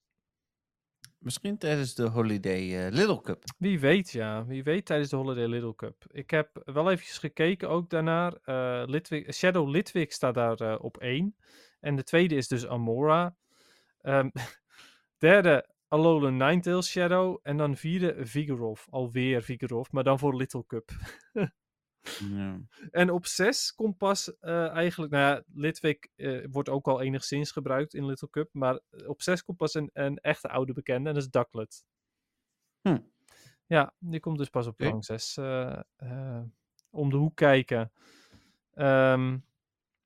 Misschien 1.18 1.58
tijdens 1.58 1.96
de 1.96 2.08
Holiday 2.08 2.86
eh, 2.86 2.92
Little 2.92 3.22
Cup. 3.22 3.44
Wie 3.58 3.80
weet, 3.80 4.12
ja. 4.12 4.46
Wie 4.46 4.64
weet 4.64 4.86
tijdens 4.86 5.10
de 5.10 5.16
Holiday 5.16 5.48
Little 5.48 5.76
Cup. 5.76 6.06
Ik 6.12 6.30
heb 6.30 6.62
wel 6.66 6.92
eventjes 6.92 7.18
gekeken 7.18 7.70
ook 7.70 7.90
daarnaar. 7.90 8.34
Eh, 8.44 9.32
Shadow 9.32 9.70
Litwick 9.70 10.12
staat 10.12 10.34
daar 10.34 10.62
eh, 10.62 10.76
op 10.80 10.98
één. 10.98 11.36
En 11.80 11.96
de 11.96 12.04
tweede 12.04 12.36
is 12.36 12.48
dus 12.48 12.68
Amora. 12.68 13.36
Ehm, 14.02 14.30
derde, 15.18 15.70
Alolan 15.88 16.38
Ninetales 16.38 16.90
Shadow. 16.90 17.40
En 17.44 17.58
dan 17.58 17.76
vierde, 17.76 18.26
Vigoroth. 18.26 18.86
Alweer 18.90 19.44
Vigoroth, 19.44 19.92
maar 19.92 20.04
dan 20.04 20.20
voor 20.20 20.36
Little 20.36 20.66
Cup. 20.66 20.90
Ja. 22.32 22.60
En 22.92 23.12
op 23.12 23.26
6 23.26 23.74
komt 23.76 23.98
pas 23.98 24.38
eh, 24.40 24.70
eigenlijk, 24.70 25.12
nou 25.12 25.36
ja, 25.36 25.44
Litwick 25.54 26.10
eh, 26.16 26.46
wordt 26.52 26.70
ook 26.70 26.88
al 26.88 27.02
enigszins 27.02 27.52
gebruikt 27.52 27.94
in 27.94 28.06
Little 28.06 28.30
Cup, 28.30 28.50
maar 28.52 28.80
op 29.06 29.22
6 29.22 29.44
komt 29.44 29.58
pas 29.58 29.74
een, 29.74 29.90
een 29.94 30.18
echte 30.18 30.50
oude 30.50 30.74
bekende 30.74 31.10
en 31.10 31.16
dat 31.16 31.24
is 31.24 31.30
Ducklet. 31.30 31.86
Hm. 32.82 33.00
Ja, 33.66 33.94
die 34.00 34.20
komt 34.20 34.38
dus 34.38 34.50
pas 34.50 34.68
op 34.68 34.80
rang 34.80 35.06
6 35.06 35.38
om 36.90 37.10
de 37.10 37.16
hoek 37.16 37.36
kijken. 37.36 37.92
Ehm, 38.74 39.38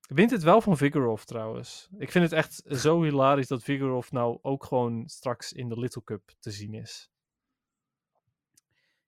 wint 0.08 0.32
het 0.32 0.43
wel 0.43 0.62
van 0.62 0.78
Vigoroth 0.78 1.28
trouwens. 1.28 1.89
Ik 1.97 2.12
vind 2.12 2.24
het 2.24 2.34
echt 2.34 2.64
zo 2.68 3.02
hilarisch 3.04 3.47
dat 3.47 3.64
Vigoroth 3.64 4.12
nou 4.12 4.39
ook 4.41 4.64
gewoon 4.66 5.04
straks 5.10 5.54
in 5.54 5.70
de 5.70 5.80
Little 5.80 6.04
Cup 6.04 6.32
te 6.39 6.52
zien 6.52 6.74
is. 6.74 7.12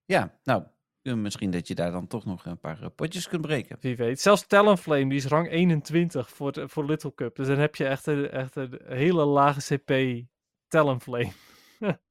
ja, 0.05 0.39
nou, 0.43 0.63
eh, 0.63 0.69
misschien 1.03 1.51
dat 1.51 1.67
je 1.67 1.75
daar 1.75 1.91
dan 1.91 2.07
toch 2.07 2.25
nog 2.25 2.45
een 2.45 2.59
paar 2.59 2.81
eh, 2.81 2.89
potjes 2.95 3.27
kunt 3.27 3.41
breken. 3.41 3.77
Wie 3.79 3.95
weet. 3.95 4.21
Zelfs 4.21 4.47
Talonflame, 4.47 5.09
die 5.09 5.17
is 5.17 5.25
rang 5.25 5.49
21 5.49 6.29
voor, 6.29 6.51
de, 6.51 6.69
voor 6.69 6.85
Little 6.85 7.13
Cup. 7.13 7.35
Dus 7.35 7.47
dan 7.47 7.57
heb 7.57 7.75
je 7.75 7.85
echt 7.85 8.05
een, 8.05 8.29
echt 8.29 8.55
een 8.55 8.79
hele 8.85 9.25
lage 9.25 9.75
CP 9.75 10.23
Talonflame. 10.67 11.31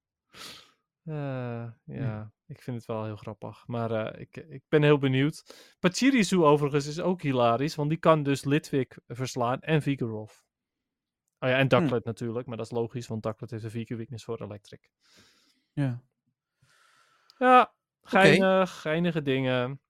Eh, 1.04 1.66
ja, 1.84 2.32
ik 2.46 2.62
vind 2.62 2.76
het 2.76 2.86
wel 2.86 3.04
heel 3.04 3.16
grappig. 3.16 3.66
Maar 3.66 3.90
eh, 3.90 4.20
ik, 4.20 4.36
ik 4.36 4.62
ben 4.68 4.82
heel 4.82 4.98
benieuwd. 4.98 5.54
Pachirisu 5.80 6.42
overigens 6.42 6.86
is 6.86 7.00
ook 7.00 7.22
hilarisch, 7.22 7.74
want 7.74 7.88
die 7.88 7.98
kan 7.98 8.22
dus 8.22 8.44
Litwick 8.44 8.98
verslaan 9.06 9.60
en 9.60 9.82
Vigoroth. 9.82 10.44
Oh 11.38 11.48
ja, 11.48 11.58
en 11.58 11.68
Ducklet 11.68 12.04
natuurlijk, 12.04 12.46
maar 12.46 12.56
dat 12.56 12.66
is 12.66 12.72
logisch, 12.72 13.06
want 13.06 13.22
Ducklet 13.22 13.50
heeft 13.50 13.64
een 13.64 13.70
Vigor 13.70 13.96
weakness 13.96 14.24
voor 14.24 14.42
Electric. 14.42 14.90
Ja. 15.72 16.02
Ja, 17.38 17.74
geinig, 18.02 18.80
geinige 18.80 19.22
dingen. 19.22 19.80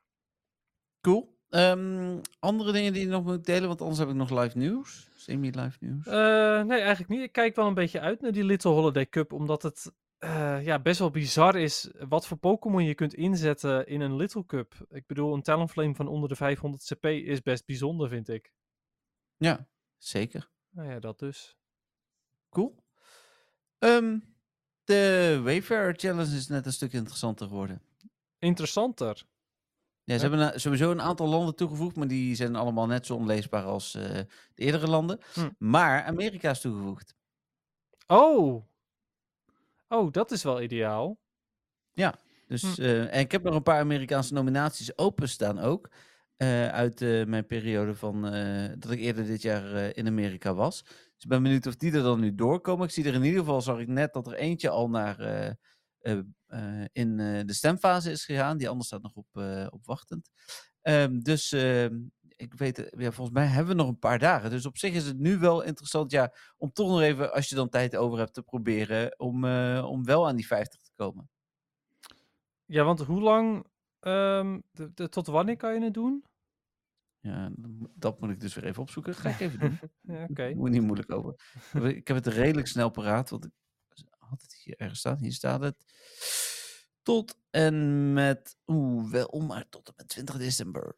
Cool. 1.01 1.39
Ehm, 1.49 2.19
andere 2.39 2.73
dingen 2.73 2.93
die 2.93 3.03
je 3.03 3.09
nog 3.09 3.25
moet 3.25 3.45
delen, 3.45 3.69
want 3.69 3.81
anders 3.81 3.99
heb 3.99 4.09
ik 4.09 4.15
nog 4.15 4.31
live 4.31 4.59
nieuws. 4.59 5.11
Semi-live 5.15 5.77
nieuws. 5.81 6.07
Eh, 6.07 6.63
nee, 6.63 6.81
eigenlijk 6.81 7.09
niet. 7.09 7.23
Ik 7.23 7.33
kijk 7.33 7.57
wel 7.57 7.67
een 7.67 7.75
beetje 7.75 8.01
uit 8.01 8.21
naar 8.21 8.33
die 8.33 8.45
Little 8.45 8.71
Holiday 8.71 9.09
Cup, 9.09 9.33
omdat 9.33 9.63
het 9.63 9.93
eh, 10.23 10.65
ja, 10.65 10.79
best 10.79 10.99
wel 10.99 11.11
bizar 11.11 11.57
is 11.57 11.91
wat 12.09 12.27
voor 12.27 12.37
Pokémon 12.37 12.85
je 12.85 12.95
kunt 12.95 13.15
inzetten 13.15 13.87
in 13.87 14.01
een 14.01 14.17
Little 14.17 14.47
Cup. 14.47 14.75
Ik 14.89 15.07
bedoel, 15.07 15.35
een 15.35 15.43
Talonflame 15.43 15.95
van 15.95 16.09
onder 16.09 16.29
de 16.29 16.37
500 16.37 16.85
CP 16.85 17.07
is 17.07 17.43
best 17.43 17.67
bijzonder, 17.67 18.09
vind 18.09 18.29
ik. 18.29 18.53
Ja, 19.37 19.67
zeker. 19.99 20.49
Nou 20.71 20.89
ja, 20.89 20.99
dat 20.99 21.19
dus. 21.19 21.57
Cool. 22.51 22.85
Ehm, 23.79 24.19
de 24.85 25.41
Wayfarer 25.45 25.95
Challenge 25.97 26.37
is 26.37 26.49
net 26.49 26.67
een 26.67 26.73
stuk 26.73 26.93
interessanter 26.93 27.47
geworden. 27.47 27.83
Interessanter. 28.43 29.23
Ja, 30.05 30.19
ze 30.19 30.29
Ja. 30.29 30.37
hebben 30.37 30.61
sowieso 30.61 30.91
een 30.91 31.01
aantal 31.01 31.29
landen 31.29 31.55
toegevoegd, 31.57 31.97
maar 31.97 32.09
die 32.09 32.35
zijn 32.35 32.57
allemaal 32.57 32.87
net 32.87 33.07
zo 33.07 33.15
onleesbaar 33.15 33.65
als 33.65 33.95
eh, 33.95 34.03
de 34.13 34.27
eerdere 34.55 34.87
landen. 34.87 35.19
Hm. 35.35 35.51
Maar 35.59 36.05
Amerika 36.05 36.51
is 36.51 36.61
toegevoegd. 36.61 37.15
Oh! 38.07 38.65
Oh, 39.89 40.11
dat 40.13 40.31
is 40.31 40.43
wel 40.43 40.61
ideaal. 40.63 41.21
Dus, 42.47 42.63
Hm. 42.77 42.83
eh, 42.83 43.15
en 43.15 43.21
ik 43.21 43.33
heb 43.33 43.43
nog 43.43 43.55
een 43.55 43.63
paar 43.63 43.81
Amerikaanse 43.81 44.33
nominaties 44.35 44.99
openstaan 44.99 45.59
ook. 45.59 45.89
eh, 46.37 46.69
uit 46.69 47.01
mijn 47.27 47.47
periode 47.47 47.95
van 47.95 48.23
dat 48.79 48.91
ik 48.91 48.99
eerder 48.99 49.27
dit 49.27 49.43
jaar 49.43 49.97
in 49.97 50.07
Amerika 50.07 50.55
was. 50.55 50.83
Dus 50.83 51.23
ik 51.25 51.29
ben 51.29 51.43
benieuwd 51.43 51.67
of 51.67 51.77
die 51.77 51.93
er 51.93 52.03
dan 52.03 52.21
nu 52.21 52.35
doorkomen. 52.35 52.87
Ik 52.87 52.93
zie 52.93 53.05
er 53.05 53.15
in 53.15 53.23
ieder 53.23 53.39
geval, 53.41 53.61
zag 53.61 53.79
ik 53.79 53.89
net 53.89 54.13
dat 54.13 54.27
er 54.27 54.35
eentje 54.35 54.69
al 54.69 54.89
naar 54.91 55.17
in 56.93 57.21
eh, 57.21 57.41
de 57.47 57.53
stemfase 57.53 58.11
is 58.11 58.25
gegaan. 58.25 58.57
Die 58.59 58.69
anders 58.69 58.87
staat 58.87 59.03
nog 59.03 59.15
op, 59.15 59.27
eh, 59.33 59.67
op 59.71 59.87
wachtend. 59.87 60.31
Ehm, 60.81 61.19
dus 61.19 61.53
ehm, 61.53 62.01
ik 62.37 62.55
weet, 62.55 62.79
eh, 62.79 63.01
ja, 63.01 63.13
volgens 63.13 63.37
mij 63.37 63.47
hebben 63.47 63.77
we 63.77 63.83
nog 63.83 63.89
een 63.91 63.99
paar 63.99 64.19
dagen. 64.19 64.51
Dus 64.51 64.67
op 64.67 64.79
zich 64.79 64.95
is 64.95 65.07
het 65.07 65.19
nu 65.19 65.39
wel 65.39 65.63
interessant 65.63 66.11
ja, 66.11 66.33
om 66.57 66.73
toch 66.73 66.89
nog 66.89 67.01
even, 67.01 67.33
als 67.33 67.49
je 67.49 67.55
dan 67.55 67.69
tijd 67.69 67.97
over 67.97 68.19
hebt, 68.19 68.35
te 68.35 68.43
proberen 68.43 69.19
om, 69.19 69.45
eh, 69.45 69.85
om 69.89 70.05
wel 70.05 70.27
aan 70.29 70.37
die 70.37 70.47
50 70.47 70.81
te 70.81 70.93
komen. 70.95 71.31
Ja, 72.65 72.85
want 72.85 73.01
hoe 73.01 73.21
lang... 73.21 73.67
de- 74.01 74.91
de- 74.95 75.09
tot 75.09 75.27
wanneer 75.27 75.57
kan 75.57 75.75
je 75.75 75.81
het 75.85 75.95
doen? 75.95 76.25
Ja, 77.21 77.51
dat 77.95 78.21
moet 78.21 78.31
ik 78.31 78.41
dus 78.41 78.55
weer 78.55 78.65
even 78.65 78.83
opzoeken. 78.83 79.15
Ga 79.15 79.29
ik 79.29 79.41
even 79.41 79.59
doen. 79.61 79.79
Ja, 80.17 80.25
Oké. 80.31 80.55
Moet 80.55 80.71
niet 80.71 80.83
moeilijk 80.83 81.13
over. 81.13 81.35
Ik 81.97 82.09
heb 82.09 82.17
het 82.17 82.27
redelijk 82.27 82.67
snel 82.67 82.91
paraat, 82.91 83.31
want 83.31 83.45
ik 83.45 83.51
had 84.33 84.43
het 84.43 84.61
hier 84.65 84.75
ergens 84.77 84.99
staan. 84.99 85.19
Hier 85.19 85.33
staat 85.33 85.61
het. 85.61 85.77
Tot 87.03 87.39
en 87.51 88.13
met, 88.13 88.57
oeh, 88.67 89.11
wel 89.11 89.41
maar 89.47 89.69
tot 89.69 89.89
en 89.89 89.95
met 89.97 90.09
20 90.09 90.37
december. 90.39 90.97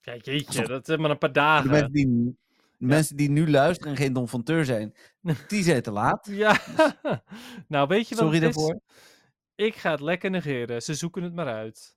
Ja, 0.00 0.16
jeetje, 0.16 0.46
Alsof- 0.46 0.66
dat 0.66 0.88
is 0.88 0.96
maar 0.96 1.10
een 1.10 1.18
paar 1.18 1.32
dagen. 1.32 1.70
mensen 1.70 1.92
die, 1.92 2.38
mensen 2.78 3.16
die 3.16 3.30
nu 3.30 3.50
luisteren 3.50 3.92
en 3.92 3.98
geen 3.98 4.12
Don 4.12 4.28
van 4.28 4.42
Teur 4.42 4.64
zijn, 4.64 4.94
die 5.48 5.62
zijn 5.62 5.82
te 5.82 5.90
laat. 5.90 6.26
Ja, 6.30 6.60
nou 7.68 7.86
weet 7.88 8.08
je 8.08 8.14
wat 8.14 8.24
Sorry 8.24 8.40
daarvoor. 8.40 8.80
Ik 9.54 9.74
ga 9.74 9.90
het 9.90 10.00
lekker 10.00 10.30
negeren. 10.30 10.82
Ze 10.82 10.94
zoeken 10.94 11.22
het 11.22 11.34
maar 11.34 11.46
uit. 11.54 11.96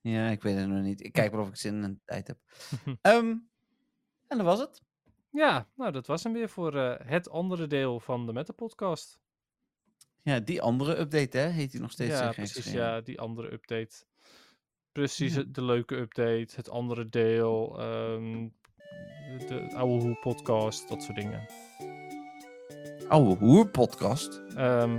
Ja, 0.00 0.28
ik 0.28 0.42
weet 0.42 0.56
het 0.56 0.68
nog 0.68 0.82
niet. 0.82 1.04
Ik 1.04 1.12
kijk 1.12 1.32
wel 1.32 1.40
of 1.40 1.48
ik 1.48 1.56
zin 1.56 1.82
en 1.84 2.00
tijd 2.04 2.26
heb. 2.26 2.38
Ehm, 3.02 3.36
en 4.26 4.36
dat 4.36 4.42
was 4.42 4.58
het. 4.58 4.82
Ja, 5.30 5.68
nou 5.74 5.92
dat 5.92 6.06
was 6.06 6.22
hem 6.22 6.32
weer 6.32 6.48
voor 6.48 6.76
eh, 6.76 7.06
het 7.08 7.30
andere 7.30 7.66
deel 7.66 8.00
van 8.00 8.26
de 8.26 8.32
Meta 8.32 8.52
Podcast. 8.52 9.18
Ja, 10.22 10.40
die 10.40 10.62
andere 10.62 10.98
update, 10.98 11.38
hè, 11.38 11.48
heet 11.48 11.70
die 11.70 11.80
nog 11.80 11.90
steeds. 11.90 12.10
ja, 12.18 12.28
eh, 12.28 12.34
precies. 12.34 12.72
Ja, 12.72 13.00
die 13.00 13.20
andere 13.20 13.52
update. 13.52 14.04
Precies, 14.92 15.34
Ja. 15.34 15.42
de 15.46 15.64
leuke 15.64 15.96
update. 15.96 16.48
Het 16.54 16.70
andere 16.70 17.08
deel. 17.08 17.78
ehm, 17.80 18.48
de, 19.38 19.44
de 19.46 19.74
oude 19.76 20.04
Hoe 20.04 20.14
podcast. 20.20 20.88
Dat 20.88 21.02
soort 21.02 21.16
dingen. 21.16 21.46
Oude 23.08 23.34
Hoer 23.44 23.68
podcast. 23.68 24.42
Ehm, 24.56 24.96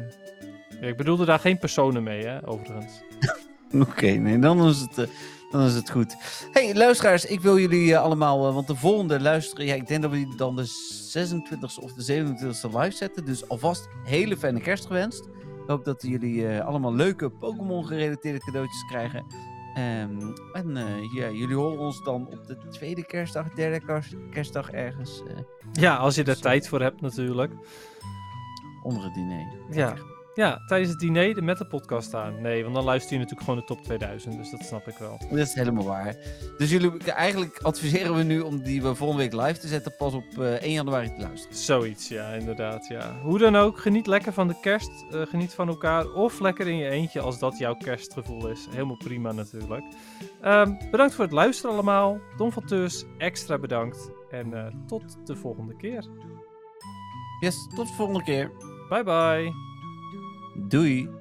ja, 0.81 0.87
ik 0.87 0.97
bedoelde 0.97 1.25
daar 1.25 1.39
geen 1.39 1.57
personen 1.57 2.03
mee, 2.03 2.25
hè, 2.25 2.47
overigens. 2.47 3.01
Oké, 3.89 4.07
nee, 4.07 4.39
dan 4.39 4.67
is 4.67 4.79
het, 4.79 4.97
eh, 4.97 5.07
dan 5.51 5.61
is 5.61 5.73
het 5.75 5.89
goed. 5.89 6.15
Hey, 6.51 6.75
luisteraars, 6.75 7.25
ik 7.25 7.39
wil 7.41 7.59
jullie 7.59 7.93
eh, 7.93 8.01
allemaal, 8.01 8.47
eh, 8.47 8.53
want 8.53 8.67
de 8.67 8.75
volgende 8.75 9.19
luisteren, 9.21 9.65
ja, 9.65 9.73
ik 9.73 9.87
denk 9.87 10.01
dat 10.01 10.11
we 10.11 10.17
die 10.17 10.35
dan 10.35 10.55
de 10.55 10.65
26e 10.65 11.83
of 11.83 11.93
de 11.93 12.03
27e 12.03 12.77
live 12.77 12.95
zetten. 12.95 13.25
Dus 13.25 13.49
alvast 13.49 13.87
hele 14.03 14.37
fijne 14.37 14.59
kerst 14.61 14.85
gewenst. 14.85 15.25
Ik 15.25 15.67
hoop 15.67 15.85
dat 15.85 16.01
jullie 16.01 16.47
eh, 16.47 16.65
allemaal 16.65 16.93
leuke 16.93 17.29
Pokémon 17.29 17.85
gerelateerde 17.85 18.39
cadeautjes 18.39 18.85
krijgen. 18.85 19.25
Ehm, 19.73 20.31
en 20.53 20.75
ja, 21.15 21.29
jullie 21.29 21.55
horen 21.55 21.79
ons 21.79 22.03
dan 22.03 22.27
op 22.27 22.47
de 22.47 22.57
tweede 22.69 23.05
kerstdag, 23.05 23.53
derde 23.53 23.79
kers- 23.85 24.13
kerstdag 24.31 24.71
ergens 24.71 25.23
Ja, 25.71 25.95
als 25.95 26.15
je 26.15 26.23
daar 26.23 26.37
tijd 26.39 26.67
voor 26.67 26.81
hebt 26.81 27.01
natuurlijk. 27.01 27.53
onder 28.83 29.03
het 29.03 29.13
diner. 29.13 29.47
Ja. 29.71 29.95
Ja, 30.33 30.63
tijdens 30.65 30.89
het 30.89 30.99
diner 30.99 31.33
de 31.33 31.41
Meta 31.41 31.63
Podcast 31.63 32.13
aan. 32.13 32.41
Nee, 32.41 32.63
want 32.63 32.75
dan 32.75 32.83
luister 32.83 33.11
je 33.13 33.17
natuurlijk 33.17 33.43
gewoon 33.43 33.59
de 33.59 33.65
top 33.65 33.83
2000. 33.83 34.37
Dus 34.37 34.51
dat 34.51 34.61
snap 34.63 34.87
ik 34.87 34.97
wel. 34.97 35.17
Dat 35.29 35.37
is 35.39 35.53
helemaal 35.53 35.83
waar. 35.85 36.15
Dus 36.57 36.69
jullie, 36.69 37.11
eigenlijk 37.11 37.59
adviseren 37.61 38.15
we 38.15 38.23
nu 38.23 38.39
om 38.39 38.63
die 38.63 38.81
we 38.81 38.95
volgende 38.95 39.23
week 39.23 39.33
live 39.47 39.59
te 39.59 39.67
zetten, 39.67 39.95
pas 39.97 40.13
op 40.13 40.23
eh, 40.37 40.53
1 40.53 40.71
januari 40.71 41.13
te 41.13 41.21
luisteren. 41.21 41.57
Zoiets, 41.57 42.07
ja, 42.07 42.27
inderdaad, 42.33 42.87
ja. 42.87 43.19
Hoe 43.21 43.37
dan 43.39 43.55
ook, 43.55 43.79
geniet 43.79 44.07
lekker 44.07 44.33
van 44.33 44.47
de 44.47 44.59
kerst. 44.61 45.05
eh, 45.11 45.21
geniet 45.21 45.53
van 45.53 45.67
elkaar. 45.67 46.11
Of 46.13 46.39
lekker 46.39 46.67
in 46.67 46.77
je 46.77 46.89
eentje, 46.89 47.19
als 47.21 47.39
dat 47.39 47.57
jouw 47.57 47.75
kerstgevoel 47.75 48.47
is. 48.47 48.67
Helemaal 48.71 48.97
prima 48.97 49.31
natuurlijk. 49.31 49.83
Ehm, 50.41 50.73
bedankt 50.91 51.13
voor 51.13 51.23
het 51.23 51.33
luisteren 51.33 51.71
allemaal. 51.73 52.19
Don 52.37 52.51
van 52.51 52.65
Teus, 52.65 53.05
extra 53.17 53.57
bedankt. 53.57 54.11
En 54.29 54.53
eh, 54.53 54.73
tot 54.87 55.27
de 55.27 55.35
volgende 55.35 55.75
keer. 55.75 56.05
Yes, 57.39 57.55
tot 57.75 57.87
de 57.87 57.93
volgende 57.93 58.23
keer. 58.23 58.51
Bye 58.89 59.03
bye. 59.03 59.70
Doei. 60.55 61.20